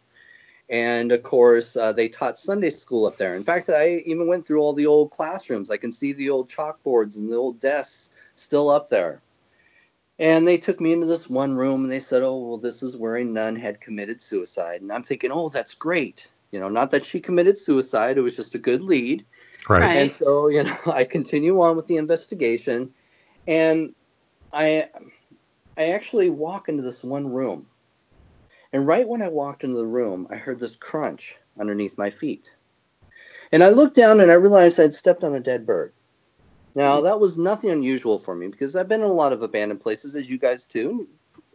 [0.70, 4.46] and of course uh, they taught sunday school up there in fact i even went
[4.46, 8.10] through all the old classrooms i can see the old chalkboards and the old desks
[8.36, 9.22] still up there
[10.18, 12.96] and they took me into this one room and they said oh well this is
[12.98, 16.92] where a nun had committed suicide and i'm thinking oh that's great you know not
[16.92, 19.26] that she committed suicide it was just a good lead
[19.68, 19.82] Right.
[19.82, 19.98] Right.
[19.98, 22.94] and so you know i continue on with the investigation
[23.48, 23.94] and
[24.54, 24.88] i
[25.78, 27.68] i actually walk into this one room
[28.76, 32.58] and right when I walked into the room, I heard this crunch underneath my feet.
[33.54, 35.94] And I looked down and I realized I'd stepped on a dead bird.
[36.76, 39.80] Now, that was nothing unusual for me because I've been in a lot of abandoned
[39.80, 41.08] places, as you guys do.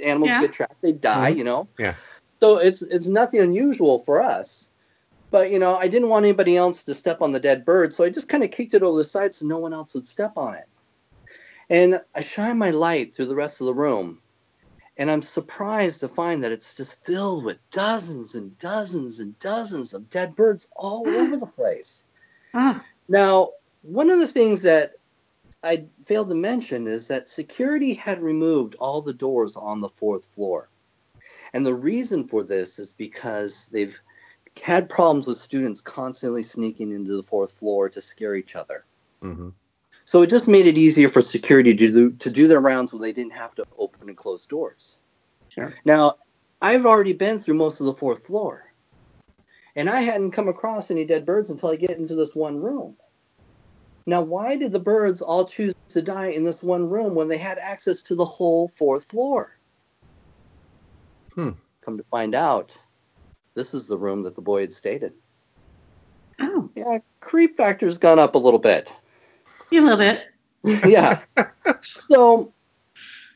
[0.03, 0.41] Animals Yeah.
[0.41, 1.69] get trapped, they die, you know?
[1.79, 1.95] Yeah.
[2.41, 4.71] So it's it's nothing unusual for us.
[5.31, 8.03] But, you know, I didn't want anybody else to step on the dead bird, so
[8.03, 10.33] I just kind of kicked it over the side so no one else would step
[10.37, 10.67] on it.
[11.69, 14.23] And I shine my light through the rest of the room,
[14.97, 19.95] and I'm surprised to find that it's just filled with dozens and dozens and dozens
[19.95, 22.07] of dead birds all over the place.
[22.53, 23.51] Ah, Now,
[23.83, 24.95] one of the things that
[25.63, 30.25] I failed to mention is that security had removed all the doors on the fourth
[30.25, 30.69] floor.
[31.53, 33.99] And the reason for this is because they've
[34.63, 38.85] had problems with students constantly sneaking into the fourth floor to scare each other.
[39.21, 39.51] hmm
[40.07, 43.03] So it just made it easier for security to do, to do their rounds when
[43.03, 44.99] they didn't have to open and close doors.
[45.49, 45.75] Sure.
[45.85, 46.17] Now,
[46.63, 48.65] I've already been through most of the fourth floor,
[49.77, 52.97] and I hadn't come across any dead birds until I get into this one room.
[54.07, 57.39] Now, why did the birds all choose to die in this one room when they
[57.39, 59.51] had access to the whole fourth floor?
[61.35, 61.51] Hmm.
[61.85, 62.77] Come to find out,
[63.55, 65.13] this is the room that the boy had stated.
[66.41, 68.95] oh, Yeah, creep factor's gone up a little bit.
[69.73, 70.23] a little bit.
[70.87, 71.21] yeah.
[72.11, 72.53] So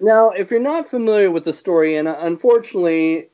[0.00, 3.28] now, if you're not familiar with the story, and uh, unfortunately,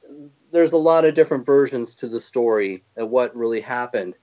[0.53, 4.15] there's a lot of different versions to the story of what really happened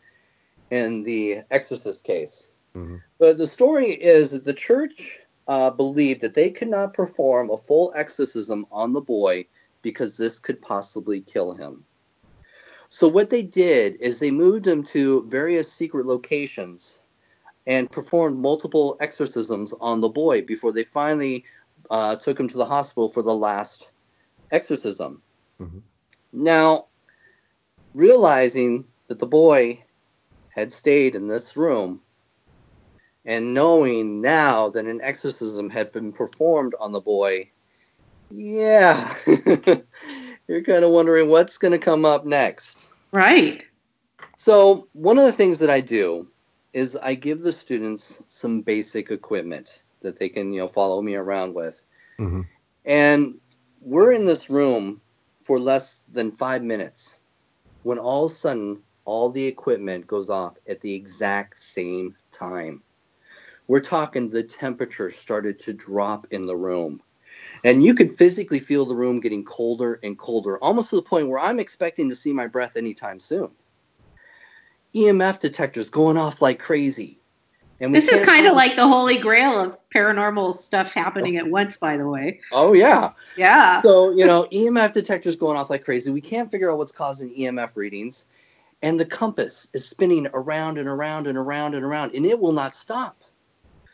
[0.69, 2.47] in the Exorcist case.
[2.77, 3.01] Mhm.
[3.17, 7.57] But the story is that the church uh, believed that they could not perform a
[7.57, 9.47] full exorcism on the boy
[9.81, 11.85] because this could possibly kill him.
[12.89, 17.01] So what they did is they moved him to various secret locations
[17.65, 21.45] and performed multiple exorcisms on the boy before they finally
[21.89, 23.91] uh, took him to the hospital for the last
[24.51, 25.21] exorcism.
[25.59, 25.81] Mhm.
[26.31, 26.87] Now,
[27.93, 29.83] realizing that the boy
[30.49, 32.01] had stayed in this room
[33.27, 37.49] and knowing now that an exorcism had been performed on the boy,
[38.31, 39.13] yeah,
[40.47, 42.93] you're kind of wondering what's going to come up next.
[43.11, 43.65] Right.
[44.37, 46.27] So, one of the things that I do
[46.71, 51.15] is I give the students some basic equipment that they can, you know, follow me
[51.15, 51.85] around with.
[52.19, 52.45] Mhm.
[52.85, 53.39] And
[53.81, 55.01] we're in this room
[55.41, 57.19] for less than five minutes
[57.83, 62.83] when all of a sudden all the equipment goes off at the exact same time.
[63.67, 67.01] We're talking the temperature started to drop in the room.
[67.63, 71.29] And you could physically feel the room getting colder and colder, almost to the point
[71.29, 73.51] where I'm expecting to see my breath anytime soon.
[74.95, 77.19] EMF detectors going off like crazy.
[77.79, 81.77] And This is kind of like the holy grail of paranormal stuff happening at once,
[81.77, 82.39] by the way.
[82.51, 83.11] Oh yeah.
[83.35, 83.81] Yeah.
[83.81, 86.09] So, you know, EMF detectors going off like crazy.
[86.09, 88.25] We can't figure out what's causing EMF readings.
[88.81, 92.51] And the compass is spinning around and around and around and around, and it will
[92.51, 93.21] not stop.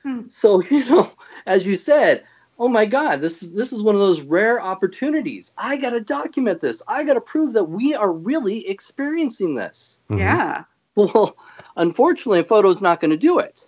[0.03, 0.21] Hmm.
[0.29, 1.11] So, you know,
[1.45, 2.23] as you said,
[2.59, 5.53] oh my God, this is this is one of those rare opportunities.
[5.57, 6.81] I gotta document this.
[6.87, 10.01] I gotta prove that we are really experiencing this.
[10.09, 10.65] Yeah.
[10.95, 11.35] Well,
[11.75, 13.67] unfortunately, a photo's not going to do it.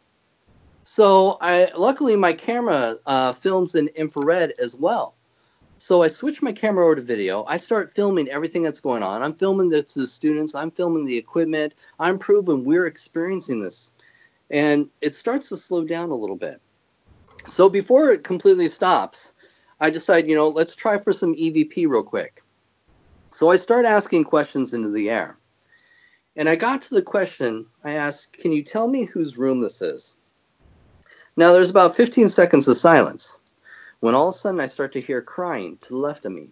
[0.83, 5.15] So, I luckily my camera uh, films in infrared as well.
[5.77, 7.43] So I switch my camera over to video.
[7.45, 9.21] I start filming everything that's going on.
[9.21, 10.55] I'm filming the, the students.
[10.55, 11.73] I'm filming the equipment.
[11.99, 13.91] I'm proving we're experiencing this,
[14.49, 16.61] and it starts to slow down a little bit.
[17.47, 19.33] So before it completely stops,
[19.79, 22.41] I decide, you know, let's try for some EVP real quick.
[23.31, 25.37] So I start asking questions into the air.
[26.35, 29.81] And I got to the question I asked, Can you tell me whose room this
[29.81, 30.15] is?
[31.37, 33.37] Now there's about 15 seconds of silence
[33.99, 36.49] when all of a sudden I start to hear crying to the left of me.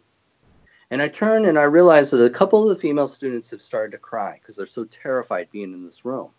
[0.92, 3.94] And I turn and I realize that a couple of the female students have started
[3.94, 6.30] to cry because they're so terrified being in this room.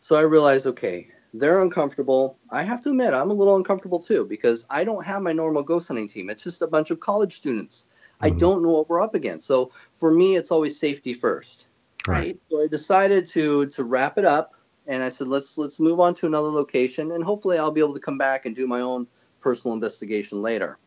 [0.00, 2.38] So I realized, okay, they're uncomfortable.
[2.50, 5.62] I have to admit, I'm a little uncomfortable too because I don't have my normal
[5.62, 6.30] ghost hunting team.
[6.30, 7.86] It's just a bunch of college students.
[8.20, 8.38] I mm-hmm.
[8.38, 9.46] don't know what we're up against.
[9.46, 11.68] So for me, it's always safety first.
[12.06, 12.38] Right.
[12.50, 14.54] So I decided to to wrap it up,
[14.86, 17.94] and I said let's let's move on to another location, and hopefully I'll be able
[17.94, 19.06] to come back and do my own
[19.40, 20.78] personal investigation later.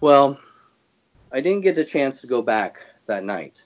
[0.00, 0.38] Well,
[1.32, 3.62] I didn't get the chance to go back that night,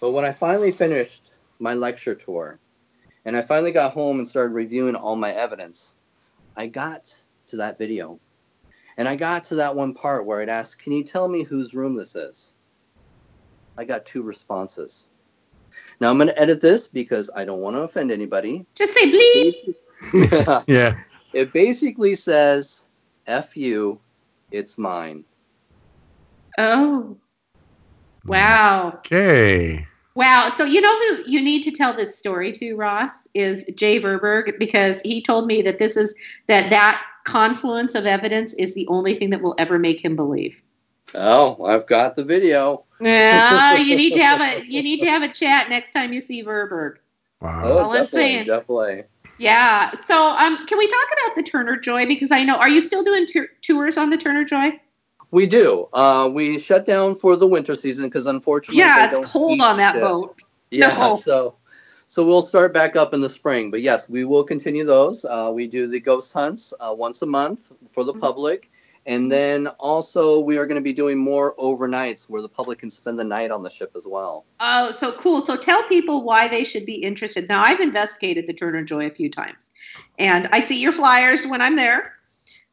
[0.00, 1.18] but when I finally finished
[1.58, 2.58] my lecture tour,
[3.24, 5.94] and I finally got home and started reviewing all my evidence,
[6.56, 7.14] I got
[7.48, 8.18] to that video,
[8.96, 11.74] and I got to that one part where I'd ask, "Can you tell me whose
[11.74, 12.52] room this is?"
[13.76, 15.06] I got two responses.
[16.00, 18.66] Now I'm going to edit this because I don't want to offend anybody.
[18.74, 19.74] Just say bleep.
[20.66, 20.96] Yeah.
[21.32, 22.86] It basically says,
[23.26, 23.98] F you,
[24.50, 25.24] it's mine.
[26.58, 27.16] Oh.
[28.26, 28.94] Wow.
[28.96, 29.86] Okay.
[30.14, 30.50] Wow.
[30.50, 34.58] So you know who you need to tell this story to, Ross, is Jay Verberg,
[34.58, 36.14] because he told me that this is
[36.46, 40.60] that that confluence of evidence is the only thing that will ever make him believe.
[41.14, 42.84] Oh, I've got the video.
[43.00, 46.20] Yeah, you need to have a you need to have a chat next time you
[46.20, 46.96] see Verberg.
[47.40, 47.62] Wow.
[47.64, 48.46] Oh, All I'm definitely, saying.
[48.46, 49.04] definitely.
[49.38, 49.92] Yeah.
[49.94, 52.06] So, um, can we talk about the Turner Joy?
[52.06, 54.78] Because I know, are you still doing tour tours on the Turner Joy?
[55.32, 55.88] We do.
[55.92, 59.60] Uh, we shut down for the winter season because unfortunately, Yeah, they it's don't cold
[59.62, 60.02] on that ship.
[60.02, 60.42] boat.
[60.70, 61.16] Yeah, No.
[61.16, 61.56] so
[62.06, 63.70] so we'll start back up in the spring.
[63.70, 65.24] But yes, we will continue those.
[65.24, 68.12] Uh, we do the ghost hunts uh, once a month for Mm-hmm.
[68.12, 68.70] the public,
[69.06, 72.90] and then also we are going to be doing more overnights where the public can
[72.90, 74.44] spend the night on the ship as well.
[74.60, 75.40] Oh, so cool.
[75.40, 77.48] So tell people why they should be interested.
[77.48, 79.70] Now, I've investigated the Turner Joy a few times,
[80.18, 82.16] and I see your flyers when I'm there.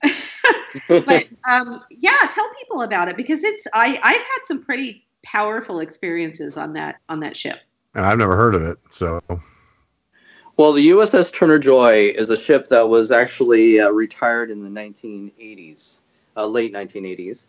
[0.87, 5.79] but um, yeah, tell people about it because it's I I've had some pretty powerful
[5.79, 7.59] experiences on that on that ship.
[7.95, 8.77] And I've never heard of it.
[8.89, 9.19] So
[10.59, 14.69] Well, the USS Turner Joy is a ship that was actually uh, retired in the
[14.69, 16.01] 1980s,
[16.35, 17.47] uh, late 1980s.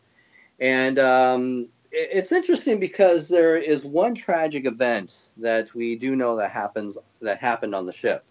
[0.60, 6.36] And um, it- it's interesting because there is one tragic event that we do know
[6.36, 8.24] that happens that happened on the ship,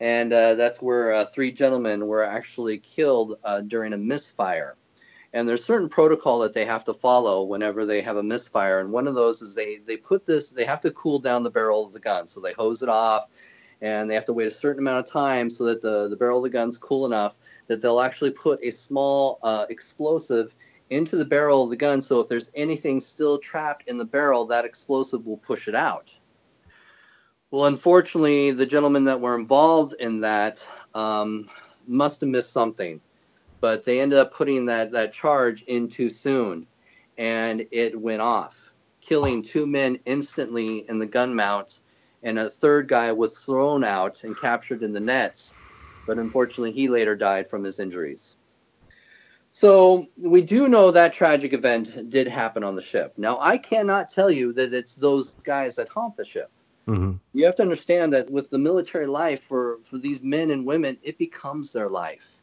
[0.00, 4.76] and uh, that's where uh, three gentlemen were actually killed uh, during a misfire.
[5.32, 8.92] And there's certain protocol that they have to follow whenever they have a misfire, and
[8.92, 11.84] one of those is they they put this they have to cool down the barrel
[11.84, 13.28] of the gun, so they hose it off
[13.80, 16.38] and they have to wait a certain amount of time so that the, the barrel
[16.38, 17.34] of the gun's cool enough
[17.66, 20.54] that they'll actually put a small uh, explosive
[20.88, 22.00] into the barrel of the gun.
[22.00, 26.18] So if there's anything still trapped in the barrel that explosive will push it out
[27.52, 31.48] Well, unfortunately, the gentlemen that were involved in that um,
[31.86, 33.00] must have missed something,
[33.60, 36.66] but they ended up putting that, that charge in too soon,
[37.16, 41.78] and it went off, killing two men instantly in the gun mount,
[42.24, 45.54] and a third guy was thrown out and captured in the nets,
[46.04, 48.36] but unfortunately, he later died from his injuries.
[49.52, 53.14] So we do know that tragic event did happen on the ship.
[53.16, 56.50] Now, I cannot tell you that it's those guys that haunt the ship
[56.86, 57.14] Mm-hmm.
[57.32, 60.98] you have to understand that with the military life for, for these men and women,
[61.02, 62.40] it becomes their life.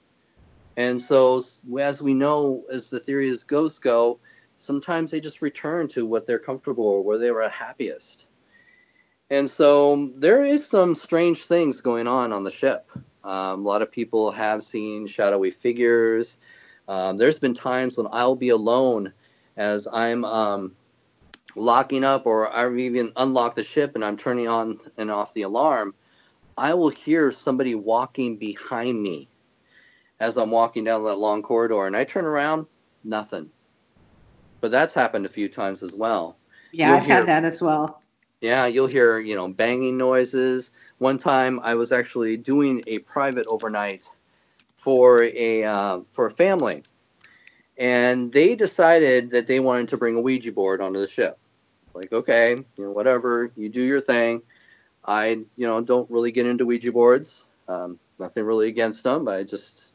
[0.76, 1.42] And so,
[1.80, 4.20] as we know, as the theory as ghosts go,
[4.58, 8.28] sometimes they just return to what they're comfortable or where they were happiest.
[9.30, 12.90] And so, there is some strange things going on on the ship.
[13.24, 16.40] Um, a lot of people have seen shadowy figures.
[16.88, 19.14] Um, there's been times when I'll be alone
[19.56, 20.76] as I'm um,
[21.56, 25.44] locking up or I've even unlocked the ship and I'm turning on and off the
[25.44, 25.94] alarm,
[26.58, 29.28] I will hear somebody walking behind me
[30.20, 31.88] as I'm walking down that long corridor.
[31.88, 32.68] And I turn around,
[33.04, 33.50] nothing.
[34.62, 36.38] But that's happened a few times as well.
[36.72, 38.00] Yeah, You'll I've hear- had that as well.
[38.42, 40.72] Yeah, you'll hear, you know, banging noises.
[40.98, 44.06] One time I was actually doing a private overnight
[44.76, 46.84] for a uh, for a family.
[47.78, 51.38] And they decided that they wanted to bring a Ouija board onto the ship.
[51.94, 54.42] Like, okay, you know, whatever, you do your thing.
[55.06, 57.48] I, you know, don't really get into Ouija boards.
[57.68, 59.94] Um, nothing really against them, I just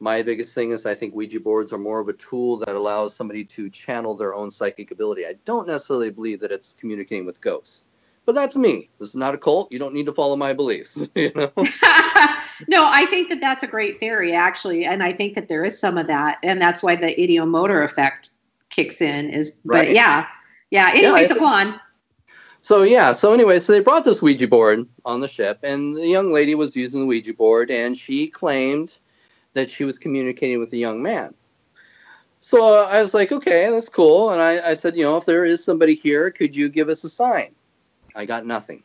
[0.00, 3.14] my biggest thing is I think Ouija boards are more of a tool that allows
[3.14, 5.26] somebody to channel their own psychic ability.
[5.26, 7.84] I don't necessarily believe that it's communicating with ghosts.
[8.24, 8.88] But that's me.
[8.98, 9.70] This is not a cult.
[9.72, 11.08] You don't need to follow my beliefs.
[11.14, 11.52] You know?
[12.68, 15.78] no, I think that that's a great theory, actually, and I think that there is
[15.78, 18.30] some of that, and that's why the ideomotor effect
[18.70, 19.30] kicks in.
[19.30, 19.86] Is Right.
[19.86, 20.26] but yeah,
[20.70, 20.94] yeah.
[20.94, 21.80] Yeah, Anyway, I so go on.
[22.62, 26.06] So yeah, so anyway, so they brought this Ouija board on the ship, and the
[26.06, 28.98] young lady was using the Ouija board, and she claimed
[29.54, 31.34] that she was communicating with a young man.
[32.42, 35.44] So I was like, okay, that's cool, and I, I said, you know, if there
[35.44, 37.54] is somebody here, could you give us a sign?
[38.14, 38.82] I got nothing.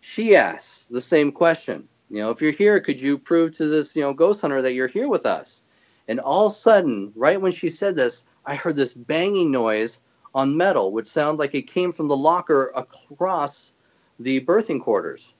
[0.00, 1.88] She asked the same question.
[2.10, 4.72] You know, if you're here, could you prove to this, you know, ghost hunter that
[4.72, 5.64] you're here with us?
[6.08, 10.00] And all of a sudden, right when she said this, I heard this banging noise
[10.34, 13.74] on metal, which sounded like it came from the locker across
[14.18, 15.34] the berthing quarters.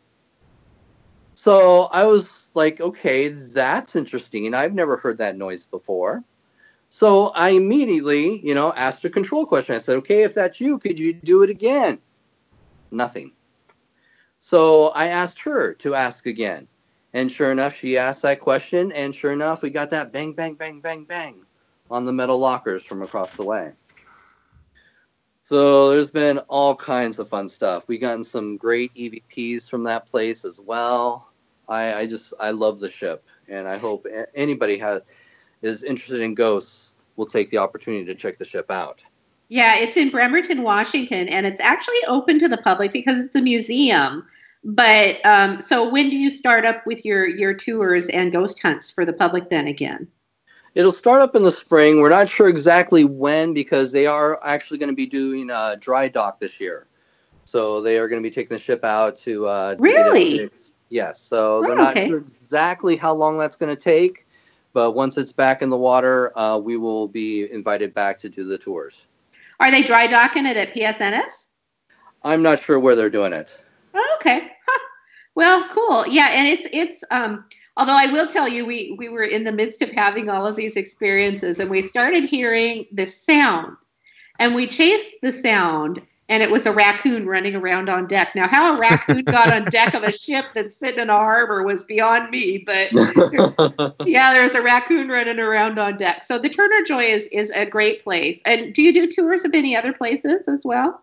[1.34, 4.52] So I was like, okay, that's interesting.
[4.54, 6.24] I've never heard that noise before.
[6.90, 9.76] So I immediately, you know, asked a control question.
[9.76, 11.98] I said, okay, if that's you, could you do it again?
[12.90, 13.32] Nothing.
[14.40, 16.66] So I asked her to ask again.
[17.12, 18.92] And sure enough, she asked that question.
[18.92, 21.36] And sure enough, we got that bang, bang, bang, bang, bang
[21.90, 23.72] on the metal lockers from across the way.
[25.48, 27.88] So there's been all kinds of fun stuff.
[27.88, 31.26] We gotten some great EVPs from that place as well.
[31.66, 35.04] I, I just I love the ship, and I hope anybody has
[35.62, 39.02] is interested in ghosts will take the opportunity to check the ship out.
[39.48, 43.40] Yeah, it's in Bremerton, Washington, and it's actually open to the public because it's a
[43.40, 44.26] museum.
[44.64, 48.90] But um, so when do you start up with your your tours and ghost hunts
[48.90, 50.08] for the public then again?
[50.74, 52.00] It'll start up in the spring.
[52.00, 56.08] We're not sure exactly when because they are actually going to be doing a dry
[56.08, 56.86] dock this year.
[57.44, 59.46] So they are going to be taking the ship out to.
[59.46, 60.50] Uh, to get it Really?
[60.90, 61.20] Yes.
[61.20, 62.06] So they're Oh, not okay.
[62.08, 64.26] sure exactly how long that's going to take,
[64.72, 68.44] but once it's back in the water, uh, we will be invited back to do
[68.44, 69.08] the tours.
[69.60, 71.46] Are they dry docking it at PSNS?
[72.22, 73.58] I'm not sure where they're doing it.
[73.94, 74.52] Oh, okay.
[74.66, 74.78] Huh.
[75.34, 76.06] Well, cool.
[76.06, 77.44] Yeah, and it's it's um
[77.78, 80.56] although I will tell you we we were in the midst of having all of
[80.56, 83.76] these experiences and we started hearing this sound
[84.38, 88.34] and we chased the sound and it was a raccoon running around on deck.
[88.34, 91.62] Now how a raccoon got on deck of a ship that's sitting in a harbor
[91.62, 92.90] was beyond me, but
[94.06, 96.24] yeah, there's a raccoon running around on deck.
[96.24, 98.42] So the Turner Joy is is a great place.
[98.44, 101.00] And do you do tours of any other places as well?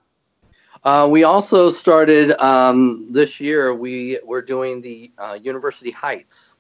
[0.84, 3.74] Uh, we also started um, this year.
[3.74, 6.55] We were doing the uh, University Heights,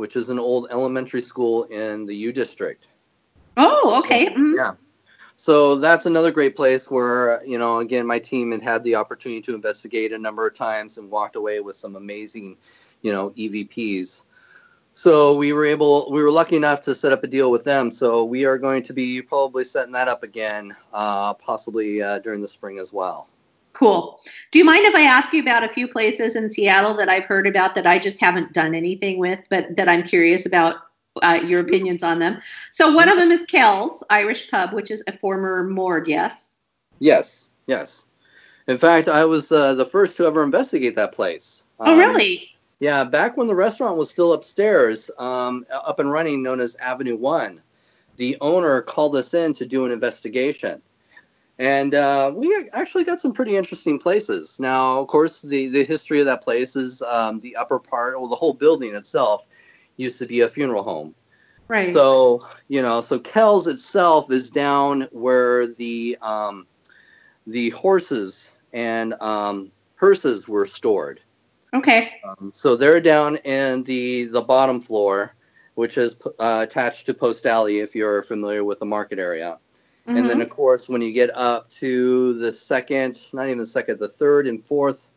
[0.00, 2.88] which is an old elementary school in the U District.
[3.58, 4.30] Oh, okay.
[4.30, 4.56] Mhm.
[4.56, 4.72] Yeah.
[5.36, 9.42] So that's another great place where you know, again, my team had had the opportunity
[9.42, 12.56] to investigate a number of times and walked away with some amazing,
[13.02, 14.24] you know, EVPs.
[14.94, 17.90] So we were able, we were lucky enough to set up a deal with them.
[17.90, 22.40] So we are going to be probably setting that up again, uh, possibly uh, during
[22.40, 23.28] the spring as well.
[23.72, 24.20] Cool.
[24.50, 27.24] Do you mind if I ask you about a few places in Seattle that I've
[27.24, 30.76] heard about that I just haven't done anything with, but that I'm curious about
[31.22, 32.40] uh, your opinions on them?
[32.72, 36.08] So one of them is Kells Irish Pub, which is a former morgue.
[36.08, 36.56] Yes.
[36.98, 38.06] Yes, yes.
[38.66, 41.64] In fact, I was uh, the first to ever investigate that place.
[41.80, 42.48] oh, Um, really?
[42.80, 47.16] Yeah, back when the restaurant was still upstairs, um, up and running, known as Avenue
[47.16, 47.60] One,
[48.16, 50.80] the owner called us in to do an investigation.
[51.60, 54.58] And uh, we actually got some pretty interesting places.
[54.58, 58.28] Now, of course, the, the history of that place is um, the upper part, or
[58.28, 59.44] the whole building itself,
[59.98, 61.14] used to be a funeral home.
[61.68, 61.90] Right.
[61.90, 66.66] So, you know, so Kells itself is down where the um,
[67.46, 71.20] the horses and um, hearses were stored.
[71.74, 72.14] okay.
[72.26, 75.34] Um, so they're down in the the bottom floor,
[75.74, 79.58] which is uh, attached to Post Alley, if you're familiar with the market area.
[80.06, 80.42] And then, Mhm.
[80.42, 84.46] of course, when you get up to the second, not even the second, the third
[84.48, 85.08] and fourth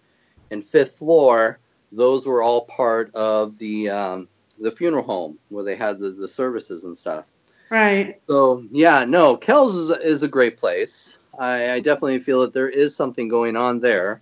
[0.51, 1.59] and fifth floor,
[1.91, 4.27] those were all part of the um,
[4.59, 7.25] the funeral home where they had the, the services and stuff.
[7.69, 8.21] right.
[8.29, 11.19] So yeah, no, Kells is a, is a great place.
[11.37, 14.21] I, I definitely feel that there is something going on there,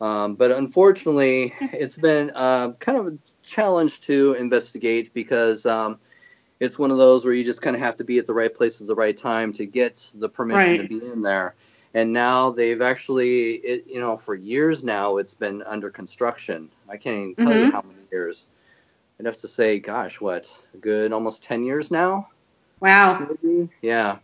[0.00, 5.98] um, but unfortunately, it's been uh, kind of a challenge to investigate because um,
[6.60, 8.54] it's one of those where you just kind of have to be at the right
[8.54, 11.54] place at the right time to get the permission to be in there.
[11.94, 16.68] And now they've actually, it, you know, for years now, it's been under construction.
[16.88, 17.72] I can't even tell you Mhm.
[17.72, 18.46] how many years.
[19.18, 22.28] I'd have to say, gosh, what, a good almost 10 years now?
[22.80, 23.26] Wow.
[23.42, 23.68] Maybe?
[23.82, 24.18] Yeah.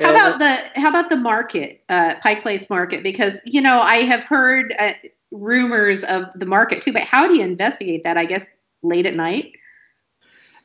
[0.00, 3.02] How And- about the how about the market, uh, Pike Place Market?
[3.02, 4.92] Because you know I have heard uh,
[5.30, 8.16] rumors of the market too, but how do you investigate that?
[8.16, 8.46] I guess
[8.82, 9.52] late at night.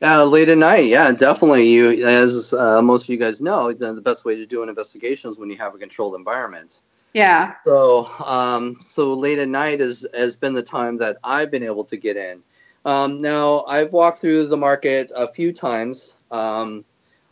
[0.02, 1.68] Uh, late at night, yeah, definitely.
[1.68, 5.30] You, as uh, most of you guys know, the, best way to do an investigation
[5.30, 6.80] is when you have a controlled environment.
[7.14, 7.54] Yeah.
[7.64, 11.84] So, um, so late at night is has been the time that I've been able
[11.84, 12.42] to get in.
[12.84, 16.84] Um, now, I've walked through the market a few times um,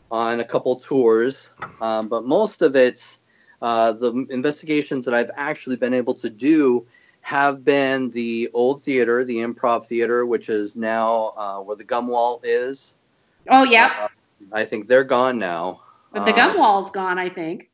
[0.09, 3.17] on a couple tours, um, but most of it,
[3.61, 6.85] uh, the investigations that I've actually been able to do
[7.21, 12.07] have been the old theater, the improv theater, which is now uh, where the gum
[12.07, 12.97] wall is.
[13.49, 13.93] Oh yeah.
[14.01, 14.07] Uh,
[14.51, 15.81] I think they're gone now.
[16.11, 17.17] But the Um, gum wall's gone.
[17.19, 17.69] I think.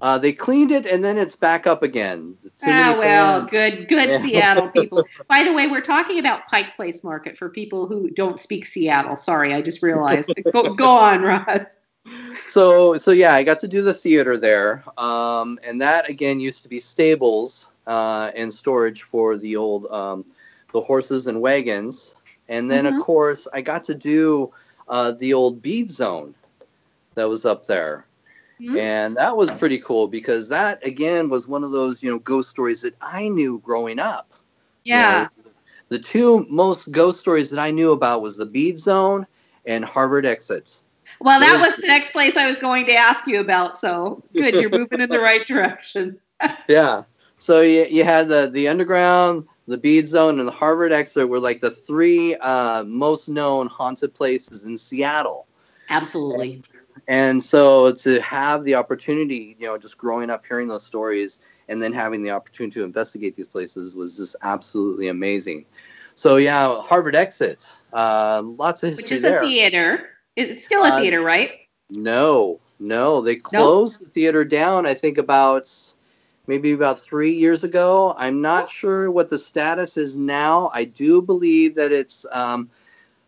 [0.00, 2.36] Uh, they cleaned it and then it's back up again.
[2.42, 3.50] Too Ah, well, fans.
[3.50, 4.18] good, good Yeah.
[4.18, 5.06] Seattle people.
[5.28, 9.16] By the way, we're talking about Pike Place Market for people who don't speak Seattle.
[9.16, 10.30] Sorry, I just realized.
[10.52, 11.66] go, go on, Rod.
[12.44, 16.62] so so yeah, I got to do the theater there, um, and that again used
[16.64, 20.24] to be stables uh, and storage for the old um,
[20.72, 22.14] the horses and wagons,
[22.48, 22.96] and then Mhm.
[22.96, 24.52] of course I got to do
[24.88, 26.34] uh, the old bead zone
[27.14, 28.06] that was up there.
[28.60, 28.78] Mhm.
[28.78, 32.50] And that was pretty cool because that again was one of those you know ghost
[32.50, 34.28] stories that I knew growing up.
[34.84, 35.12] You Yeah.
[35.12, 35.28] know,
[35.88, 39.26] the two most ghost stories that I knew about was the Bead Zone
[39.66, 40.82] and Harvard exits.
[41.20, 43.78] Well, that was the next place I was going to ask you about.
[43.78, 46.18] So good, you're moving in the right direction.
[46.68, 47.04] Yeah.
[47.38, 51.40] So you, you had the the underground, the Bead Zone, and the Harvard Exit were
[51.40, 55.46] like the three uh, most known haunted places in Seattle.
[55.88, 56.62] Absolutely.
[57.06, 61.80] And so to have the opportunity, you know, just growing up hearing those stories and
[61.80, 65.66] then having the opportunity to investigate these places was just absolutely amazing.
[66.14, 69.42] So yeah, Harvard Exit, uh, lots of history Which is there.
[69.42, 70.08] a theater.
[70.34, 71.52] It's still a Uh, theater, right?
[71.90, 74.86] No, no, they closed the theater down.
[74.86, 75.70] I think about
[76.46, 78.14] maybe about three years ago.
[78.16, 80.70] I'm not sure what the status is now.
[80.72, 82.70] I do believe that it's um,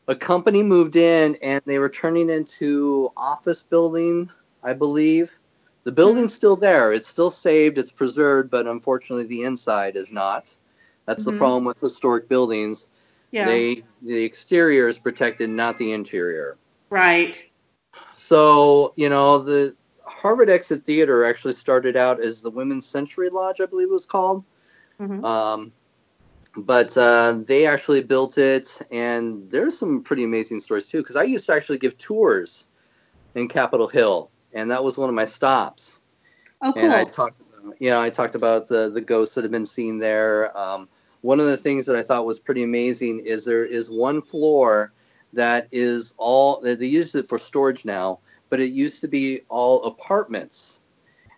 [0.08, 4.30] a company moved in and they were turning into office building.
[4.62, 5.38] I believe
[5.84, 6.92] the building's still there.
[6.92, 7.78] It's still saved.
[7.78, 10.54] It's preserved, but unfortunately, the inside is not.
[11.06, 11.38] That's the Mhm.
[11.38, 12.88] problem with historic buildings.
[13.30, 13.46] Yeah.
[13.46, 16.56] They the exterior is protected, not the interior.
[16.90, 17.38] right.
[18.14, 19.74] So, you know, the
[20.08, 24.06] Harvard Exit Theater actually started out as the Women's Century Lodge, I believe it was
[24.06, 24.44] called.
[25.00, 25.24] Mhm.
[25.24, 25.72] Um,
[26.56, 30.98] but uh, they actually built it, and there's some pretty amazing stories too.
[30.98, 32.66] Because I used to actually give tours
[33.34, 36.00] in Capitol Hill, and that was one of my stops.
[36.60, 36.82] Oh, cool.
[36.82, 37.40] And I talked,
[37.78, 40.56] you know, I talked about the the ghosts that have been seen there.
[40.56, 40.88] Um,
[41.20, 44.92] one of the things that I thought was pretty amazing is there is one floor
[45.34, 48.20] that is all they use it for storage now,
[48.50, 50.80] but it used to be all apartments,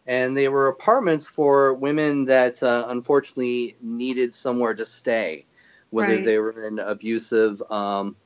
[0.06, 5.44] and they were apartments for women that uh, unfortunately needed somewhere to stay,
[5.90, 6.24] whether Right.
[6.24, 8.16] they were in abusive um,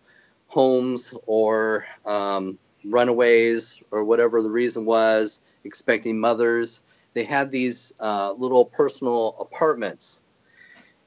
[0.48, 6.82] homes or um, runaways or whatever the reason was, expecting mothers.
[7.14, 10.22] They had these uh, little personal apartments.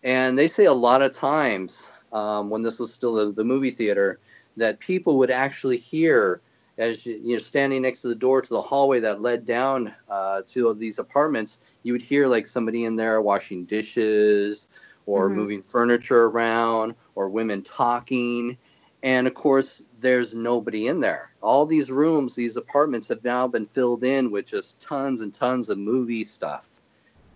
[0.03, 3.71] And they say a lot of times um, when this was still the, the movie
[3.71, 4.19] theater
[4.57, 6.41] that people would actually hear
[6.77, 9.93] as you, you know standing next to the door to the hallway that led down
[10.09, 14.67] uh, to these apartments, you would hear like somebody in there washing dishes
[15.05, 15.35] or Mhm.
[15.35, 18.57] moving furniture around or women talking.
[19.03, 21.31] And of course, there's nobody in there.
[21.41, 25.69] All these rooms, these apartments have now been filled in with just tons and tons
[25.69, 26.67] of movie stuff.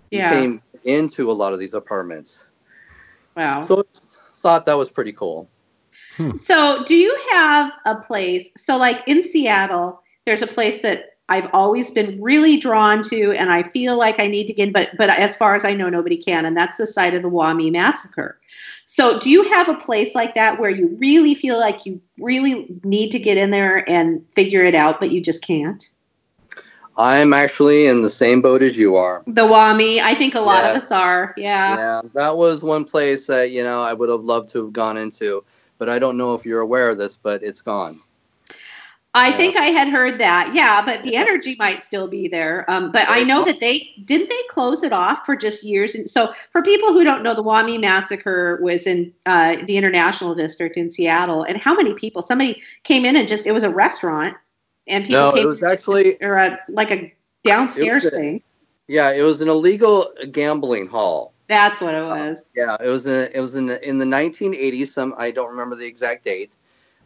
[0.09, 0.29] Yeah.
[0.29, 2.47] You came into a lot of these apartments.
[3.35, 3.61] Wow.
[3.61, 3.83] So I
[4.35, 5.49] thought that was pretty cool.
[6.21, 6.37] Hmm.
[6.37, 8.49] So, do you have a place?
[8.57, 13.51] So, like in Seattle, there's a place that I've always been really drawn to, and
[13.51, 15.89] I feel like I need to get in, but but as far as I know,
[15.89, 18.39] nobody can, and that's the site of the Wah Mee massacre.
[18.85, 22.67] So, do you have a place like that where you really feel like you really
[22.83, 25.89] need to get in there and figure it out, but you just can't?
[26.97, 29.23] I'm actually in the same boat as you are.
[29.25, 30.71] The Wah Mee, I think a lot Yeah.
[30.71, 31.33] of us are.
[31.37, 31.77] Yeah.
[31.77, 34.97] Yeah, that was one place that you know I would have loved to have gone
[34.97, 35.43] into,
[35.81, 37.95] but I don't know if you're aware of this, but it's gone.
[39.15, 40.51] I think I had heard that.
[40.53, 42.69] Yeah, but the energy might still be there.
[42.69, 45.95] Um, but I know that they didn't they close it off for just years.
[45.95, 49.75] And so, for people who don't know, the Wah Mee massacre was in uh, the
[49.75, 51.41] International District in Seattle.
[51.41, 52.21] And how many people?
[52.21, 54.37] Somebody came in and just it was a restaurant,
[54.85, 57.11] and people No, came it was actually or a, like a
[57.43, 58.43] downstairs a- thing.
[58.91, 61.33] Yeah, it was an illegal gambling hall.
[61.47, 62.43] That's what it was.
[62.53, 64.87] Yeah, it was in, it was in the, in the 1980s.
[64.87, 66.57] Some I don't remember the exact date,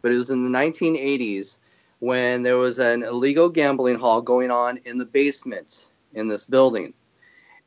[0.02, 1.60] but it was in the 1980s
[2.00, 6.92] when there was an illegal gambling hall going on in the basement in this building,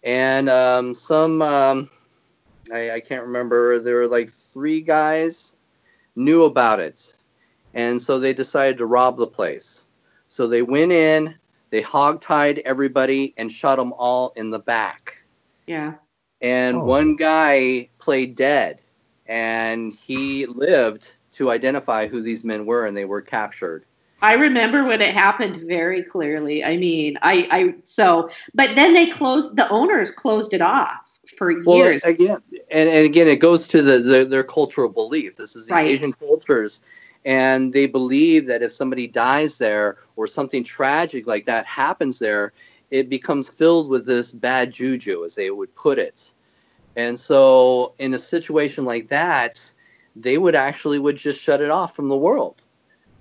[0.03, 1.89] and um, some um,
[2.73, 3.79] I, I can't remember.
[3.79, 5.55] There were like three guys
[6.17, 7.13] knew about it,
[7.73, 9.85] and so they decided to rob the place.
[10.27, 11.35] So they went in,
[11.69, 15.23] they hogtied everybody, and shot them all in the back
[15.67, 15.93] Yeah.
[16.41, 16.83] and Oh.
[16.83, 18.79] one guy played dead
[19.27, 23.83] and he lived to identify who these men were and they were captured
[24.21, 26.61] I remember when it happened very clearly.
[26.61, 29.55] I mean, I, I so, but then they closed.
[29.55, 32.03] The owners closed it off for well years.
[32.03, 35.73] again and, and again it goes to the, the their cultural belief this is the
[35.73, 35.87] Right.
[35.87, 36.81] asian cultures
[37.25, 42.53] and they believe that if somebody dies there or something tragic like that happens there
[42.91, 46.33] it becomes filled with this bad juju as they would put it.
[46.95, 49.73] And so in a situation like that
[50.15, 52.55] they would actually would just shut it off from the world.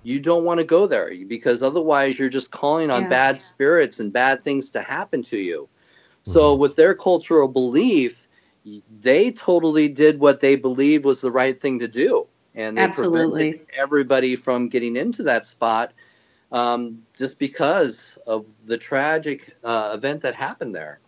[0.01, 3.09] You don't want to go there because otherwise you're just calling on Yeah.
[3.09, 5.67] bad spirits and bad things to happen to you.
[6.23, 6.61] So mm-hmm.
[6.61, 8.27] with their cultural belief
[9.01, 12.27] they totally did what they believed was the right thing to do
[12.59, 13.51] and they Absolutely.
[13.51, 15.93] prevented everybody from getting into that spot
[16.51, 20.99] um, just because of the tragic uh, event that happened there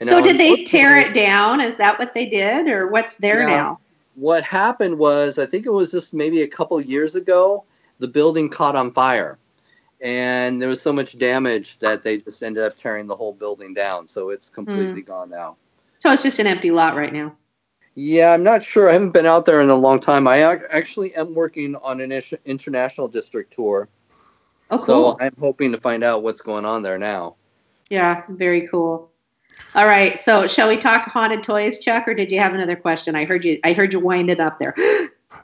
[0.00, 1.60] And so did they tear it down?
[1.60, 3.46] Is that what they did, or what's there Yeah.
[3.46, 3.78] now?
[4.14, 7.64] what happened was i think it was just maybe a couple years ago
[7.98, 9.38] the building caught on fire
[10.00, 13.74] and there was so much damage that they just ended up tearing the whole building
[13.74, 15.56] down so it's completely gone now
[15.98, 17.36] So it's just an empty lot right now.
[17.96, 20.64] Yeah i'm not sure i haven't been out there in a long time i ac-
[20.70, 23.88] actually am working on an ish- international district tour
[24.70, 27.34] Oh, so i'm hoping to find out what's going on there now
[27.90, 29.10] yeah, very cool.
[29.74, 33.14] All right, so shall we talk haunted toys, Chuck, or did you have another question?
[33.14, 33.58] I heard you.
[33.64, 34.74] I heard you wind it up there.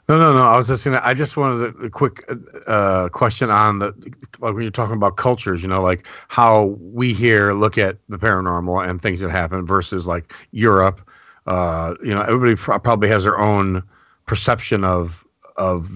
[0.09, 0.41] No, no, no.
[0.41, 0.99] I was just gonna.
[1.01, 2.29] I just wanted a, a quick
[2.67, 3.93] uh, question on the
[4.39, 5.61] like when you're talking about cultures.
[5.61, 10.05] You know, like how we here look at the paranormal and things that happen versus
[10.05, 11.09] like Europe.
[11.45, 13.83] Uh, you know, everybody pro- probably has their own
[14.25, 15.23] perception of
[15.55, 15.87] of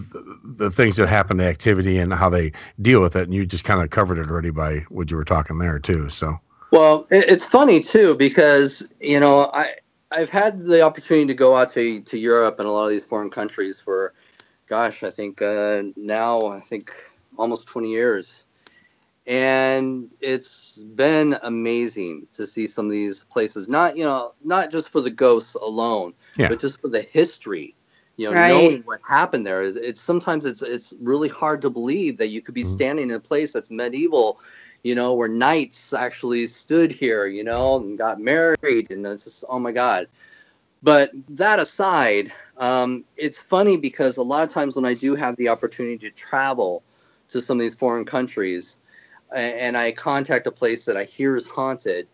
[0.43, 3.23] the, things that happen, the activity, and how they deal with it.
[3.23, 6.09] And you just kind of covered it already by what you were talking there too.
[6.09, 6.39] So
[6.71, 9.75] Well, it's funny too because you know I
[10.11, 13.05] I've had the opportunity to go out to to Europe and a lot of these
[13.05, 14.13] foreign countries for,
[14.67, 16.91] gosh, I think uh, now I think
[17.37, 18.45] almost twenty years,
[19.27, 23.69] and it's been amazing to see some of these places.
[23.69, 26.49] Not you know not just for the ghosts alone, Yeah.
[26.49, 27.75] but just for the history.
[28.17, 28.47] You know, Right.
[28.47, 29.63] knowing what happened there.
[29.63, 33.15] It's, it's sometimes it's it's really hard to believe that you could be standing in
[33.15, 34.39] a place that's medieval
[34.83, 39.43] you know, where knights actually stood here, you know, and got married, and it's just,
[39.49, 40.07] oh my God.
[40.83, 45.35] But that aside, um, it's funny because a lot of times when I do have
[45.35, 46.83] the opportunity to travel
[47.29, 48.86] to some of these foreign countries, a-
[49.33, 52.07] and I contact a place that I hear is haunted,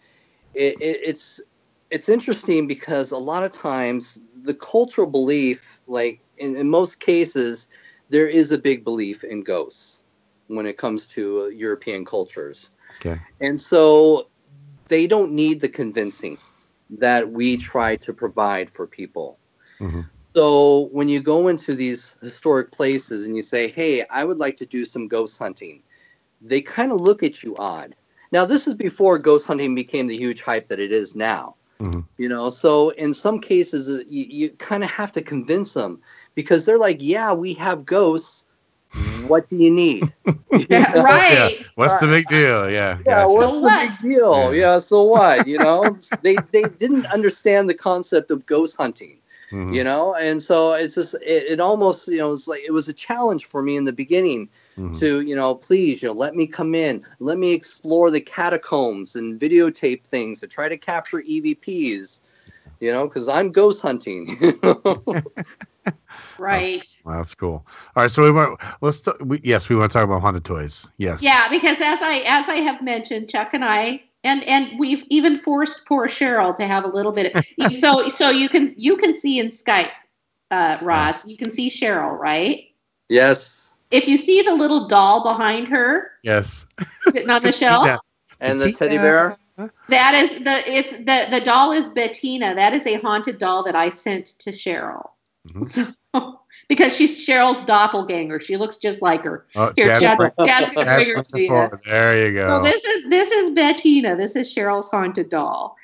[0.54, 1.42] it, it, it's
[1.90, 7.70] it's interesting because a lot of times the cultural belief, like in, in most cases,
[8.10, 10.04] there is a big belief in ghosts
[10.48, 12.72] when it comes to uh, European cultures.
[13.00, 14.28] okay, And so
[14.88, 16.38] they don't need the convincing
[16.98, 19.38] that we try to provide for people.
[19.80, 20.06] Mhm.
[20.36, 24.58] So when you go into these historic places and you say, "Hey, I would like
[24.58, 25.84] to do some ghost hunting,"
[26.44, 27.96] they kind of look at you odd.
[28.32, 31.56] Now, this is before ghost hunting became the huge hype that it is now.
[31.80, 32.04] Mhm.
[32.18, 36.00] You know, so in some cases, uh, you, you kind of have to convince them
[36.36, 38.46] because they're like, "Yeah, we have ghosts.
[39.28, 40.12] What do you need?"
[40.70, 41.32] Yeah, right.
[41.60, 41.66] Yeah.
[41.76, 42.70] What's the big deal?
[42.70, 43.00] Yeah.
[43.06, 43.30] Yeah, gotcha.
[43.30, 43.92] what's So the what?
[43.92, 44.54] big deal?
[44.54, 44.78] Yeah.
[44.80, 45.48] so what?
[45.48, 49.18] You know, they they didn't understand the concept of ghost hunting.
[49.52, 49.74] Mhm.
[49.74, 52.88] You know, and so it's just it, it almost you know it's like it was
[52.88, 55.00] a challenge for me in the beginning Mhm.
[55.00, 59.16] to you know please you know let me come in, let me explore the catacombs
[59.16, 62.22] and videotape things to try to capture EVPs.
[62.80, 64.38] You know, because I'm ghost hunting.
[66.38, 66.86] Right.
[67.06, 67.66] Wow, that's cool.
[67.96, 70.44] All right, so we want let's t- we, yes, we want to talk about haunted
[70.44, 70.92] toys.
[70.98, 71.24] Yes.
[71.24, 75.38] Yeah, because as I as I have mentioned, Chuck and I and and we've even
[75.38, 79.16] forced poor Cheryl to have a little bit of so so you can you can
[79.16, 79.92] see in Skype,
[80.52, 82.66] uh, Ross, you can see Cheryl, right?
[83.10, 83.63] yes,
[83.94, 86.66] If you see the little doll behind her Yes.
[87.12, 87.98] sitting on the shelf, Yeah.
[88.40, 89.38] and the teddy bear.
[89.88, 92.56] that is the it's the the doll is Bettina.
[92.56, 95.12] That is a haunted doll that I sent to Cheryl.
[95.48, 95.94] Mhm.
[96.16, 96.40] So,
[96.70, 98.40] because she's Cheryl's doppelganger.
[98.40, 99.46] She looks just like her.
[99.56, 101.48] Oh, Here, Chad, Chad's gonna Chad's bring her to bringing you.
[101.50, 101.80] forward.
[101.86, 102.48] There you go.
[102.48, 104.16] So this is this is Bettina.
[104.16, 105.76] This is Cheryl's haunted doll.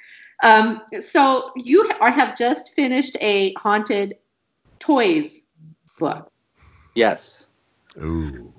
[0.41, 4.15] Um, so you are, have just finished a haunted
[4.80, 5.45] toys
[5.99, 6.31] book.
[6.95, 7.45] Yes.
[8.02, 8.54] Ooh.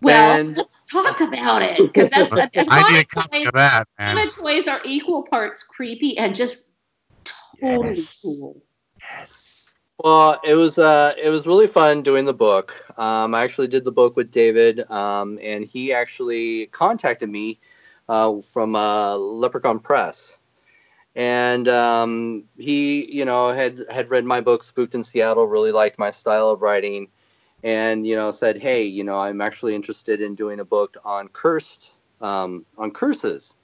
[0.00, 3.46] Well, And- let's talk about it because that's I need a haunted copy toys.
[3.46, 4.16] of that, man.
[4.16, 6.62] Haunted toys are equal parts creepy and just
[7.60, 8.20] totally Yes.
[8.22, 8.62] cool.
[9.00, 9.74] Yes.
[9.98, 12.74] Well, it was uh, it was really fun doing the book.
[12.98, 17.60] Um, I actually did the book with David, um, and he actually contacted me
[18.08, 20.38] uh, from uh, Leprechaun Press,
[21.14, 25.98] and um, he, you know, had had read my book Spooked in Seattle, really liked
[25.98, 27.08] my style of writing,
[27.64, 31.28] and you know, said, hey, you know, I'm actually interested in doing a book on
[31.28, 33.54] cursed, um, on curses.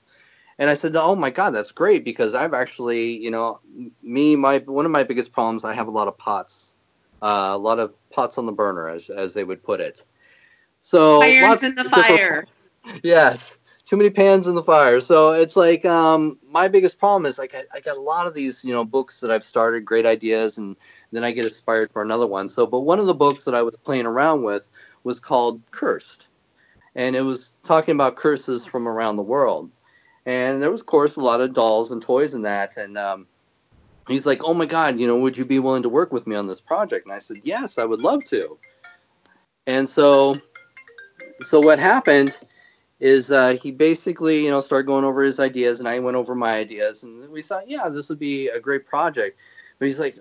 [0.59, 3.61] And I said, "Oh my God, that's great because I've actually, you know,
[4.03, 6.77] me, my one of my biggest problems, I have a lot of pots,
[7.23, 10.03] uh, a lot of pots on the burner, as as they would put it.
[10.83, 12.47] So Irons lots in the fire.
[13.03, 15.01] yes, too many pans in the fire.
[15.01, 18.35] So it's like um, my biggest problem is like I, I got a lot of
[18.35, 20.77] these, you know, books that I've started, great ideas, and
[21.13, 22.49] then I get inspired for another one.
[22.49, 24.69] So, but one of the books that I was playing around with
[25.05, 26.29] was called Cursed,
[26.95, 29.71] and it was talking about curses from around the world.
[30.27, 32.77] And there was, of course, a lot of dolls and toys in that.
[32.77, 33.27] And um,
[34.07, 36.37] he's like, "Oh my God, you know, would you be willing to work with me
[36.37, 38.59] on this project?" And I said, "Yes, I would love to."
[39.67, 40.37] And so,
[41.41, 42.37] so what happened
[43.01, 46.35] is uh, he basically, you know, started going over his ideas, and I went over
[46.35, 49.39] my ideas, and we thought, yeah, this would be a great project.
[49.79, 50.19] But he's like,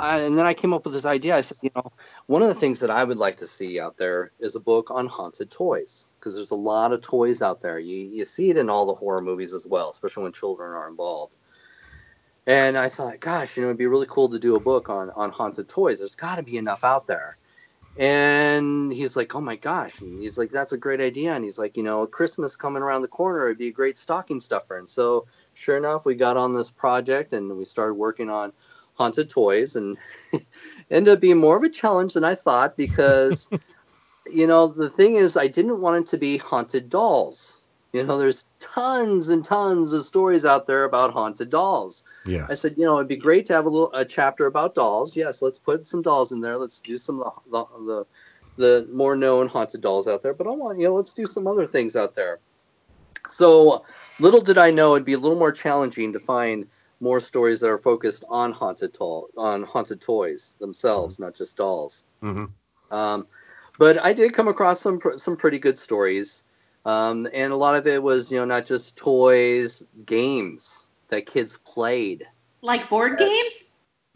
[0.00, 1.36] I, and then I came up with this idea.
[1.36, 1.92] I said, you know,
[2.26, 4.90] one of the things that I would like to see out there is a book
[4.90, 7.78] on haunted toys because there's a lot of toys out there.
[7.78, 10.88] You you see it in all the horror movies as well, especially when children are
[10.88, 11.34] involved.
[12.46, 15.10] And I thought, gosh, you know, it'd be really cool to do a book on
[15.10, 15.98] on haunted toys.
[15.98, 17.36] There's got to be enough out there.
[17.98, 20.00] And he's like, oh my gosh.
[20.00, 21.34] And he's like, that's a great idea.
[21.34, 24.40] And he's like, you know, Christmas coming around the corner, it'd be a great stocking
[24.40, 24.78] stuffer.
[24.78, 28.52] And so, sure enough, we got on this project and we started working on
[29.00, 29.96] haunted toys and
[30.90, 33.48] ended up being more of a challenge than I thought because,
[34.30, 37.64] you know, the thing is, I didn't want it to be haunted dolls.
[37.94, 42.04] You know, there's tons and tons of stories out there about haunted dolls.
[42.26, 42.46] Yeah.
[42.48, 45.16] I said, you know, it'd be great to have a little a chapter about dolls.
[45.16, 46.58] Yes, let's put some dolls in there.
[46.58, 48.06] Let's do some of the the,
[48.58, 50.34] the more known haunted dolls out there.
[50.34, 52.38] But I want, you know, let's do some other things out there.
[53.30, 53.84] So
[54.20, 56.68] little did I know it'd be a little more challenging to find
[57.00, 62.04] more stories that are focused on haunted to- on haunted toys themselves, not just dolls.
[62.22, 62.94] Mm-hmm.
[62.94, 63.26] Um,
[63.78, 66.44] but I did come across some pr- some pretty good stories,
[66.84, 71.58] um, and a lot of it was you know not just toys, games that kids
[71.64, 72.26] played.
[72.62, 73.68] Like board games?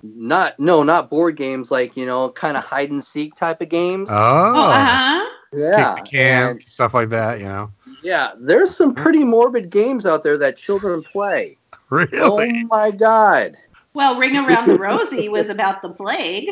[0.02, 3.70] Not no, not board games like you know kind of hide and seek type of
[3.70, 4.10] games.
[4.12, 4.14] Oh.
[4.54, 5.24] Oh, uh-huh.
[5.54, 7.38] yeah, Kick the can, and- stuff like that.
[7.40, 7.70] You know.
[8.02, 8.32] yeah.
[8.38, 11.56] There's some pretty morbid games out there that children play.
[11.94, 12.10] Really.
[12.20, 13.56] Oh my god.
[13.92, 16.50] Well, Ring Around the Rosie was about the plague.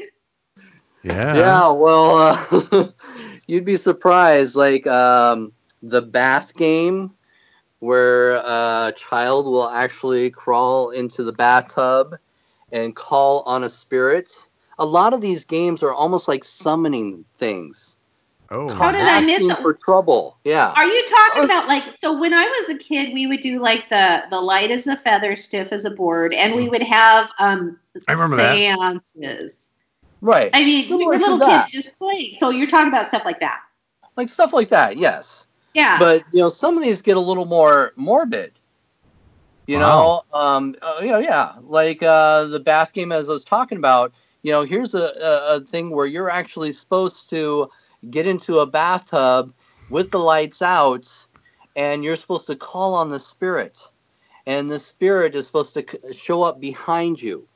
[1.02, 1.35] Yeah.
[1.35, 2.89] Yeah, well, uh,
[3.48, 4.55] you'd be surprised.
[4.55, 5.52] Like um,
[5.82, 7.10] the bath game,
[7.81, 12.14] where a child will actually crawl into the bathtub
[12.70, 14.32] and call on a spirit.
[14.78, 17.98] A lot of these games are almost like summoning things.
[18.53, 18.73] Oh.
[18.74, 19.59] How did I miss asking it?
[19.62, 20.37] for trouble?
[20.45, 20.73] Yeah.
[20.77, 23.89] Are you talking about like so when I was a kid we would do like
[23.89, 27.79] the the light as a feather stiff as a board and we would have um
[28.09, 28.55] I remember that.
[29.05, 29.70] seances.
[30.20, 30.51] Right.
[30.53, 32.37] I mean we were little kids just playing.
[32.39, 33.61] So you're talking about stuff like that.
[34.16, 35.99] like stuff like that yes Yeah.
[35.99, 38.53] But you know, some of these get a little more morbid.
[39.66, 40.24] You Wow.
[40.33, 43.79] know, um, uh, you know, yeah, like uh, the bath game as I was talking
[43.79, 44.12] about.
[44.43, 47.70] You know, here's a, a, a thing where you're actually supposed to
[48.09, 49.53] get into a bathtub
[49.91, 51.09] with the lights out,
[51.77, 53.81] and you're supposed to call on the spirit,
[54.47, 57.47] and the spirit is supposed to c- show up behind you.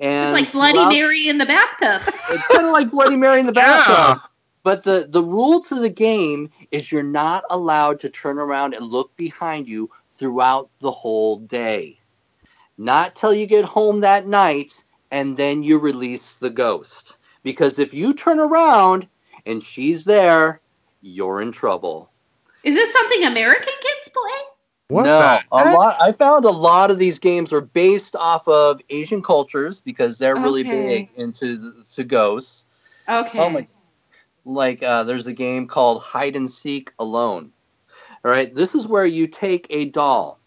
[0.00, 2.02] And it's like Bloody throughout- Mary in the bathtub.
[2.30, 4.20] it's kind of like Bloody Mary in the bathtub.
[4.62, 8.86] But the, the rule to the game is you're not allowed to turn around and
[8.86, 11.98] look behind you throughout the whole day.
[12.78, 17.18] Not till you get home that night and then you release the ghost.
[17.42, 19.06] Because if you turn around
[19.46, 20.60] and she's there,
[21.02, 22.10] you're in trouble.
[22.62, 24.40] Is this something American kids play?
[24.88, 25.96] What no, a lot.
[26.00, 30.36] I found a lot of these games are based off of Asian cultures because they're
[30.36, 31.06] really Okay.
[31.06, 32.66] big into to ghosts.
[33.08, 33.38] Okay.
[33.38, 33.66] Oh my!
[34.44, 37.50] Like uh, there's a game called Hide and Seek Alone.
[38.24, 40.38] All right, this is where you take a doll,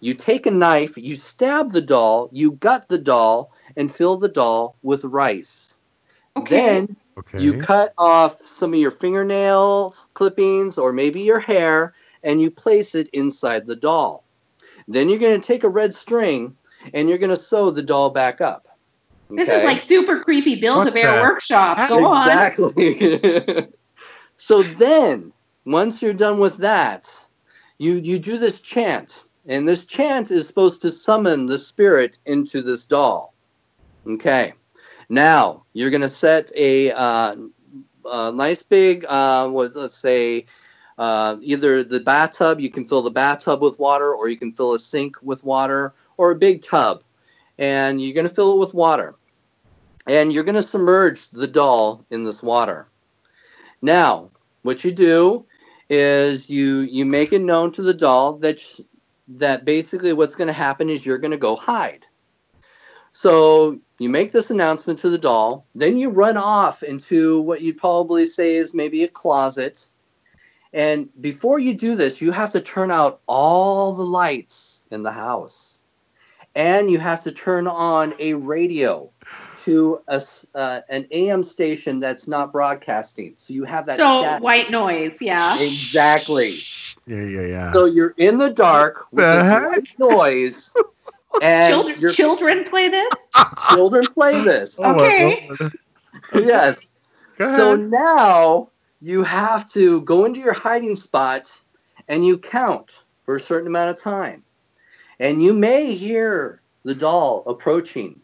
[0.00, 4.28] you take a knife, you stab the doll, you gut the doll, and fill the
[4.28, 5.78] doll with rice.
[6.48, 7.42] Then Okay.
[7.42, 12.94] you cut off some of your fingernail clippings or maybe your hair, and you place
[12.94, 14.24] it inside the doll.
[14.88, 16.56] Then you're going to take a red string
[16.94, 18.66] and you're going to sew the doll back up.
[19.30, 21.88] This is like super creepy Build a Bear the workshop.
[21.88, 22.28] Go on.
[22.28, 23.68] exactly.
[24.36, 25.32] so then,
[25.64, 27.08] once you're done with that,
[27.78, 32.60] you you do this chant, and this chant is supposed to summon the spirit into
[32.60, 33.34] this doll.
[34.06, 34.54] Okay.
[35.10, 37.36] Now you're gonna set a, uh,
[38.06, 40.46] a nice big, uh, what let's say,
[40.96, 42.60] uh, either the bathtub.
[42.60, 45.92] You can fill the bathtub with water, or you can fill a sink with water,
[46.16, 47.02] or a big tub,
[47.58, 49.16] and you're gonna fill it with water
[50.06, 52.88] and you're to submerge the doll in this water.
[53.82, 54.30] Now,
[54.62, 55.44] what you do
[55.88, 58.80] is you you make it known to the doll that sh-
[59.28, 62.04] that basically what's going to happen is you're going to go hide.
[63.12, 67.78] So you make this announcement to the doll, then you run off into what you'd
[67.78, 69.88] probably say is maybe a closet.
[70.72, 75.10] And before you do this, you have to turn out all the lights in the
[75.12, 75.82] house.
[76.54, 79.10] And you have to turn on a radio
[79.58, 83.34] to a, s- uh, an AM station that's not broadcasting.
[83.38, 85.54] So you have that So stat- white noise, yeah.
[85.60, 86.52] exactly.
[87.06, 87.72] Yeah, yeah, yeah.
[87.72, 90.74] So you're in the dark with The this white noise,
[91.40, 93.14] and Children, your children play this.
[93.70, 94.78] children play this.
[94.82, 95.48] Oh, Okay.
[96.34, 96.90] Yes.
[97.38, 101.50] So now you have to go into your hiding spot
[102.06, 104.42] and you count for a certain amount of time.
[105.18, 108.20] And you may hear the doll approaching.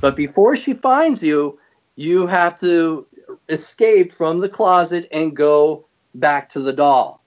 [0.00, 1.58] But before she finds you,
[1.96, 3.06] you have to
[3.48, 7.22] escape from the closet and go back to the doll.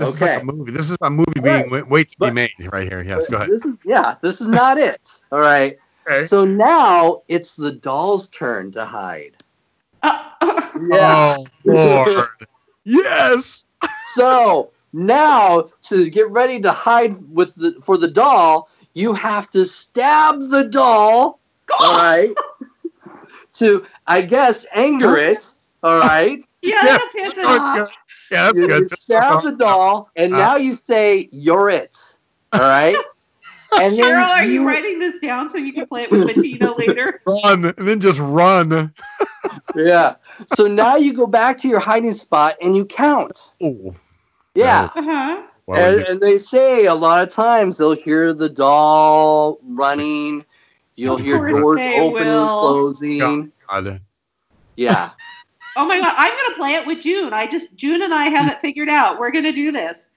[0.00, 0.34] This is Okay.
[0.34, 0.72] like a movie.
[0.72, 1.60] This is a movie Right.
[1.60, 3.02] being wait, wait to be made right here.
[3.02, 3.50] Yes, go ahead.
[3.50, 5.08] This is yeah, this is not it.
[5.30, 5.78] All right.
[6.08, 6.24] Okay.
[6.26, 9.36] So now it's the doll's turn to hide.
[10.02, 10.30] Uh,
[10.88, 11.14] Yeah.
[11.16, 12.24] Oh Lord.
[12.84, 13.66] yes.
[14.14, 19.66] So now to get ready to hide with the for the doll, you have to
[19.66, 21.38] stab the doll.
[21.78, 22.34] All right.
[23.54, 25.44] to I guess anger it.
[25.82, 26.40] All right.
[26.62, 27.86] yeah, Yeah,
[28.30, 28.60] that'll piss it it's off.
[28.60, 28.60] good.
[28.60, 28.80] Yeah, that's you, good.
[28.82, 30.38] you stab the doll, and Uh.
[30.38, 31.96] now you say you're it.
[32.52, 32.96] All right.
[33.80, 36.76] And then Cheryl, are you writing this down so you can play it with Bettina
[36.76, 37.22] later?
[37.44, 38.92] Run and then just run.
[39.76, 40.16] Yeah.
[40.48, 43.54] So now you go back to your hiding spot and you count.
[43.62, 43.94] Oh.
[44.56, 44.90] Yeah.
[44.96, 45.42] Uh huh.
[45.68, 50.44] And, and they say a lot of times they'll hear the doll running.
[50.96, 52.60] You'll hear doors opening, will.
[52.60, 53.52] closing.
[53.68, 54.00] God.
[54.76, 55.10] Yeah.
[55.76, 57.32] Oh my god, I'm gonna play it with June.
[57.32, 59.18] I just June and I have it figured out.
[59.18, 60.08] We're gonna do this.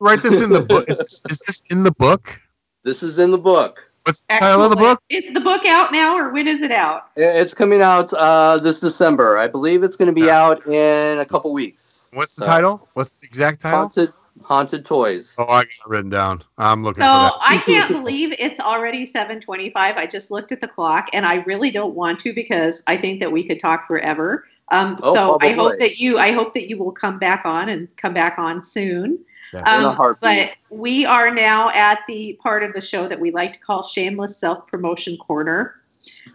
[0.00, 0.88] Write this in the book.
[0.88, 2.40] Is this, is this in the book?
[2.82, 3.88] This is in the book.
[4.04, 5.00] What's the title of the book?
[5.10, 7.10] Is the book out now, or when is it out?
[7.14, 9.38] It's coming out uh, this December.
[9.38, 10.42] I believe it's going to be Yeah.
[10.44, 12.08] out in a couple weeks.
[12.12, 12.88] What's the So- title?
[12.94, 13.78] What's the exact title?
[13.78, 14.12] Haunted,
[14.42, 15.36] haunted toys.
[15.38, 16.42] Oh, I got it written down.
[16.58, 17.34] I'm looking So for that.
[17.42, 19.72] I can't believe it's already 7:25.
[19.96, 23.20] I just looked at the clock, and I really don't want to because I think
[23.20, 24.46] that we could talk forever.
[24.70, 27.68] Um, Oh, so I hope that you, I hope that you will come back on
[27.68, 29.18] and come back on soon.
[29.52, 29.62] Yeah.
[29.64, 33.60] Um, but we are now at the part of the show that we like to
[33.60, 35.74] call shameless self promotion corner,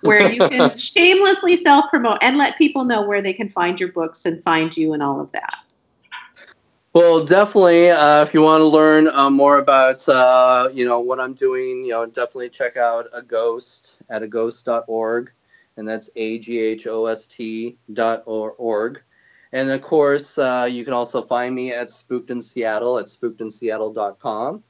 [0.02, 3.92] where you can shamelessly self promote and let people know where they can find your
[3.92, 5.58] books and find you and all of that.
[6.98, 7.92] Well, definitely.
[7.92, 11.86] Uh, if you want to learn uh, more about, uh, you know, what I'm doing,
[11.86, 15.32] you know, definitely check out AGHOST at aghost.org,
[15.78, 19.02] and that's a g h o s t dot org.
[19.52, 24.64] And of course, uh, you can also find me at Spooked in Seattle at spookedinseattle.com.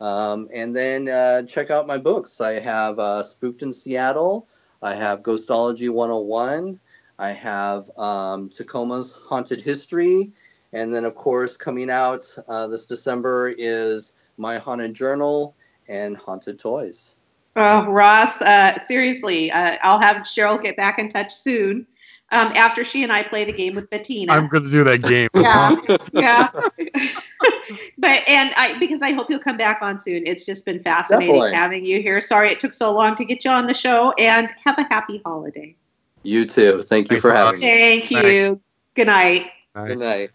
[0.00, 2.40] Um, and then uh, check out my books.
[2.40, 4.48] I have uh, Spooked in Seattle.
[4.82, 6.80] I have Ghostology 101.
[7.18, 10.32] I have um, Tacoma's Haunted History.
[10.72, 15.54] And then, of course, coming out uh, this December is My Haunted Journal
[15.86, 17.13] and Haunted Toys.
[17.56, 21.86] Oh, Ross, uh, seriously, uh, I'll have Cheryl get back in touch soon
[22.32, 24.32] um, after she and I play the game with Bettina.
[24.32, 25.28] I'm going to do that game.
[25.34, 25.76] yeah,
[26.12, 26.48] yeah.
[27.98, 30.26] but and I because I hope you'll come back on soon.
[30.26, 31.54] It's just been fascinating Definitely.
[31.54, 32.20] having you here.
[32.20, 35.22] Sorry it took so long to get you on the show, and have a happy
[35.24, 35.76] holiday.
[36.24, 36.82] You too.
[36.82, 37.54] Thank you Thanks for a lot.
[37.54, 37.66] having me.
[37.66, 38.60] Thank you.
[38.94, 40.30] Good night, Good night.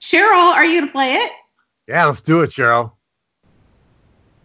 [0.00, 0.52] Cheryl.
[0.52, 1.32] Are you gonna play it?
[1.88, 2.92] Yeah, let's do it, Cheryl.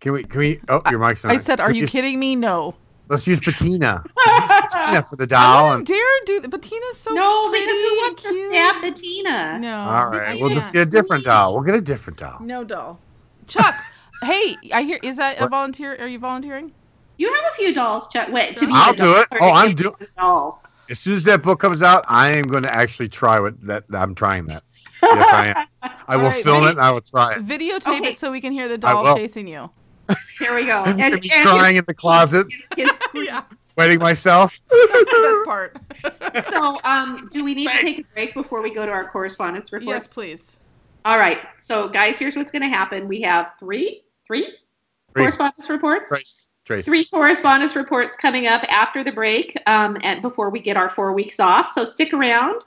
[0.06, 0.24] Can we?
[0.24, 0.60] Can we?
[0.70, 1.32] Oh, your mic's on.
[1.32, 2.76] I said, "Are Can you we- kidding me?" No.
[3.08, 4.04] Let's use Bettina.
[4.28, 5.72] Let's use Bettina for the doll.
[5.72, 6.50] I And, dare do that.
[6.52, 8.52] Bettina's so no, because who and wants to cute.
[8.52, 9.60] stab Bettina?
[9.60, 9.80] No.
[9.82, 11.56] all right, I we'll just get a different doll.
[11.56, 12.40] We'll get a different doll.
[12.40, 13.00] No doll.
[13.48, 13.74] Chuck,
[14.24, 15.00] hey, I hear.
[15.02, 15.96] Is that a volunteer?
[16.00, 16.72] Are you volunteering?
[17.18, 18.30] You have a few dolls, Chuck.
[18.32, 19.28] Wait, to be I'll a do it.
[19.42, 20.62] Oh, I'm give do- this doll.
[20.88, 23.86] As soon as that book comes out, I am going to actually try what that.
[23.92, 24.62] I'm trying that.
[25.02, 25.48] Yes, I
[25.82, 25.92] am.
[26.08, 26.68] I will right, film ready?
[26.68, 26.72] it.
[26.74, 27.44] and I will try it.
[27.48, 28.10] Videotape Okay.
[28.12, 29.72] it so we can hear the doll chasing you.
[30.40, 30.82] Here we go.
[30.84, 33.44] I'm And, gonna and crying in the closet, his- yeah,
[33.78, 34.60] wetting myself.
[34.70, 35.44] that's the
[36.04, 36.52] best part.
[36.52, 39.72] so, um, do we need to take a break before we go to our correspondence
[39.72, 39.88] reports?
[40.06, 40.58] yes, please.
[41.06, 41.40] All right.
[41.62, 43.08] So, guys, here's what's going to happen.
[43.08, 44.56] We have three, three,
[45.16, 46.10] correspondence reports.
[46.10, 46.86] Trace, Trace.
[46.86, 51.14] Three correspondence reports coming up after the break, um, and before we get our four
[51.14, 51.72] weeks off.
[51.72, 52.64] So stick around.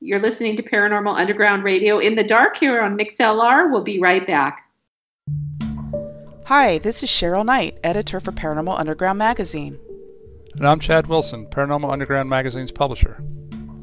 [0.00, 3.70] You're listening to Paranormal Underground Radio in the dark here on MixLR.
[3.70, 4.68] We'll be right back.
[6.46, 9.80] Hi, this is Cheryl Knight, editor for Paranormal Underground magazine.
[10.54, 13.20] And I'm Chad Wilson, Paranormal Underground Magazine's publisher.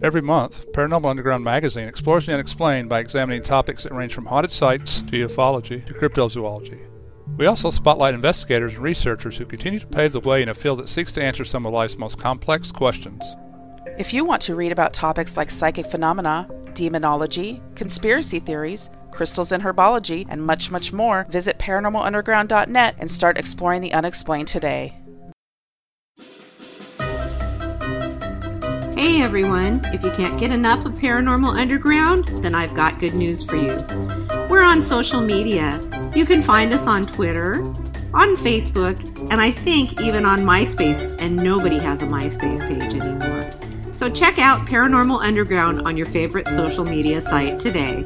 [0.02, 4.53] Every month, Paranormal Underground Magazine explores the unexplained by examining topics that range from haunted
[4.53, 6.88] sites to ufology to cryptozoology.
[7.35, 10.80] We also spotlight investigators and researchers who continue to pave the way in a field
[10.80, 13.26] that seeks to answer some of life's most complex questions.
[13.98, 19.64] If you want to read about topics like psychic phenomena, demonology, conspiracy theories, crystals and
[19.64, 24.98] herbology, and much, much more, visit paranormalunderground.net and start exploring the unexplained today.
[28.95, 33.44] Hey everyone, if you can't get enough of Paranormal Underground, then I've got good news
[33.44, 33.76] for you.
[34.49, 35.81] We're on social media.
[36.15, 37.61] You can find us on Twitter,
[38.14, 38.98] on Facebook,
[39.30, 43.52] and I think even on MySpace, and nobody has a MySpace page anymore.
[43.91, 48.06] So check out Paranormal Underground on your favorite social media site today.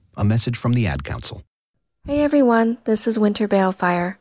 [0.17, 1.43] A message from the Ad Council.
[2.05, 4.17] Hey everyone, this is Winter Balefire.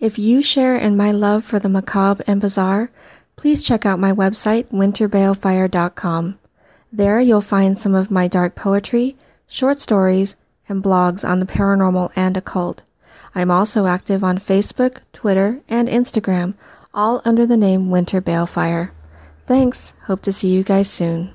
[0.00, 2.90] If you share in my love for the macabre and bizarre,
[3.36, 6.38] please check out my website, winterbalefire.com.
[6.92, 9.16] There you'll find some of my dark poetry,
[9.46, 10.36] short stories,
[10.68, 12.84] and blogs on the paranormal and occult.
[13.34, 16.54] I'm also active on Facebook, Twitter, and Instagram,
[16.94, 18.92] all under the name Winter Balefire.
[19.46, 19.94] Thanks.
[20.04, 21.32] Hope to see you guys soon.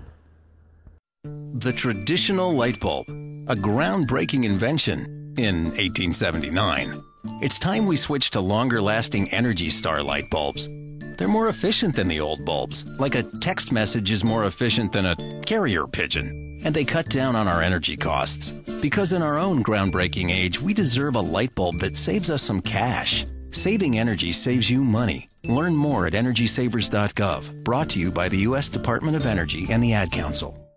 [1.55, 7.03] The traditional light bulb, a groundbreaking invention in 1879.
[7.41, 10.69] It's time we switch to longer lasting Energy Star light bulbs.
[11.17, 15.07] They're more efficient than the old bulbs, like a text message is more efficient than
[15.07, 16.59] a carrier pigeon.
[16.63, 18.51] And they cut down on our energy costs.
[18.81, 22.61] Because in our own groundbreaking age, we deserve a light bulb that saves us some
[22.61, 23.25] cash.
[23.51, 25.29] Saving energy saves you money.
[25.45, 27.63] Learn more at EnergySavers.gov.
[27.63, 28.69] Brought to you by the U.S.
[28.69, 30.68] Department of Energy and the Ad Council.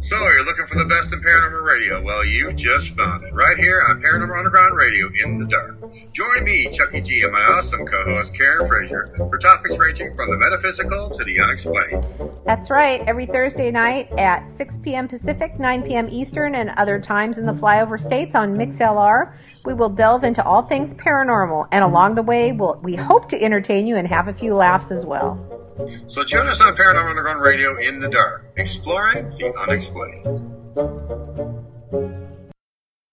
[0.00, 2.02] So, you're looking for the best in paranormal radio?
[2.02, 3.32] Well, you just found it.
[3.32, 5.80] Right here on Paranormal Underground Radio in the Dark.
[6.12, 10.30] Join me, Chucky G, and my awesome co host, Karen Frazier, for topics ranging from
[10.30, 12.04] the metaphysical to the unexplained.
[12.44, 13.00] That's right.
[13.06, 15.08] Every Thursday night at 6 p.m.
[15.08, 16.08] Pacific, 9 p.m.
[16.10, 19.34] Eastern, and other times in the flyover states on MixLR,
[19.64, 21.68] we will delve into all things paranormal.
[21.72, 24.90] And along the way, we'll, we hope to entertain you and have a few laughs
[24.90, 25.53] as well.
[26.06, 30.50] So, join us on Paranormal Underground Radio in the Dark, exploring the unexplained.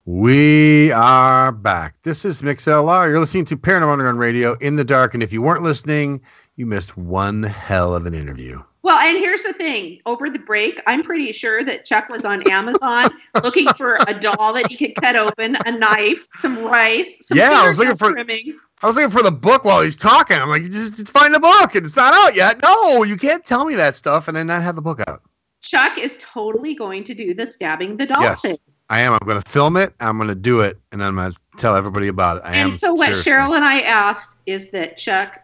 [0.04, 1.94] We are back.
[2.02, 3.08] This is MixLR.
[3.08, 5.14] You're listening to Paranormal Underground Radio in the dark.
[5.14, 6.20] And if you weren't listening
[6.56, 8.62] you missed one hell of an interview.
[8.82, 10.00] Well, and here's the thing.
[10.06, 13.10] Over the break, I'm pretty sure that Chuck was on Amazon
[13.44, 17.50] looking for a doll that he could cut open, a knife, some rice, some Yeah,
[17.52, 18.56] I was looking for- trimmings.
[18.82, 20.38] I was looking for the book while he's talking.
[20.38, 22.60] I'm like, just, just find the book, and it's not out yet.
[22.62, 25.22] No, you can't tell me that stuff and then not have the book out.
[25.60, 28.56] Chuck is totally going to do the stabbing the doll yes, thing.
[28.90, 29.12] I am.
[29.12, 29.94] I'm going to film it.
[30.00, 32.42] I'm going to do it, and then I'm going to tell everybody about it.
[32.44, 32.70] I am.
[32.70, 33.32] And so what seriously.
[33.32, 35.41] Cheryl and I asked is that Chuck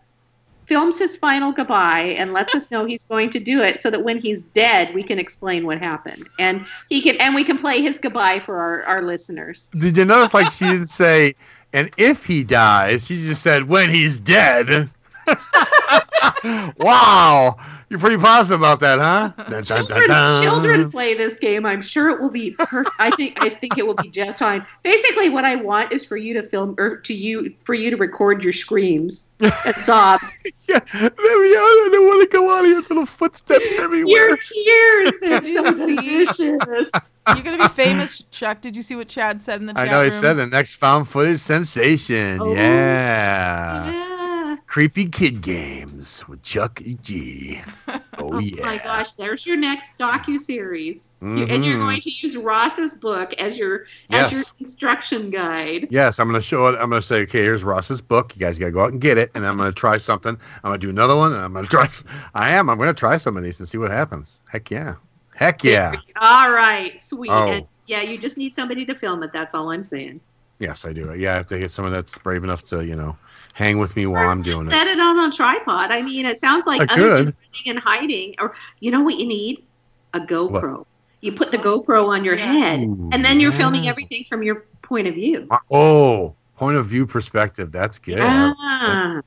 [0.68, 4.02] films his final goodbye and lets us know he's going to do it so that
[4.04, 7.80] when he's dead we can explain what happened and he can and we can play
[7.82, 11.34] his goodbye for our, our listeners Did you notice, like, she didn't say,
[11.72, 14.90] and if he dies, she just said, when he's dead.
[16.78, 17.56] wow.
[17.90, 19.32] You're pretty positive about that, huh?
[19.48, 20.42] Dun, dun, dun, children, dun.
[20.42, 23.86] children play this game i'm sure it will be per- i think i think it
[23.86, 27.14] will be just fine basically what i want is for you to film or to
[27.14, 30.22] you for you to record your screams and sobs
[30.68, 31.02] yeah let.
[31.12, 34.28] I don't want to go out of here till the footsteps everywhere.
[34.28, 36.90] your tears they're Did you so see- delicious
[37.34, 38.62] You're gonna be famous, Chuck.
[38.62, 40.76] Did you see what Chad said in the I chat know he said the next
[40.76, 42.38] found footage sensation.
[42.40, 42.54] Oh.
[42.54, 44.06] yeah.
[44.78, 46.96] Creepy Kid Games with Chuck E.
[47.02, 47.60] G.
[47.88, 48.64] Oh, Oh yeah.
[48.64, 51.80] my gosh, there's your next docu series, and you're Mhm.
[51.80, 55.88] going to use Ross's book as your as your instruction guide.
[55.90, 56.78] Yes, I'm going to show it.
[56.80, 58.36] I'm going to say, okay, here's Ross's book.
[58.36, 59.32] You guys got to go out and get it.
[59.34, 60.38] And I'm going to try something.
[60.62, 61.32] I'm going to do another one.
[61.32, 61.88] And I'm going to try.
[62.34, 62.70] I am.
[62.70, 64.42] I'm going to try some of these and see what happens.
[64.48, 64.94] Heck yeah.
[65.34, 65.94] Heck yeah.
[66.16, 67.30] All right, sweet.
[67.30, 67.48] Oh.
[67.50, 69.32] And yeah, you just need somebody to film it.
[69.32, 70.20] That's all I'm saying.
[70.60, 71.14] Yes, I do.
[71.16, 73.16] Yeah, I have to get someone that's brave enough to, you know,
[73.58, 74.70] hang with me while I'm doing it.
[74.70, 75.90] Set it on a tripod.
[75.90, 77.26] I mean, it sounds like I other could.
[77.26, 77.36] than
[77.66, 79.64] running and hiding, or you know what you need?
[80.14, 80.86] A GoPro.
[81.20, 84.64] You put the GoPro on your head, Ooh, and then you're filming everything from your
[84.82, 85.48] point of view.
[85.72, 87.72] Oh, point of view perspective.
[87.72, 88.20] That's good.
[88.22, 89.20] Ah.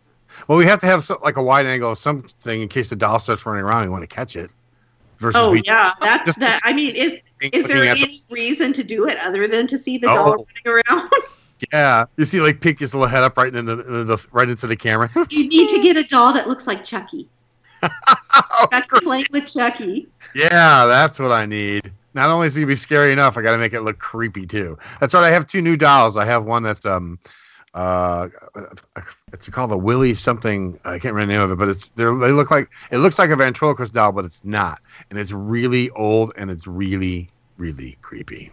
[0.48, 2.96] Well, we have to have so, like a wide angle of something in case the
[2.96, 3.82] doll starts running around.
[3.82, 4.50] and We want to catch it.
[5.20, 6.62] Versus Oh we yeah, that's just- that.
[6.64, 9.68] I mean, is is there looking at the- any reason to do it other than
[9.68, 10.14] to see the Oh.
[10.14, 11.12] doll running around?
[11.72, 14.76] Yeah, you see, like his little head up right into the, the right into the
[14.76, 15.10] camera.
[15.30, 17.28] you need to get a doll that looks like Chucky.
[17.84, 20.08] Oh, Chucky playing with Chucky.
[20.36, 21.92] yeah, that's what I need.
[22.14, 24.46] Not only is it gonna be scary enough, I got to make it look creepy
[24.46, 24.78] too.
[25.00, 26.18] That's why I have two new dolls.
[26.18, 27.20] I have one that's um,
[27.74, 28.28] uh,
[29.32, 30.78] it's called a Willy something.
[30.84, 33.30] I can't remember the name of it, but it's they look like it looks like
[33.30, 38.52] a ventriloquist doll, but it's not, and it's really old and it's really really creepy.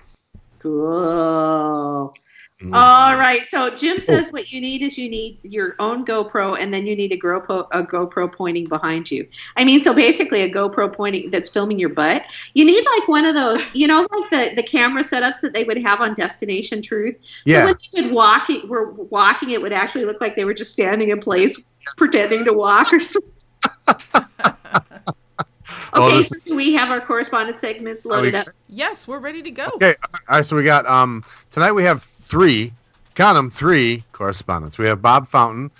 [0.60, 2.12] Cool.
[2.60, 2.74] Mm.
[2.74, 3.43] All right.
[3.51, 6.97] So Jim says what you need is you need your own GoPro, and then you
[6.97, 9.28] need a GoPro a GoPro pointing behind you.
[9.56, 12.24] I mean, so basically a GoPro pointing that's filming your butt.
[12.55, 15.62] You need like one of those, you know, like the the camera setups that they
[15.62, 17.14] would have on Destination Truth.
[17.44, 17.60] Yeah.
[17.60, 20.55] So when they would walk, it, were walking, it would actually look like they were
[20.55, 21.62] just standing in place,
[21.97, 22.93] pretending to walk.
[22.93, 24.24] Or something.
[25.94, 28.48] Well, okay, this- so do we have our correspondence segments loaded we- up?
[28.68, 29.64] Yes, we're ready to go.
[29.74, 29.94] Okay,
[30.28, 30.44] all right.
[30.44, 32.72] So we got um tonight we have three,
[33.14, 34.78] count them three correspondents.
[34.78, 35.70] We have Bob Fountain,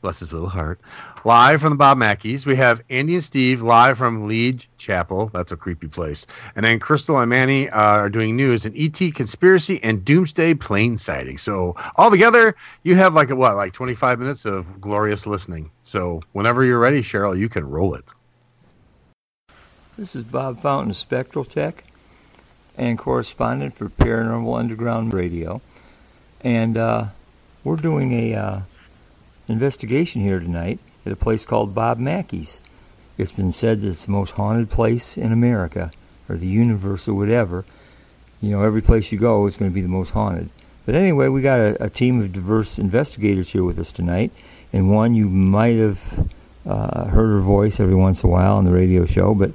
[0.00, 0.80] bless his little heart,
[1.24, 2.46] live from the Bob Mackeys.
[2.46, 5.28] We have Andy and Steve live from Liege Chapel.
[5.32, 6.24] That's a creepy place.
[6.54, 10.98] And then Crystal and Manny uh, are doing news and ET conspiracy and doomsday plane
[10.98, 11.36] sighting.
[11.36, 12.54] So all together,
[12.84, 15.70] you have like a, what, like twenty five minutes of glorious listening.
[15.82, 18.14] So whenever you're ready, Cheryl, you can roll it.
[19.98, 21.84] This is Bob Fountain Spectral Tech
[22.76, 25.60] and correspondent for Paranormal Underground Radio.
[26.44, 27.06] And uh,
[27.62, 28.60] we're doing a uh,
[29.48, 32.60] investigation here tonight at a place called Bob Mackey's.
[33.16, 35.92] It's been said that it's the most haunted place in America,
[36.28, 37.64] or the universe, or whatever.
[38.40, 40.48] You know, every place you go, it's going to be the most haunted.
[40.84, 44.32] But anyway, we got a, a team of diverse investigators here with us tonight,
[44.72, 46.28] and one you might have
[46.66, 49.52] uh, heard her voice every once in a while on the radio show, but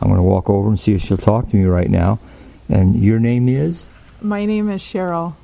[0.00, 2.20] I'm going to walk over and see if she'll talk to me right now.
[2.68, 3.86] And your name is
[4.20, 5.34] My name is Cheryl.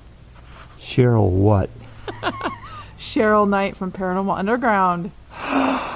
[0.84, 1.30] Cheryl.
[1.30, 1.70] What?
[2.98, 5.10] Cheryl Knight from Paranormal Underground.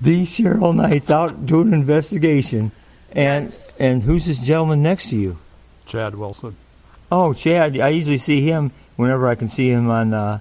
[0.00, 2.72] The Cheryl Knight's out doing an investigation,
[3.12, 5.38] and and who's this gentleman next to you?
[5.86, 6.56] Chad Wilson.
[7.12, 7.78] Oh, Chad.
[7.78, 10.40] I usually see him whenever I can see him on uh,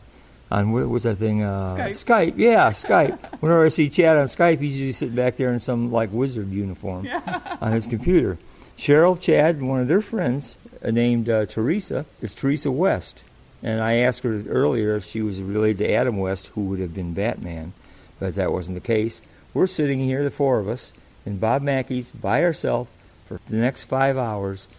[0.49, 1.43] on what, was that thing?
[1.43, 2.33] Uh, Skype.
[2.38, 3.19] Yeah, Skype.
[3.39, 6.49] whenever I see Chad on Skype, he's usually sitting back there in some like wizard
[6.49, 7.07] uniform
[7.61, 8.39] on his computer.
[8.75, 13.25] Cheryl, Chad, and one of their friends uh, named uh, Teresa is Teresa West,
[13.63, 16.93] and I asked her earlier if she was related to Adam West, who would have
[16.93, 17.73] been Batman,
[18.19, 19.21] but that wasn't the case.
[19.53, 20.93] We're sitting here, the four of us,
[21.25, 22.89] in Bob Mackey's by ourselves
[23.25, 24.69] for the next five hours,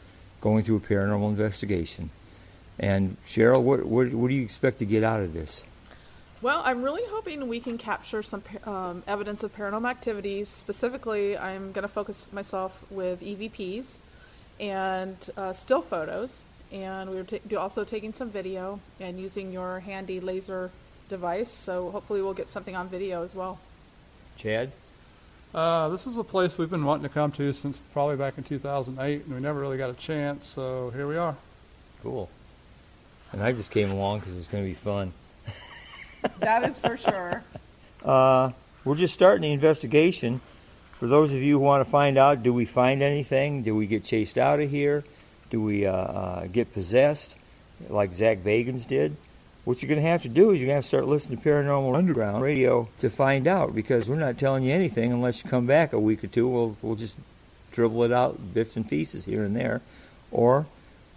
[0.41, 2.11] going through a paranormal investigation.
[2.79, 5.65] And Cheryl, what, what what do you expect to get out of this?
[6.41, 10.49] Well, I'm really hoping we can capture some um, evidence of paranormal activities.
[10.49, 14.01] Specifically, I'm going to focus myself with EVPs
[14.59, 20.21] and uh, still photos, and we're ta- also taking some video and using your handy
[20.21, 20.71] laser
[21.09, 21.51] device.
[21.51, 23.59] So hopefully, we'll get something on video as well.
[24.39, 24.73] Chad?
[25.55, 28.45] Uh, this is a place we've been wanting to come to since probably back in
[28.45, 31.37] 2008, and we never really got a chance, so here we are.
[32.03, 32.31] Cool.
[33.33, 35.13] And I just came along because it's going to be fun.
[36.39, 37.45] that is for sure.
[38.03, 38.53] Uh,
[38.85, 40.41] we're just starting the investigation.
[40.93, 43.63] For those of you who want to find out, do we find anything?
[43.63, 45.05] Do we get chased out of here?
[45.53, 47.37] Do we uh, uh, get possessed,
[47.91, 49.15] like Zak Bagans did?
[49.67, 51.39] What you're going to have to do is you're going to have to start listening
[51.39, 55.51] to Paranormal Underground radio to find out, because we're not telling you anything unless you
[55.51, 56.49] come back a week or two.
[56.49, 57.19] We'll we'll just
[57.71, 59.83] dribble it out bits and pieces here and there,
[60.31, 60.65] or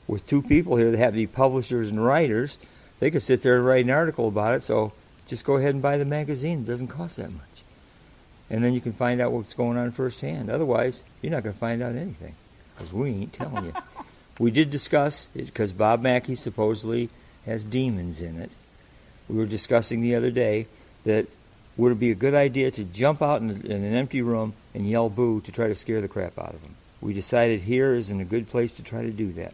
[0.05, 2.59] with two people here that have to be publishers and writers,
[2.99, 4.63] they could sit there and write an article about it.
[4.63, 4.91] So
[5.25, 6.59] just go ahead and buy the magazine.
[6.59, 7.63] It doesn't cost that much.
[8.49, 10.49] And then you can find out what's going on firsthand.
[10.49, 12.35] Otherwise, you're not going to find out anything
[12.75, 13.73] because we ain't telling you.
[14.39, 17.09] we did discuss it because Bob Mackey supposedly
[17.45, 18.51] has demons in it.
[19.29, 20.67] We were discussing the other day
[21.03, 21.27] that
[21.77, 24.87] would it be a good idea to jump out in, in an empty room and
[24.87, 26.75] yell boo to try to scare the crap out of them.
[27.01, 29.53] We decided here isn't a good place to try to do that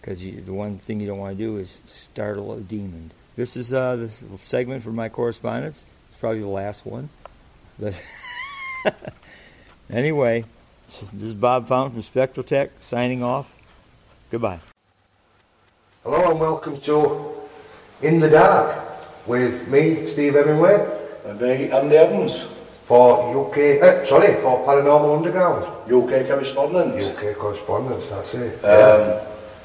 [0.00, 3.12] because the one thing you don't want to do is startle a demon.
[3.36, 5.86] This is uh, the segment for my correspondence.
[6.08, 7.08] It's probably the last one,
[7.78, 8.00] but
[9.90, 10.44] anyway,
[10.86, 13.56] this is Bob Fountain from Spectral Tech signing off.
[14.32, 14.60] Goodbye.
[16.04, 17.34] Hello and welcome to
[18.00, 18.78] In the Dark
[19.26, 20.88] with me, Steve Hemingway.
[21.26, 22.48] And me, Andy Evans.
[22.84, 25.66] For UK, eh, sorry, for Paranormal Underground.
[25.84, 27.08] UK correspondence.
[27.08, 28.64] UK correspondence, that's it.
[28.64, 29.20] Um,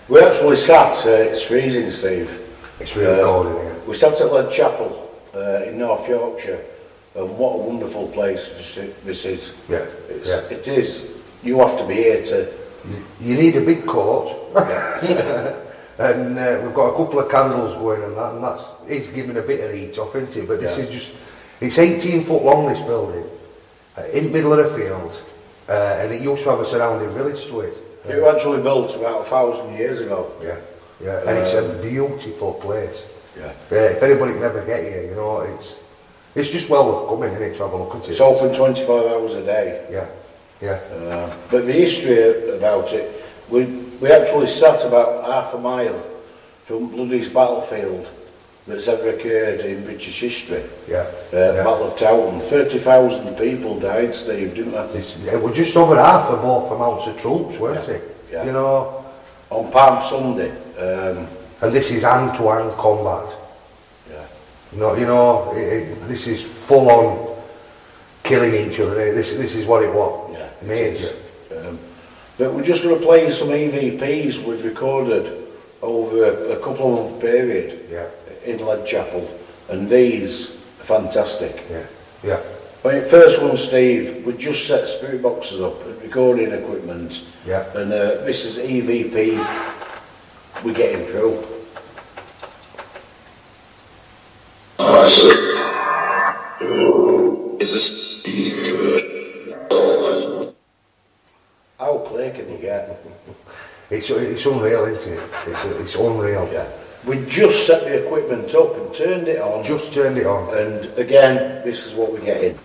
[0.10, 2.30] we actually sat, uh, it's freezing, Steve.
[2.82, 3.76] It's really cold in here.
[3.88, 6.62] We sat at Lead Chapel uh, in North Yorkshire,
[7.16, 9.54] and what a wonderful place this this is.
[9.70, 10.58] Yeah, It's, yeah.
[10.58, 11.08] It is.
[11.42, 12.67] You have to be here to.
[13.22, 14.34] You need a big coat.
[16.00, 19.38] and uh, we've got a couple of candles going and that, and that's it's giving
[19.38, 20.48] a bit of heat off, isn't it?
[20.48, 20.84] But this Yeah.
[20.86, 21.16] is just,
[21.60, 23.26] it's 18 foot long, this building,
[23.98, 25.12] uh, in the middle of a field,
[25.68, 27.74] uh, and it used to have a surrounding village to it.
[28.08, 30.32] It was actually built about a thousand years ago.
[30.42, 30.56] Yeah,
[31.04, 33.04] yeah, and it's a Um, beautiful place.
[33.38, 33.52] Yeah.
[33.70, 35.74] Yeah, if anybody can ever get here, you know, it's
[36.36, 38.12] it's just well worth coming, isn't it, to have a look at it.
[38.12, 39.82] It's open 24 hours a day.
[39.92, 40.06] Yeah,
[40.62, 40.80] yeah.
[40.92, 43.66] Uh, but the history about it, we,
[44.02, 46.00] we actually sat about half a mile
[46.66, 48.10] from bloodiest battlefield
[48.66, 50.64] that's ever occurred in British history.
[50.88, 51.10] Yeah.
[51.32, 52.42] Uh, Battle of Towton.
[52.42, 55.00] 30,000 people died, Steve, didn't they?
[55.32, 58.16] It was just over half of both amounts of troops, weren't it?
[58.32, 58.44] Yeah.
[58.44, 59.06] You know.
[59.50, 60.52] On Palm Sunday.
[60.78, 61.28] Um,
[61.62, 63.34] and this is hand-to-hand combat.
[64.12, 64.26] Yeah.
[64.74, 67.28] Know, you know, it, it, this is full-on
[68.24, 69.14] killing each other.
[69.14, 70.27] This this is what it was.
[70.66, 70.74] Yeah.
[70.74, 71.68] it Major.
[71.68, 71.80] Um,
[72.38, 75.48] but we're just going to play some EVPs we've recorded
[75.82, 78.08] over a, a couple of month period yeah.
[78.46, 79.28] in Lead Chapel,
[79.70, 81.64] and these are fantastic.
[81.70, 81.86] Yeah,
[82.24, 82.44] yeah.
[82.86, 87.66] I mean, first one, Steve, we just set spirit boxes up, recording equipment, Yeah.
[87.76, 89.44] and uh, this is EVP
[90.64, 91.44] we're getting through.
[101.80, 103.00] How clear can you get?
[103.90, 105.20] It's it's unreal, isn't it?
[105.48, 106.50] It's it's unreal.
[106.52, 106.68] Yeah.
[107.06, 109.64] We just set the equipment up and turned it on.
[109.64, 110.58] Just turned it on.
[110.58, 112.58] And again, this is what we're getting.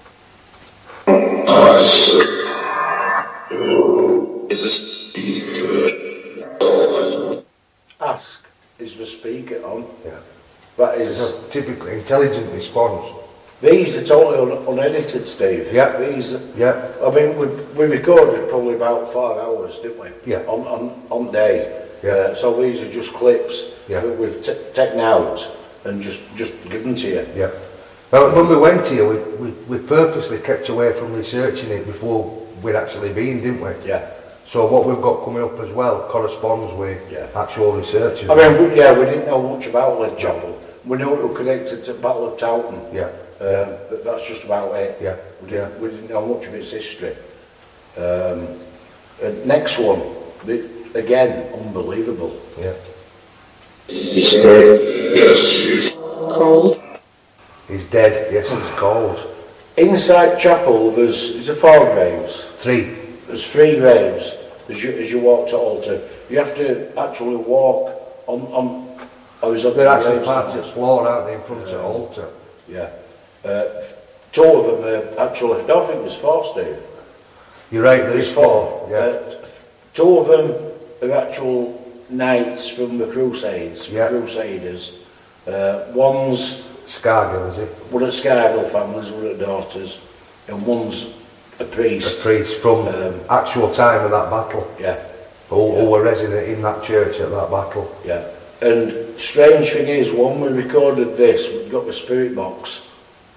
[8.00, 8.44] Ask,
[8.78, 9.86] is the speaker on?
[10.04, 10.18] Yeah.
[10.76, 11.34] That It's is.
[11.34, 13.06] a typical intelligent response.
[13.62, 15.72] These are totally un- unedited, Steve.
[15.72, 15.96] Yeah.
[15.98, 16.32] These.
[16.56, 16.90] Yeah.
[17.02, 17.46] I mean, we,
[17.78, 20.08] we recorded probably about five hours, didn't we?
[20.26, 20.40] Yeah.
[20.48, 21.86] On on on day.
[22.02, 22.10] Yeah.
[22.10, 24.00] Uh, so these are just clips Yeah.
[24.00, 25.38] that we've t- taken out
[25.84, 27.26] and just just given to you.
[27.36, 27.50] Yeah.
[28.10, 32.24] Well, when we went here, we, we, we purposely kept away from researching it before
[32.62, 33.70] we'd actually been, didn't we?
[33.88, 34.10] Yeah.
[34.44, 37.28] So what we've got coming up as well corresponds with Yeah.
[37.36, 38.28] actual research.
[38.28, 40.58] I mean, we, yeah, we didn't know much about Lead Chapel.
[40.84, 42.92] We knew it was connected to Battle of Towton.
[42.92, 43.08] Yeah.
[43.42, 44.96] Um, but that's just about it.
[45.02, 45.16] Yeah.
[45.42, 47.16] We didn't, we didn't know much of its history.
[47.96, 48.46] Um,
[49.20, 50.00] and next one,
[50.44, 52.40] the, again, unbelievable.
[52.56, 52.74] Yeah.
[53.88, 55.16] He's dead.
[55.16, 55.92] Yes.
[55.92, 56.80] Cold.
[57.66, 58.32] He's dead.
[58.32, 59.18] Yes, it's cold.
[59.76, 62.44] Inside chapel, there's, there's a four graves.
[62.58, 62.96] Three.
[63.26, 64.36] There's three graves
[64.68, 66.00] as you, as you walk to altar.
[66.30, 67.90] You have to actually walk
[68.28, 69.08] on, on
[69.42, 71.68] I was up They're in actually part of the floor, aren't they, in front of
[71.70, 72.28] the altar?
[72.68, 72.90] Yeah.
[73.44, 73.64] Uh,
[74.32, 74.84] two of them
[75.18, 76.78] are actually, I don't think was four, Steve.
[77.70, 78.88] You're right, there is four.
[78.90, 78.96] Yeah.
[78.98, 79.34] Uh,
[79.94, 81.78] two of them are actual
[82.08, 84.08] knights from the Crusades, Yeah.
[84.08, 84.98] Crusaders.
[85.46, 87.68] Uh, one's Scargill, is it?
[87.90, 90.00] one of Scargill families, one of daughters,
[90.48, 91.06] and one's
[91.58, 92.20] a priest.
[92.20, 92.60] A priest.
[92.60, 92.86] from
[93.30, 94.70] actual time of that battle.
[94.78, 95.02] Yeah.
[95.48, 97.94] Who, who were resident in that church at that battle.
[98.04, 98.26] Yeah.
[98.62, 102.86] And strange thing is, when we recorded this, we got the spirit box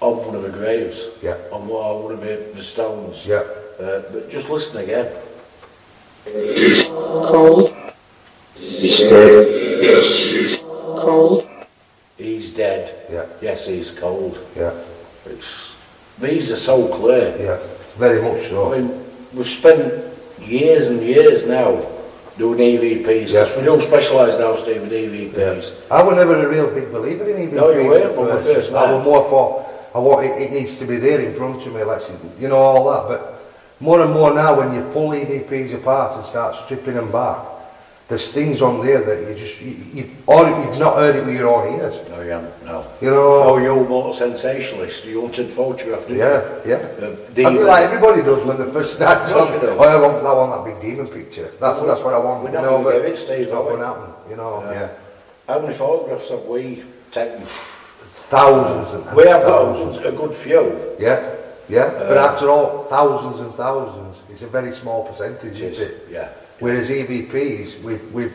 [0.00, 1.06] on one of the graves.
[1.22, 1.36] Yeah.
[1.52, 3.26] On one one of the, the stones.
[3.26, 3.42] Yeah.
[3.80, 5.12] Uh, but just listen again.
[6.88, 7.74] Cold.
[8.54, 9.82] He's dead.
[9.82, 11.48] Yes, he's cold.
[12.16, 13.06] He's dead.
[13.10, 13.26] Yeah.
[13.42, 14.38] Yes, he's cold.
[14.56, 14.72] Yeah.
[15.26, 15.76] It's,
[16.18, 17.36] these are so clear.
[17.38, 17.58] Yeah.
[17.96, 18.72] Very much so.
[18.72, 19.04] I mean,
[19.34, 19.92] we've spent
[20.40, 21.84] years and years now
[22.38, 23.32] doing EVPs.
[23.32, 23.44] Yeah.
[23.44, 25.90] Because we don't specialise now, Steve, in EVPs.
[25.90, 27.52] I was never a real big believer in EVPs.
[27.52, 28.94] No, you weren't at when we first I met.
[28.96, 29.65] was more for,
[29.96, 32.58] I want, it, it needs to be there in front of me, let's, you know,
[32.58, 33.08] all that.
[33.08, 33.42] But
[33.80, 37.38] more and more now, when you pull EVPs apart and start stripping them back,
[38.08, 41.34] there's things on there that you just, you, you, or you've not heard it with
[41.34, 41.94] your own ears.
[42.10, 42.86] No, you haven't, no.
[43.00, 45.06] You know, Oh, you're more sensationalist.
[45.06, 46.70] You wanted photograph, didn't Yeah, you?
[46.72, 47.48] yeah.
[47.48, 49.58] I feel like everybody does when they first start talking.
[49.58, 49.74] course you do.
[49.76, 51.50] Oh, I want, I want that big demon picture.
[51.58, 52.42] That's, that's what I want.
[52.44, 54.12] We're you not know, going to but give it, Steve, it's not going to happen.
[54.28, 54.90] You know, yeah.
[55.48, 57.42] How many photographs have we taken?
[58.28, 60.04] Thousands and We have thousands.
[60.04, 60.94] a good few.
[60.98, 61.34] Yeah,
[61.68, 61.90] yeah.
[61.90, 66.08] but Uh, after all, thousands and thousands, it's a very small percentage, is, it?
[66.10, 66.28] yeah.
[66.58, 68.34] Whereas EVPs, we've, we've,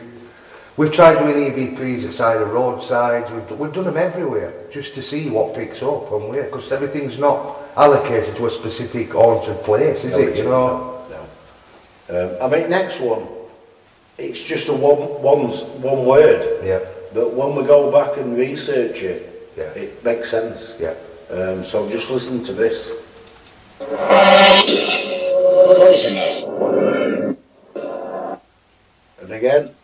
[0.78, 5.02] we've tried doing EVPs at side of roadsides, we've, we've done them everywhere, just to
[5.02, 10.04] see what picks up and where, because everything's not allocated to a specific haunted place,
[10.04, 10.36] is No, it?
[10.38, 10.88] You know?
[12.10, 13.26] Um, I mean, next one,
[14.18, 15.48] it's just a one, one,
[15.82, 16.64] one word.
[16.64, 16.80] Yeah.
[17.14, 19.64] But when we go back and research it, Yeah.
[19.72, 20.74] it makes sense.
[20.78, 20.94] Yeah.
[21.30, 22.88] Um, so just listen to this.
[25.78, 26.44] Poisonous.
[29.20, 29.74] And again,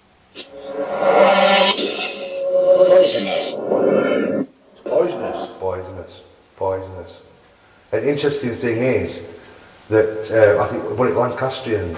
[2.88, 3.54] Poisonous.
[3.54, 5.48] it's poisonous.
[5.58, 6.22] Poisonous,
[6.56, 7.12] poisonous.
[7.92, 9.20] An interesting thing is
[9.88, 11.96] that uh, I think what it Lancastrians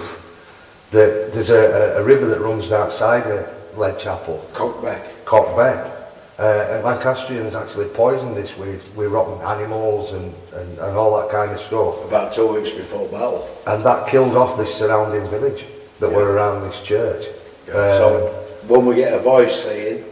[0.91, 5.01] that there's a, a, a river that runs outside of Lead Chapel, Cockbeck.
[5.25, 6.00] Cockbeck,
[6.41, 11.29] uh, and Lancastrians actually poisoned this with, with rotten animals and, and, and all that
[11.29, 12.03] kind of stuff.
[12.05, 13.47] About two weeks before battle.
[13.67, 15.65] And that killed off this surrounding village
[15.99, 17.27] that were around this church.
[17.67, 18.27] Um, so
[18.67, 20.03] when we get a voice saying,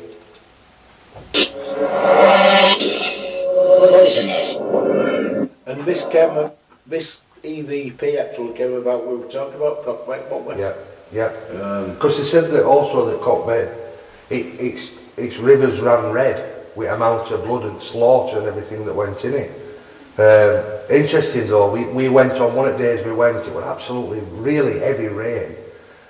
[3.80, 4.57] Poisonous.
[5.65, 6.51] and this came,
[6.85, 10.60] this EVP actually came about, we were talking about Cockbeck, weren't we?
[10.61, 10.73] Yeah,
[11.11, 11.31] yeah.
[11.60, 13.69] Um, Because they said that also that Cock Beck,
[14.30, 18.93] it, its its rivers ran red with amounts of blood and slaughter and everything that
[18.95, 19.51] went in it.
[20.17, 23.63] Um, interesting though, we, we went on one of the days we went, it was
[23.65, 25.55] absolutely really heavy rain.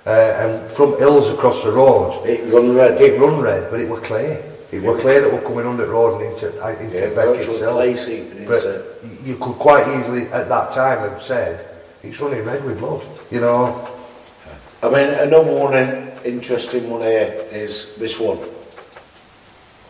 [0.06, 3.00] Uh, and from hills across the road, it run red.
[3.00, 4.42] It run red, but it were clay.
[4.72, 7.36] It were clay that were coming under the road and into, uh, into Yeah, Beck
[7.36, 7.74] itself.
[7.74, 8.84] clay seeping but into-
[9.24, 11.66] you could quite easily at that time have said,
[12.02, 13.88] it's running red with blood, you know.
[14.82, 15.74] I mean, another one
[16.24, 18.38] interesting one here is this one.
[18.38, 18.48] Alright, I'll pop the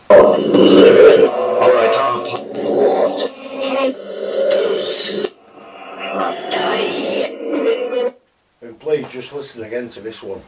[8.61, 10.41] And please just listen again to this one.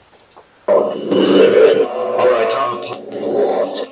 [0.67, 3.89] Alright, I'll pop the water.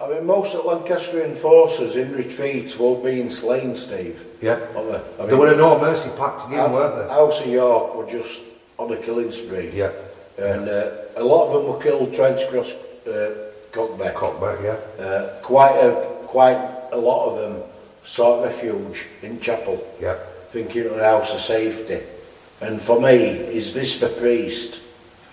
[0.00, 4.24] I mean, most of the Lancastrian forces in retreat were being slain, Steve.
[4.40, 4.56] Yeah.
[4.56, 5.02] They?
[5.22, 6.08] I There were no mercy
[6.46, 7.08] again, Hou- weren't there?
[7.08, 8.42] House of York were just
[8.78, 9.70] on a killing spree.
[9.74, 9.92] Yeah.
[10.40, 12.72] And uh, a lot of them were killed trying to cross
[13.06, 14.14] uh, Cockbeck.
[14.14, 15.04] Cockbeck, yeah.
[15.04, 15.92] Uh, quite a
[16.26, 16.58] quite
[16.92, 17.62] a lot of them
[18.04, 19.84] sought refuge in chapel.
[20.00, 20.16] Yeah.
[20.50, 22.00] Thinking of a house of safety.
[22.60, 24.80] And for me, is this the priest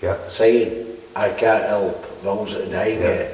[0.01, 0.17] Yeah.
[0.27, 0.85] saying,
[1.15, 3.13] I can't help those that are dying Yeah.
[3.13, 3.31] here?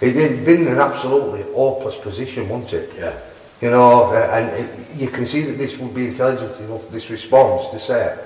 [0.00, 2.90] It had been an absolutely hopeless position, wasn't it?
[2.98, 3.12] Yeah.
[3.60, 7.10] You know, uh, and it, you can see that this would be intelligent enough, this
[7.10, 8.16] response, to say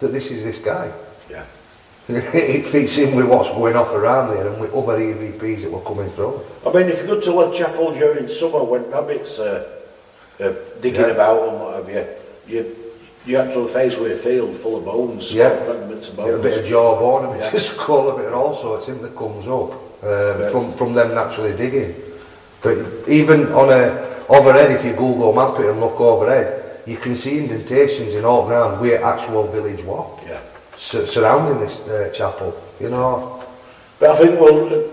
[0.00, 0.90] that this is this guy.
[1.28, 1.44] Yeah.
[2.32, 5.80] it fits in with what's going off around there and with other EVPs that were
[5.82, 6.40] coming through.
[6.66, 9.66] I mean, if you go to Lead Chapel during summer when rabbits are
[10.40, 11.08] uh, digging Yeah.
[11.08, 12.06] about and what have you,
[12.46, 12.76] you
[13.26, 15.54] you actually face with a field full of bones, Yeah.
[15.56, 16.34] fragments of bones.
[16.34, 17.56] a bit of jawbone, a bit Yeah.
[17.58, 19.72] of skull, a bit of all sorts in that comes up
[20.02, 20.48] um, Yeah.
[20.48, 21.94] from, from them naturally digging.
[22.62, 27.16] But even on a overhead, if you Google map it and look overhead, you can
[27.16, 30.06] see indentations in all ground where actual village was.
[30.26, 30.38] Yeah.
[30.78, 32.54] Su- surrounding this uh, chapel.
[32.80, 33.42] You know,
[33.98, 34.88] But I think we'll,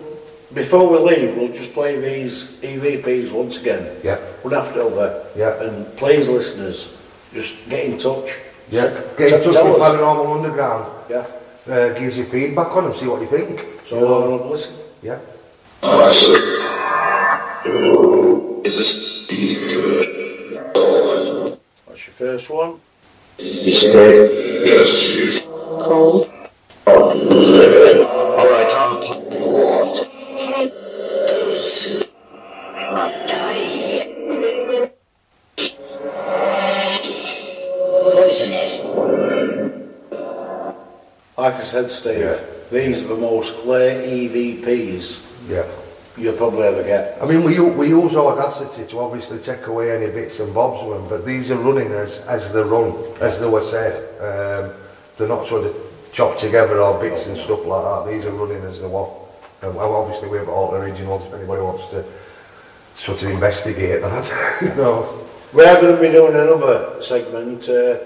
[0.54, 3.96] before we leave, we'll just play these EVPs once again.
[4.04, 4.18] Yeah.
[4.42, 5.24] One after other.
[5.36, 5.62] Yeah.
[5.64, 6.96] And please, listeners,
[7.34, 8.36] just get in touch.
[8.72, 8.88] yeah.
[8.90, 9.92] T- Get in touch with us.
[9.92, 10.92] Paranormal Underground.
[11.10, 11.26] Yeah.
[11.70, 13.60] Uh, gives you feedback on them, see what you think.
[13.88, 14.38] So You know?
[14.38, 14.76] we'll listen.
[15.02, 15.20] Yeah.
[15.84, 16.34] Oh, I see.
[18.66, 22.80] Is this the oh, What's your first one?
[23.38, 25.44] you say yes?
[25.86, 26.30] Cold.
[26.88, 26.96] All
[28.50, 29.04] right, Tom.
[29.06, 31.06] Pop the water.
[37.56, 38.82] Poisonous.
[41.38, 42.40] Like I said, Steve,
[42.72, 45.66] these are the most clear EVPs Yeah.
[46.18, 47.18] you'll probably ever get.
[47.22, 50.82] I mean, we, u- we use audacity to obviously take away any bits and bobs
[50.84, 53.94] of them, but these are running as, as they run, as they were said.
[54.22, 54.72] Um,
[55.18, 55.76] they're not sort of
[56.12, 58.12] chopped together or bits and stuff like that.
[58.12, 59.10] These are running as they were.
[59.62, 62.06] And well, obviously we have all the originals if anybody wants to
[62.98, 64.60] sort of investigate that.
[64.62, 65.22] you know.
[65.54, 67.98] We are going to be doing another segment, uh,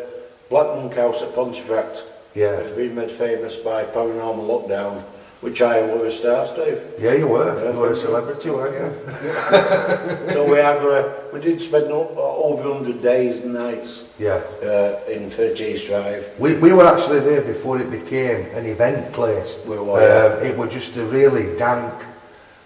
[0.50, 2.04] Black Monk House at Pontefract.
[2.36, 2.58] Yeah.
[2.58, 5.04] It's been made famous by Paranormal Lockdown,
[5.42, 6.82] which I a star, Steve.
[7.00, 7.64] Yeah, you were.
[7.64, 10.34] Yeah, you were a celebrity, weren't you?
[10.34, 12.14] so we going to, we did spend o-
[12.44, 14.42] over 100 days and nights Yeah.
[14.62, 16.28] uh, in 30 East Drive.
[16.40, 19.56] We, we were actually there before it became an event place.
[19.66, 21.94] We were, Um, it was just a really dank,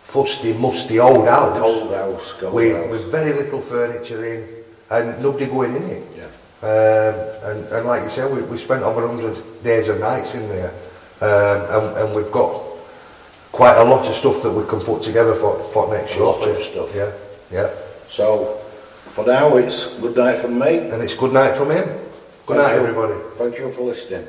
[0.03, 1.59] fusty, musty old house.
[1.59, 2.89] Cold house, cold with, house.
[2.89, 4.47] with very little furniture in
[4.89, 6.03] and nobody going in it.
[6.17, 6.23] Yeah.
[6.63, 7.15] Um,
[7.51, 10.71] and, and like you said, we, we spent over 100 days and nights in there.
[11.21, 12.62] Um, and, and we've got
[13.53, 16.23] quite a lot of stuff that we can put together for, for next year.
[16.23, 16.93] A lot of stuff.
[16.93, 17.11] Yeah,
[17.51, 17.69] yeah.
[18.09, 18.57] So
[19.13, 20.79] for now, it's good night from me.
[20.79, 21.87] And it's good night from him.
[22.45, 22.81] Good night, you.
[22.81, 23.13] everybody.
[23.37, 24.27] Thank you for listening.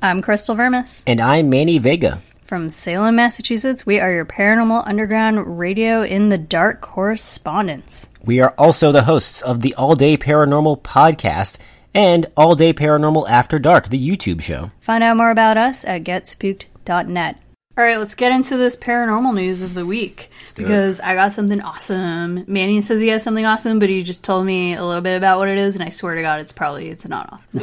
[0.00, 1.04] I'm Crystal Vermis.
[1.06, 2.22] And I'm Manny Vega.
[2.42, 8.06] From Salem, Massachusetts, we are your Paranormal Underground Radio in the Dark correspondents.
[8.24, 11.58] We are also the hosts of the All Day Paranormal podcast
[11.94, 14.70] and All Day Paranormal After Dark, the YouTube show.
[14.80, 17.40] Find out more about us at getspooked.net.
[17.76, 20.54] All right, let's get into this paranormal news of the week it.
[20.56, 22.42] because I got something awesome.
[22.48, 25.38] Manny says he has something awesome, but he just told me a little bit about
[25.38, 27.60] what it is, and I swear to God, it's probably it's not awesome.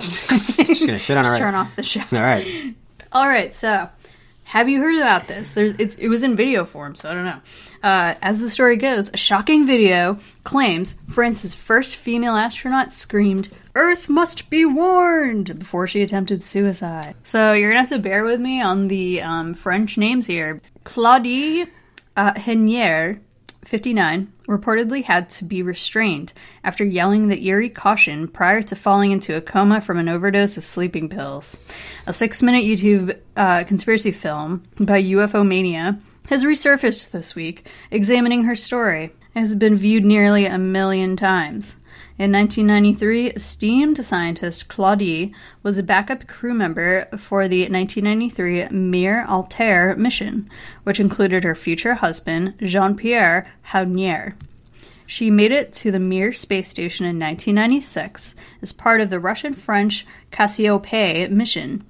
[0.65, 1.99] Just gonna shit on Just right- turn off the show.
[2.13, 2.75] All right.
[3.11, 3.89] All right, so
[4.55, 5.51] have you heard about this?
[5.51, 7.41] There's it was in video form, so I don't know.
[7.83, 14.07] Uh, as the story goes, a shocking video claims France's first female astronaut screamed, "Earth
[14.07, 17.15] must be warned!" before she attempted suicide.
[17.25, 20.61] So you're gonna have to bear with me on the um, French names here.
[20.85, 21.65] Claudie
[22.15, 23.19] uh, Haigneré,
[23.65, 29.35] 59, reportedly had to be restrained after yelling the eerie caution prior to falling into
[29.35, 31.59] a coma from an overdose of sleeping pills.
[32.07, 38.43] A six minute YouTube uh, conspiracy film by UFO Mania has resurfaced this week, examining
[38.45, 39.11] her story.
[39.35, 41.75] Has been viewed nearly a million times.
[42.17, 49.93] In 1993, esteemed scientist Claudie was a backup crew member for the 1993 Mir Altair
[49.97, 50.49] mission,
[50.83, 54.35] which included her future husband, Jean Pierre Haigneré.
[55.05, 59.53] She made it to the Mir space station in 1996 as part of the Russian
[59.53, 61.83] French Cassiopeia mission.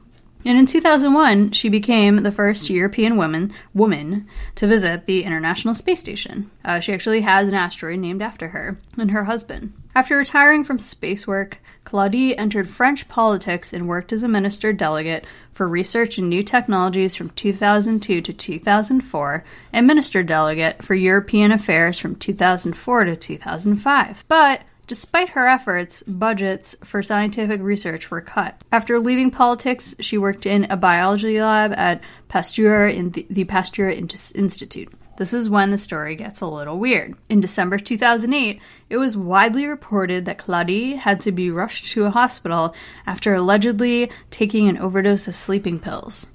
[0.45, 5.99] And in 2001, she became the first European woman woman to visit the International Space
[5.99, 6.51] Station.
[6.63, 9.73] Uh, she actually has an asteroid named after her and her husband.
[9.95, 15.25] After retiring from space work, Claudie entered French politics and worked as a minister delegate
[15.51, 21.97] for research and new technologies from 2002 to 2004 and minister delegate for European affairs
[21.97, 24.25] from 2004 to 2005.
[24.27, 28.61] But Despite her efforts, budgets for scientific research were cut.
[28.71, 33.89] After leaving politics, she worked in a biology lab at Pasteur in the, the Pasteur
[33.89, 34.93] Institute.
[35.17, 37.15] This is when the story gets a little weird.
[37.29, 38.59] In December 2008,
[38.89, 42.75] it was widely reported that Claudie had to be rushed to a hospital
[43.07, 46.27] after allegedly taking an overdose of sleeping pills.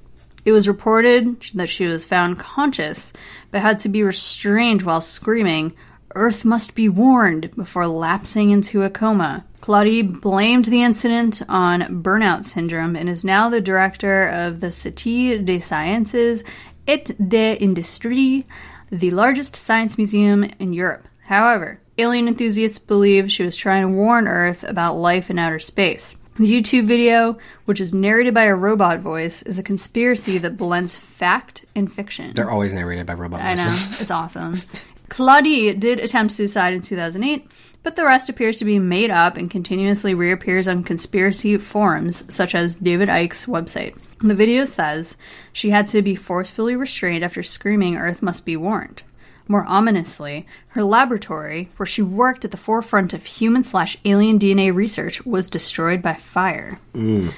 [0.44, 3.12] It was reported that she was found conscious,
[3.50, 5.74] but had to be restrained while screaming,
[6.14, 9.44] Earth must be warned before lapsing into a coma.
[9.60, 15.44] Claudie blamed the incident on burnout syndrome and is now the director of the Cité
[15.44, 16.42] des Sciences
[16.88, 18.44] et des Industries,
[18.90, 21.06] the largest science museum in Europe.
[21.26, 26.16] However, alien enthusiasts believe she was trying to warn Earth about life in outer space.
[26.36, 30.96] The YouTube video, which is narrated by a robot voice, is a conspiracy that blends
[30.96, 32.32] fact and fiction.
[32.34, 33.64] They're always narrated by robot I know.
[33.64, 34.00] voices.
[34.00, 34.56] It's awesome.
[35.10, 37.46] Claudie did attempt suicide in 2008,
[37.82, 42.54] but the rest appears to be made up and continuously reappears on conspiracy forums such
[42.54, 43.98] as David Icke's website.
[44.20, 45.16] The video says
[45.52, 49.02] she had to be forcefully restrained after screaming Earth must be warned.
[49.48, 54.72] More ominously, her laboratory, where she worked at the forefront of human slash alien DNA
[54.72, 56.78] research, was destroyed by fire.
[56.94, 57.32] Mm.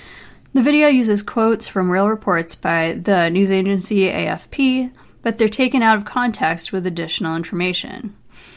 [0.52, 4.92] The video uses quotes from real reports by the news agency AFP,
[5.22, 8.14] but they're taken out of context with additional information.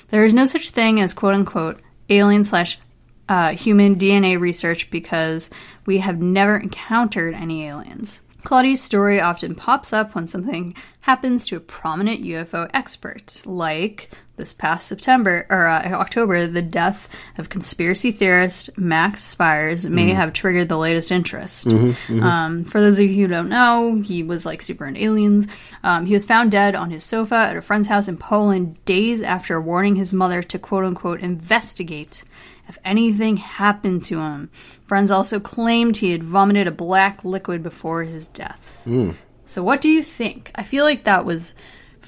[0.10, 2.80] There is no such thing as quote unquote alien slash
[3.28, 5.50] uh, human DNA research because
[5.86, 8.22] we have never encountered any aliens.
[8.44, 14.54] Claudie's story often pops up when something happens to a prominent UFO expert, like this
[14.54, 17.08] past September or uh, October, the death
[17.38, 20.16] of conspiracy theorist Max Spiers may Mhm.
[20.16, 21.68] have triggered the latest interest.
[21.68, 22.24] Mhm, mhm.
[22.24, 25.48] Um, for those of you who don't know, he was like super into aliens.
[25.84, 29.22] Um, he was found dead on his sofa at a friend's house in Poland days
[29.22, 32.24] after warning his mother to quote unquote investigate
[32.68, 34.50] if anything happened to him.
[34.88, 38.78] Friends also claimed he had vomited a black liquid before his death.
[38.88, 39.16] Mm.
[39.46, 40.50] So, what do you think?
[40.56, 41.54] I feel like that was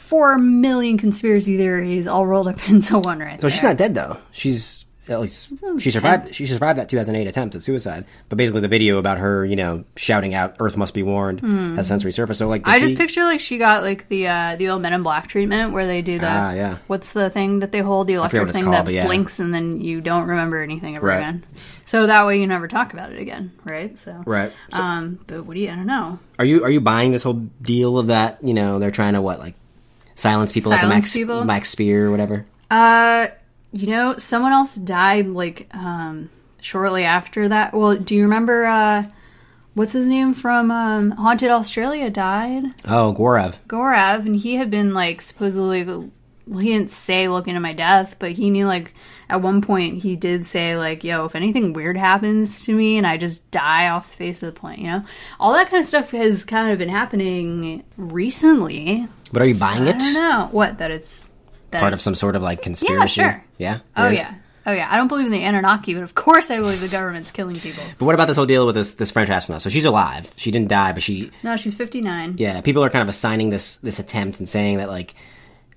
[0.08, 3.50] four million conspiracy theories all rolled up into one right So there.
[3.50, 4.18] she's not dead though.
[4.32, 6.24] She's at least she survived.
[6.24, 6.36] attempt.
[6.36, 8.04] She survived that 2008 attempt at suicide.
[8.28, 11.78] But basically, the video about her, you know, shouting out "Earth must be warned" Hmm.
[11.78, 12.36] has since resurfaced.
[12.36, 14.92] So like, I she, just picture like she got like the uh, the old Men
[14.92, 16.78] in Black treatment where they do the Ah, yeah.
[16.88, 19.06] what's the thing that they hold the electric thing called, that yeah.
[19.06, 21.20] blinks and then you don't remember anything ever Right.
[21.20, 21.44] again.
[21.86, 23.98] So that way you never talk about it again, right?
[23.98, 24.52] So Right.
[24.74, 25.70] So- um, but what do you?
[25.72, 26.20] I don't know.
[26.38, 28.40] are you are you buying this whole deal of that?
[28.44, 29.56] You know, they're trying to what like
[30.18, 31.46] silence people like a Max people?
[31.46, 32.46] Max Spear or whatever.
[32.70, 33.28] Uh,
[33.72, 36.30] you know, someone else died like um
[36.62, 37.74] shortly after that.
[37.74, 39.06] Well, do you remember uh
[39.74, 42.64] what's his name from um Haunted Australia died?
[42.86, 43.56] Oh, Gorev.
[43.68, 45.84] Gorev, and he had been like supposedly.
[45.84, 48.94] Well, he didn't say looking at my death, but he knew like
[49.30, 53.06] at one point he did say like, "Yo, if anything weird happens to me and
[53.06, 55.04] I just die off the face of the planet, you know,
[55.42, 59.84] all that kind of stuff has kind of been happening recently." But are you buying
[59.88, 59.96] I it?
[59.96, 61.28] I don't know what that it's
[61.72, 63.22] that Part it- of some sort of like conspiracy.
[63.22, 63.44] Yeah, sure.
[63.58, 63.80] Yeah.
[63.96, 64.36] Oh yeah,
[64.66, 64.88] oh yeah.
[64.92, 67.84] I don't believe in the Anunnaki, but of course I believe the government's killing people.
[68.00, 69.62] But what about this whole deal with this this French astronaut?
[69.62, 70.32] So she's alive.
[70.38, 72.36] She didn't die, but she No, she's fifty nine.
[72.38, 72.62] yeah.
[72.62, 75.14] People are kind of assigning this this attempt and saying that like.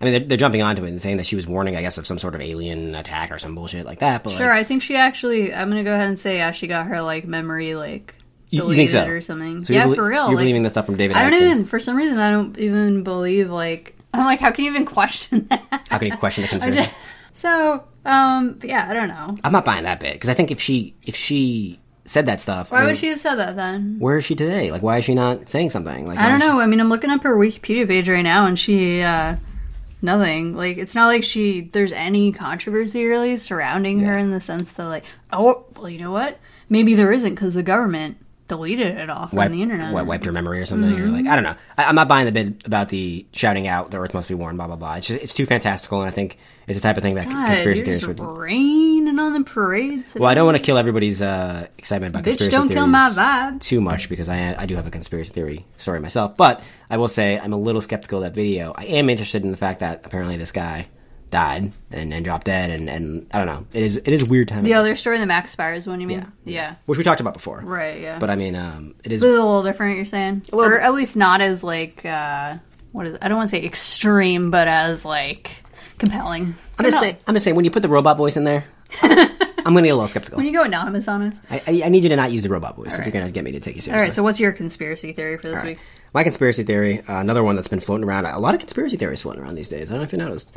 [0.03, 1.99] I mean, they're, they're jumping onto it and saying that she was warning, I guess,
[1.99, 4.23] of some sort of alien attack or some bullshit like that.
[4.23, 5.53] But Sure, like, I think she actually.
[5.53, 8.15] I'm gonna go ahead and say yeah, she got her like memory like
[8.51, 9.07] You- you think so?
[9.07, 9.65] or something.
[9.65, 10.27] So yeah, belie- for real.
[10.27, 11.45] you're like, believing the stuff from David I don't Icke?
[11.47, 11.65] even.
[11.65, 13.97] For some reason, I don't even believe like.
[14.15, 15.63] I'm like, how can you even question that?
[15.89, 16.81] how can you question the conspiracy?
[16.81, 16.95] just-
[17.33, 19.37] so, um, yeah, I don't know.
[19.45, 22.73] I'm not buying that bit because I think if she if she said that stuff,
[22.73, 23.97] Why I mean, would she have said that then?
[24.01, 24.73] Where is she today?
[24.73, 26.07] Like, why is she not saying something?
[26.07, 26.61] Like, I don't is she- know.
[26.61, 29.37] I mean, I'm looking up her Wikipedia page right now, and she, uh,
[30.03, 30.55] nothing.
[30.57, 34.85] Like, it's not like she, there's any controversy really surrounding her in the sense that,
[34.87, 36.39] like, oh, well, you know what?
[36.69, 38.17] Maybe there isn't because the government
[38.51, 39.95] deleted it all from the internet.
[39.95, 41.13] what, wiped her memory or something, or Mhm.
[41.15, 41.55] like I don't know.
[41.79, 44.59] I, I'm not buying the bit about the shouting out the Earth must be warned,
[44.59, 44.97] blah blah blah.
[44.97, 46.37] It's just, it's too fantastical, and I think
[46.67, 48.21] it's the type of thing that God, conspiracy theorists would.
[48.21, 50.15] raining on the parades.
[50.15, 52.87] Well, I don't want to kill everybody's uh, excitement about Bitch, conspiracy don't theories kill
[52.87, 53.61] my vibe.
[53.61, 56.37] too much because I I do have a conspiracy theory story myself.
[56.37, 58.75] But I will say I'm a little skeptical of that video.
[58.77, 60.89] I am interested in the fact that apparently this guy
[61.31, 63.67] died and, and dropped dead, and, and I don't know.
[63.73, 66.07] It is it is a weird time, The other story, the Max Spiers one, you
[66.07, 66.31] mean?
[66.45, 66.77] Yeah.
[66.87, 67.61] which we talked about before.
[67.61, 68.19] Right, yeah.
[68.19, 70.43] But I mean, um, it It's a little different, you're saying?
[70.53, 72.57] Or at least not as, like, uh,
[72.93, 73.21] what is it?
[73.23, 75.63] I don't want to say extreme, but as, like,
[75.99, 76.55] compelling.
[76.79, 77.17] I'm just saying.
[77.27, 78.65] I'm just saying when you put the robot voice in there,
[79.03, 80.39] I'm gonna get a little skeptical.
[80.39, 81.35] When you go anonymous on us.
[81.51, 83.07] I, I, I need you to not use the robot voice All if right.
[83.07, 84.01] you're gonna get me to take you seriously.
[84.01, 85.79] All right, so what's your conspiracy theory for this All right.
[86.13, 88.27] My conspiracy theory, uh, another one that's been floating around.
[88.27, 89.91] A lot of conspiracy theories floating around these days.
[89.91, 90.57] I don't know if you noticed.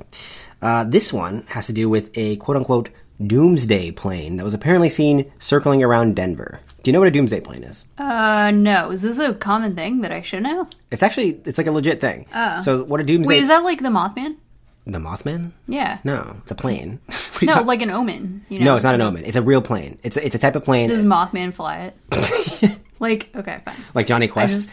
[0.62, 2.90] Uh, this one has to do with a quote unquote
[3.26, 6.60] doomsday plane that was apparently seen circling around Denver.
[6.82, 7.86] Do you know what a doomsday plane is?
[7.98, 8.92] Uh, no.
[8.92, 10.68] Is this a common thing that I should know?
[10.92, 12.26] It's actually it's like a legit thing.
[12.34, 12.60] Oh.
[12.60, 13.36] So what a doomsday?
[13.36, 14.38] Wait, is that like the Mothman?
[14.86, 15.52] the Mothman?
[15.68, 16.00] Yeah.
[16.04, 17.00] No, it's a plane.
[17.44, 18.46] No, like an omen.
[18.48, 18.66] You know?
[18.66, 19.26] No, it's not an omen.
[19.26, 20.00] It's a real plane.
[20.02, 22.80] It's a, it's a type of plane Does Mothman fly it?
[23.02, 23.76] like, okay, fine.
[23.94, 24.70] like Jonny Quest.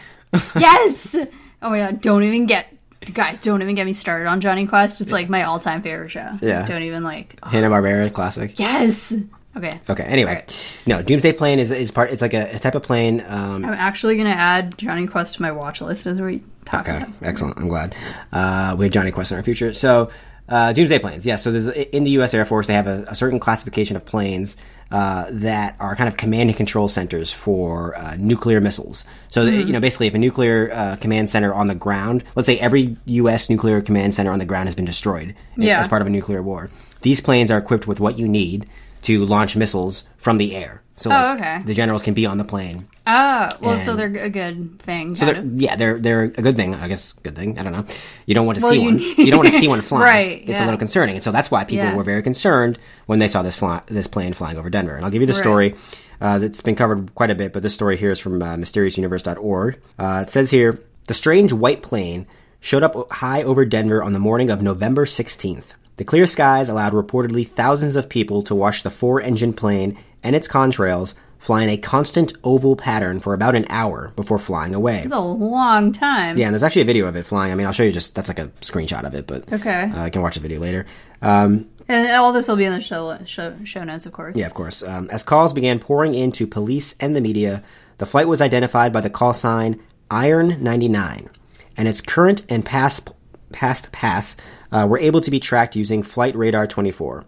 [0.57, 1.15] Yes!
[1.61, 2.67] Oh my god, don't even get.
[3.13, 5.01] Guys, don't even get me started on Jonny Quest.
[5.01, 6.37] It's like my all time favorite show.
[6.41, 6.65] Yeah.
[6.65, 7.43] Don't even like.
[7.43, 8.59] Hanna Barbera classic.
[8.59, 9.13] Yes!
[9.55, 9.79] Okay.
[9.89, 10.03] Okay.
[10.03, 10.45] Anyway,
[10.85, 12.11] no, Doomsday Plane is is part.
[12.11, 13.23] It's like a, a type of plane.
[13.27, 16.87] Um, I'm actually going to add Jonny Quest to my watch list as we talk
[16.87, 17.57] okay, about excellent.
[17.57, 17.95] I'm glad
[18.31, 19.73] uh, we have Jonny Quest in our future.
[19.73, 20.09] So,
[20.47, 21.25] uh, Doomsday planes.
[21.25, 21.35] Yeah.
[21.35, 22.33] So there's in the U.S.
[22.33, 24.55] Air Force they have a, a certain classification of planes
[24.91, 29.05] uh, that are kind of command and control centers for uh, nuclear missiles.
[29.29, 29.67] So, that, Mhm.
[29.67, 32.97] you know, basically, if a nuclear uh, command center on the ground, let's say every
[33.05, 33.49] U.S.
[33.49, 35.79] nuclear command center on the ground has been destroyed Yeah.
[35.79, 36.69] as part of a nuclear war,
[37.01, 38.65] these planes are equipped with what you need
[39.03, 40.81] to launch missiles from the air.
[41.01, 41.61] So, Oh, okay.
[41.65, 42.87] the generals can be on the plane.
[43.07, 45.15] Ah, well, so they're a good thing.
[45.15, 47.13] So they're, yeah, they're they're a good thing, I guess.
[47.13, 47.57] Good thing.
[47.57, 47.85] I don't know.
[48.27, 48.99] You don't want to Well, see you one.
[49.17, 50.03] You don't want to see one flying.
[50.03, 51.95] Right, It's a little concerning, and so that's why people Yeah.
[51.95, 54.95] were very concerned when they saw this fly, this plane flying over Denver.
[54.95, 55.41] And I'll give you the Right.
[55.41, 55.75] story.
[56.21, 59.79] Uh, that's been covered quite a bit, but this story here is from uh, mysteriousuniverse.org.
[59.97, 62.27] Uh, it says here the strange white plane
[62.59, 65.73] showed up high over Denver on the morning of November 16th.
[65.97, 70.47] The clear skies allowed reportedly thousands of people to watch the four-engine plane and its
[70.47, 74.99] contrails fly in a constant oval pattern for about an hour before flying away.
[74.99, 76.37] It's a long time.
[76.37, 77.51] Yeah, and there's actually a video of it flying.
[77.51, 79.91] I mean, I'll show you just that's like a screenshot of it, but Okay.
[79.95, 80.85] uh, I can watch the video later.
[81.21, 84.35] Um, And all this will be in the show show, show notes, of course.
[84.37, 84.83] yeah, of course.
[84.83, 87.63] Um, as calls began pouring in to police and the media,
[87.97, 89.79] the flight was identified by the call sign
[90.11, 91.29] Iron 99,
[91.77, 93.09] and its current and past
[93.51, 94.35] past path
[94.71, 97.25] uh, were able to be tracked using Flight Radar 24.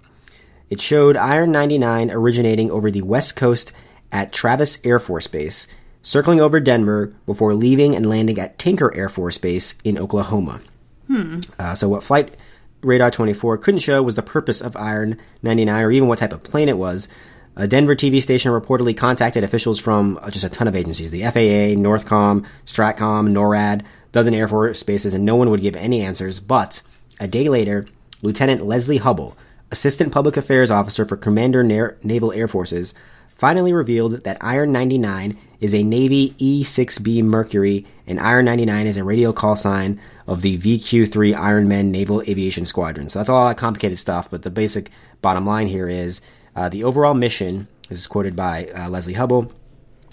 [0.74, 3.74] It showed Iron 99 originating over the west coast
[4.12, 5.68] at Travis Air Force Base,
[6.02, 10.62] circling over Denver before leaving and landing at Tinker Air Force Base in Oklahoma.
[11.06, 11.42] Hmm.
[11.60, 12.34] Uh, so, what Flight
[12.82, 16.42] Radar 24 couldn't show was the purpose of Iron 99 or even what type of
[16.42, 17.08] plane it was.
[17.56, 21.22] A Denver TV station reportedly contacted officials from uh, just a ton of agencies the
[21.22, 26.40] FAA, Northcom, Stratcom, NORAD, dozen Air Force bases, and no one would give any answers.
[26.40, 26.82] But
[27.20, 27.86] a day later,
[28.24, 29.38] Lieutenant Leslie Hubble,
[29.74, 32.94] Assistant Public Affairs Officer for Commander Na- Naval Air Forces,
[33.34, 38.98] finally revealed that Iron 99 is a Navy E 6B Mercury, and Iron 99 is
[38.98, 43.10] a radio call sign of the VQ 3 Ironman Naval Aviation Squadron.
[43.10, 44.92] So that's all that complicated stuff, but the basic
[45.24, 46.22] bottom line here is
[46.56, 49.52] uh, the overall mission, this is quoted by uh, Leslie Hubble,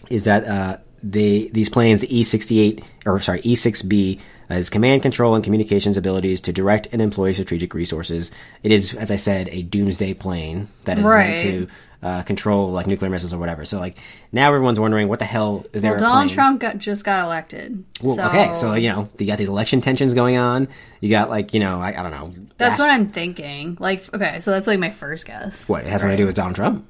[0.09, 4.19] is that uh, they, these planes, the E 68, or sorry, E 6B,
[4.57, 8.31] his command, control, and communications abilities to direct and employ strategic resources.
[8.63, 11.31] It is, as I said, a doomsday plane that is right.
[11.31, 11.69] meant to
[12.03, 13.65] uh, control like nuclear missiles or whatever.
[13.65, 13.97] So like
[14.33, 15.93] now everyone's wondering what the hell is there?
[15.93, 17.85] Well, Donald Trump got, just got elected.
[18.03, 18.25] Well, so...
[18.29, 20.69] okay, so you know you got these election tensions going on.
[21.01, 22.33] You got like you know I, I don't know.
[22.57, 23.77] That's what I'm thinking.
[23.79, 25.69] Like okay, so that's like my first guess.
[25.69, 26.01] What it has right.
[26.01, 26.87] something to do with Donald Trump?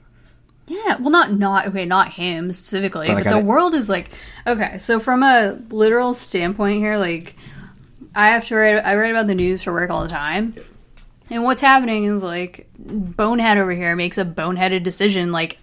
[0.71, 4.11] Yeah, well, not not okay, not him specifically, But, but, the I- world is like
[4.47, 4.79] okay.
[4.79, 7.35] So from a literal standpoint here, like
[8.15, 8.77] I have to write.
[8.85, 10.55] I write about the news for work all the time,
[11.29, 15.59] and what's happening is like bonehead over here makes a boneheaded decision like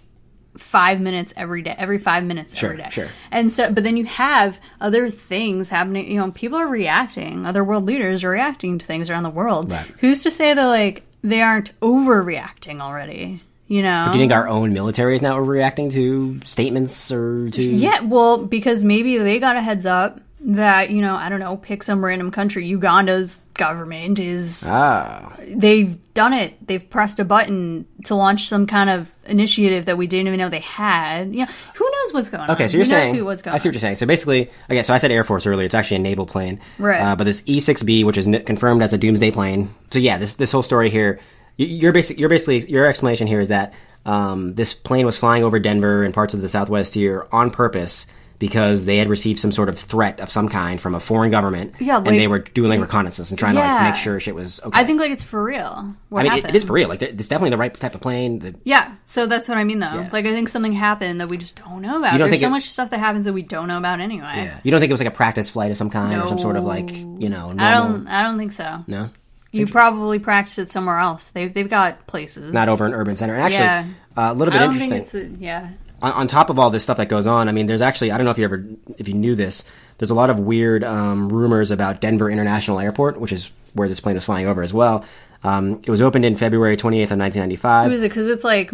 [0.58, 2.90] five minutes every day, every five minutes Sure, every day.
[2.90, 3.08] sure.
[3.30, 6.10] And so, but then you have other things happening.
[6.10, 7.46] You know, people are reacting.
[7.46, 9.70] Other world leaders are reacting to things around the world.
[9.70, 9.86] Right.
[10.00, 13.40] Who's to say that like they aren't overreacting already?
[13.68, 14.04] You know.
[14.06, 17.62] But do you think our own military is now overreacting to statements or to?
[17.62, 21.56] Yeah, well, because maybe they got a heads up that, you know, I don't know,
[21.56, 22.66] pick some random country.
[22.66, 24.64] Uganda's government is.
[24.66, 25.32] Ah.
[25.46, 26.66] They've done it.
[26.66, 30.48] They've pressed a button to launch some kind of initiative that we didn't even know
[30.48, 31.34] they had.
[31.34, 32.50] You know, who knows what's going on?
[32.52, 33.96] Okay, so you're who knows saying who, what's going I see what you're saying.
[33.96, 35.66] So basically, okay, so I said Air Force earlier.
[35.66, 37.00] It's actually a naval plane, Right.
[37.00, 39.74] Uh, but this E6B, which is n- confirmed as a doomsday plane.
[39.90, 41.18] So yeah, this this whole story here,
[41.58, 43.72] y- you're basically you're basically your explanation here is that
[44.06, 48.06] um, this plane was flying over Denver and parts of the Southwest here on purpose
[48.38, 51.74] because they had received some sort of threat of some kind from a foreign government,
[51.80, 54.60] Yeah, and they were doing like reconnaissance and trying to like make sure shit was
[54.64, 54.78] okay.
[54.78, 55.92] I think like it's for real.
[56.08, 56.88] What I mean, it, it is for real.
[56.88, 58.38] Like, it's definitely the right type of plane.
[58.38, 60.06] The, Yeah, so that's what I mean though.
[60.12, 62.16] Like I think something happened that we just don't know about.
[62.16, 64.30] Don't There's so it- much stuff that happens that we don't know about anyway.
[64.36, 66.38] Yeah, you don't think it was like a practice flight of some kind or some
[66.38, 67.52] sort of like you know?
[67.52, 68.06] Normal, I don't.
[68.06, 68.84] I don't think so.
[68.86, 69.10] No.
[69.52, 71.30] You probably practice it somewhere else.
[71.30, 72.52] They've they've got places.
[72.52, 73.34] not over an urban center.
[73.34, 73.86] And actually, Yeah.
[74.16, 75.04] uh, a little bit I don't interesting.
[75.04, 75.70] think it's a, yeah.
[76.02, 78.18] on, on top of all this stuff that goes on, I mean, there's actually I
[78.18, 78.64] don't know if you ever
[78.98, 79.64] if you knew this.
[79.96, 84.00] There's a lot of weird um, rumors about Denver International Airport, which is where this
[84.00, 85.04] plane was flying over as well.
[85.42, 87.88] Um, it was opened in February 28th of 1995.
[87.88, 88.08] Who is it?
[88.10, 88.72] Because it's like,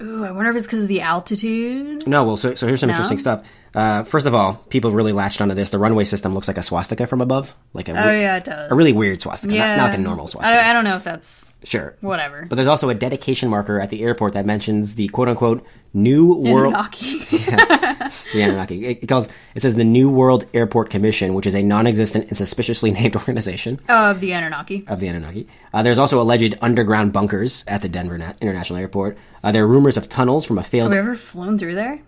[0.00, 2.06] ooh, I wonder if it's because of the altitude.
[2.06, 2.94] No, well, so, so here's some No?
[2.94, 3.44] interesting stuff.
[3.74, 5.70] Uh, first of all, people really latched onto this.
[5.70, 8.44] The runway system looks like a swastika from above, like a Oh, we- yeah, it
[8.44, 8.70] does.
[8.70, 10.56] a really weird swastika, not, Yeah, not like a normal I swastika.
[10.56, 11.96] don't, I don't know if that's Sure.
[12.00, 12.46] whatever.
[12.48, 16.34] But there's also a dedication marker at the airport that mentions the quote unquote new
[16.34, 16.74] world.
[16.74, 17.18] Anunnaki.
[18.32, 18.86] the Anunnaki.
[18.86, 22.36] It, it calls it says the New World Airport Commission, which is a non-existent and
[22.36, 24.84] suspiciously named organization Oh, of the Anunnaki.
[24.86, 25.46] of the Anunnaki.
[25.72, 29.16] Uh, there's also alleged underground bunkers at the Denver Na- International Airport.
[29.42, 30.92] Uh, there are rumors of tunnels from a failed.
[30.92, 32.00] Have you ever flown through there?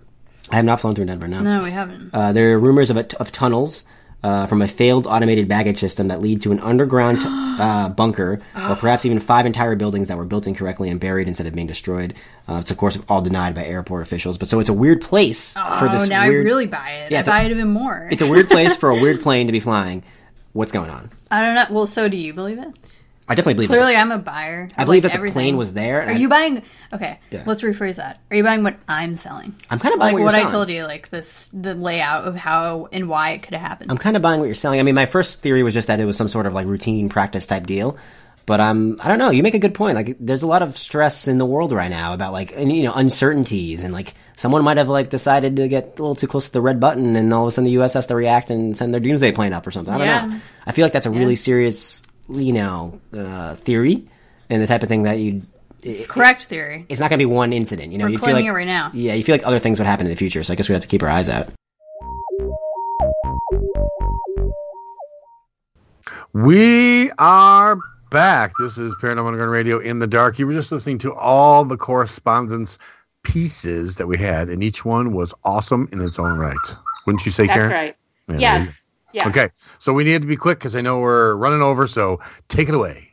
[0.50, 1.28] I have not flown through Denver.
[1.28, 2.10] No, No, we haven't.
[2.14, 3.84] Uh, there are rumors of, a, of tunnels
[4.22, 8.76] uh, from a failed automated baggage system that lead to an underground uh, bunker, or
[8.76, 12.14] perhaps even five entire buildings that were built incorrectly and buried instead of being destroyed.
[12.48, 14.38] Uh, it's of course all denied by airport officials.
[14.38, 16.08] But so it's a weird place for Oh, this.
[16.08, 17.10] now weird, I really buy it.
[17.10, 18.08] Yeah, I it's a- buy it even more.
[18.10, 20.04] It's a weird place for a weird plane to be flying.
[20.52, 21.10] What's going on?
[21.30, 21.66] I don't know.
[21.70, 22.68] Well, so do you believe it?
[23.28, 23.98] I definitely believe Clearly, it.
[23.98, 24.68] I'm a buyer.
[24.76, 25.34] I believe like, that the everything.
[25.34, 26.02] plane was there.
[26.02, 26.62] Are I- you buying?
[26.92, 27.42] Okay, Yeah.
[27.44, 28.20] let's rephrase that.
[28.30, 29.54] Are you buying what I'm selling?
[29.68, 32.36] I'm kind of buying like what what I told you, like this, the layout of
[32.36, 33.90] how and why it could have happened.
[33.90, 34.78] I'm kind of buying what you're selling.
[34.78, 37.08] I mean, my first theory was just that it was some sort of like routine
[37.08, 37.96] practice type deal.
[38.46, 39.30] But um, I don't know.
[39.30, 39.96] You make a good point.
[39.96, 42.84] Like, there's a lot of stress in the world right now about like, and, you
[42.84, 46.46] know, uncertainties and like someone might have like decided to get a little too close
[46.46, 47.94] to the red button, and all of a sudden the U.S.
[47.94, 49.92] has to react and send their doomsday plane up or something.
[49.92, 50.26] I don't Yeah.
[50.26, 50.40] know.
[50.64, 54.08] I feel like that's a really serious, you know, uh, theory
[54.50, 55.42] and the type of thing that you.
[55.82, 56.84] It's correct theory.
[56.88, 58.06] It's not going to be one incident, you know.
[58.06, 58.90] We're you feel like it right now.
[58.92, 60.42] Yeah, you feel like other things would happen in the future.
[60.42, 61.48] So I guess we have to keep our eyes out.
[66.32, 67.78] We are
[68.10, 68.52] back.
[68.58, 70.38] This is Paranormal Underground Radio in the Dark.
[70.38, 72.78] You were just listening to all the correspondence
[73.22, 76.56] pieces that we had, and each one was awesome in its own right.
[77.06, 77.70] Wouldn't you say, That's Karen?
[77.72, 77.96] right.
[78.28, 78.85] Yeah, yes.
[79.16, 79.28] Yes.
[79.28, 79.48] Okay,
[79.78, 81.86] so we need to be quick because I know we're running over.
[81.86, 83.08] So take it away.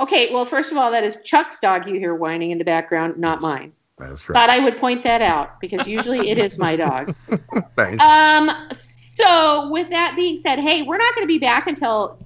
[0.00, 0.34] Okay.
[0.34, 3.40] Well, first of all, that is Chuck's dog you hear whining in the background, not
[3.40, 3.72] mine.
[3.98, 4.36] That is correct.
[4.36, 7.20] Thought I would point that out because usually it is my dog's.
[7.76, 8.04] Thanks.
[8.04, 8.50] Um.
[8.72, 12.18] So, with that being said, hey, we're not going to be back until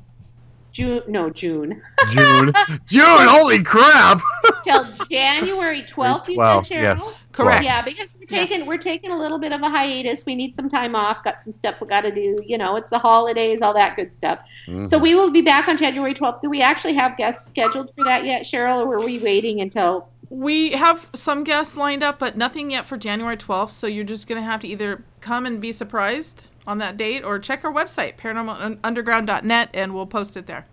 [0.73, 1.03] June.
[1.07, 1.83] No, June.
[2.11, 2.51] June.
[2.87, 3.29] June.
[3.29, 4.23] Holy crap!
[4.65, 6.31] Till January twelfth.
[6.31, 6.67] You said, Cheryl.
[6.81, 7.15] yes,
[7.45, 7.65] Correct.
[7.65, 10.25] Yeah, because we're taking we're taking a little bit of a hiatus.
[10.27, 11.23] We need some time off.
[11.25, 12.39] Got some stuff we got to do.
[12.47, 14.39] You know, it's the holidays, all that good stuff.
[14.67, 14.89] Mhm.
[14.89, 16.43] So we will be back on January twelfth.
[16.43, 20.09] Do we actually have guests scheduled for that yet, Cheryl, or were we waiting until?
[20.31, 23.71] We have some guests lined up, but nothing yet for January 12th.
[23.71, 27.25] So you're just going to have to either come and be surprised on that date
[27.25, 30.67] or check our website, paranormalunderground.net, and we'll post it there.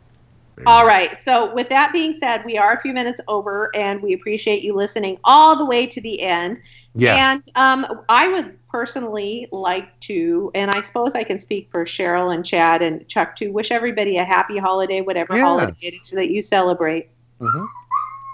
[0.65, 1.18] All right.
[1.18, 4.73] So, with that being said, we are a few minutes over, and we appreciate you
[4.73, 6.61] listening all the way to the end.
[6.94, 7.41] Yes.
[7.45, 12.34] And um, I would personally like to, and I suppose I can speak for Cheryl
[12.34, 15.44] and Chad and Chuck to wish everybody a happy holiday, whatever Yes.
[15.44, 17.10] holiday it is that you celebrate.
[17.41, 17.68] Mhm.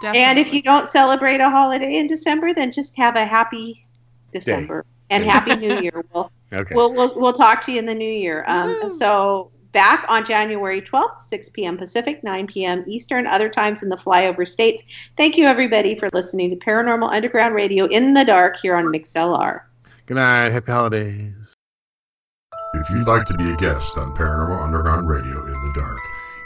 [0.04, 3.86] And if you don't celebrate a holiday in December, then just have a happy
[4.34, 6.04] December and happy New Year.
[6.14, 6.76] We'll, Okay.
[6.76, 8.44] we'll, we'll, we'll talk to you in the new year.
[8.48, 11.78] Um, so back on January 12th, 6 p.m.
[11.78, 12.84] Pacific, 9 p.m.
[12.88, 14.84] Eastern, other times in the flyover states.
[15.18, 19.62] Thank you, everybody, for listening to Paranormal Underground Radio in the dark here on MixLR.
[20.06, 20.52] Good night.
[20.52, 21.54] Happy holidays.
[22.74, 26.00] If you'd like to be a guest on Paranormal Underground Radio in the Dark,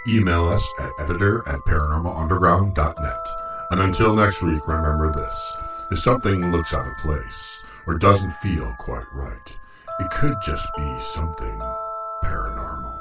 [0.07, 3.27] email us at editor at paranormalunderground.net.
[3.71, 5.57] And until next week, remember this.
[5.91, 9.57] If something looks out of place or doesn't feel quite right,
[9.99, 11.59] it could just be something
[12.23, 12.94] paranormal.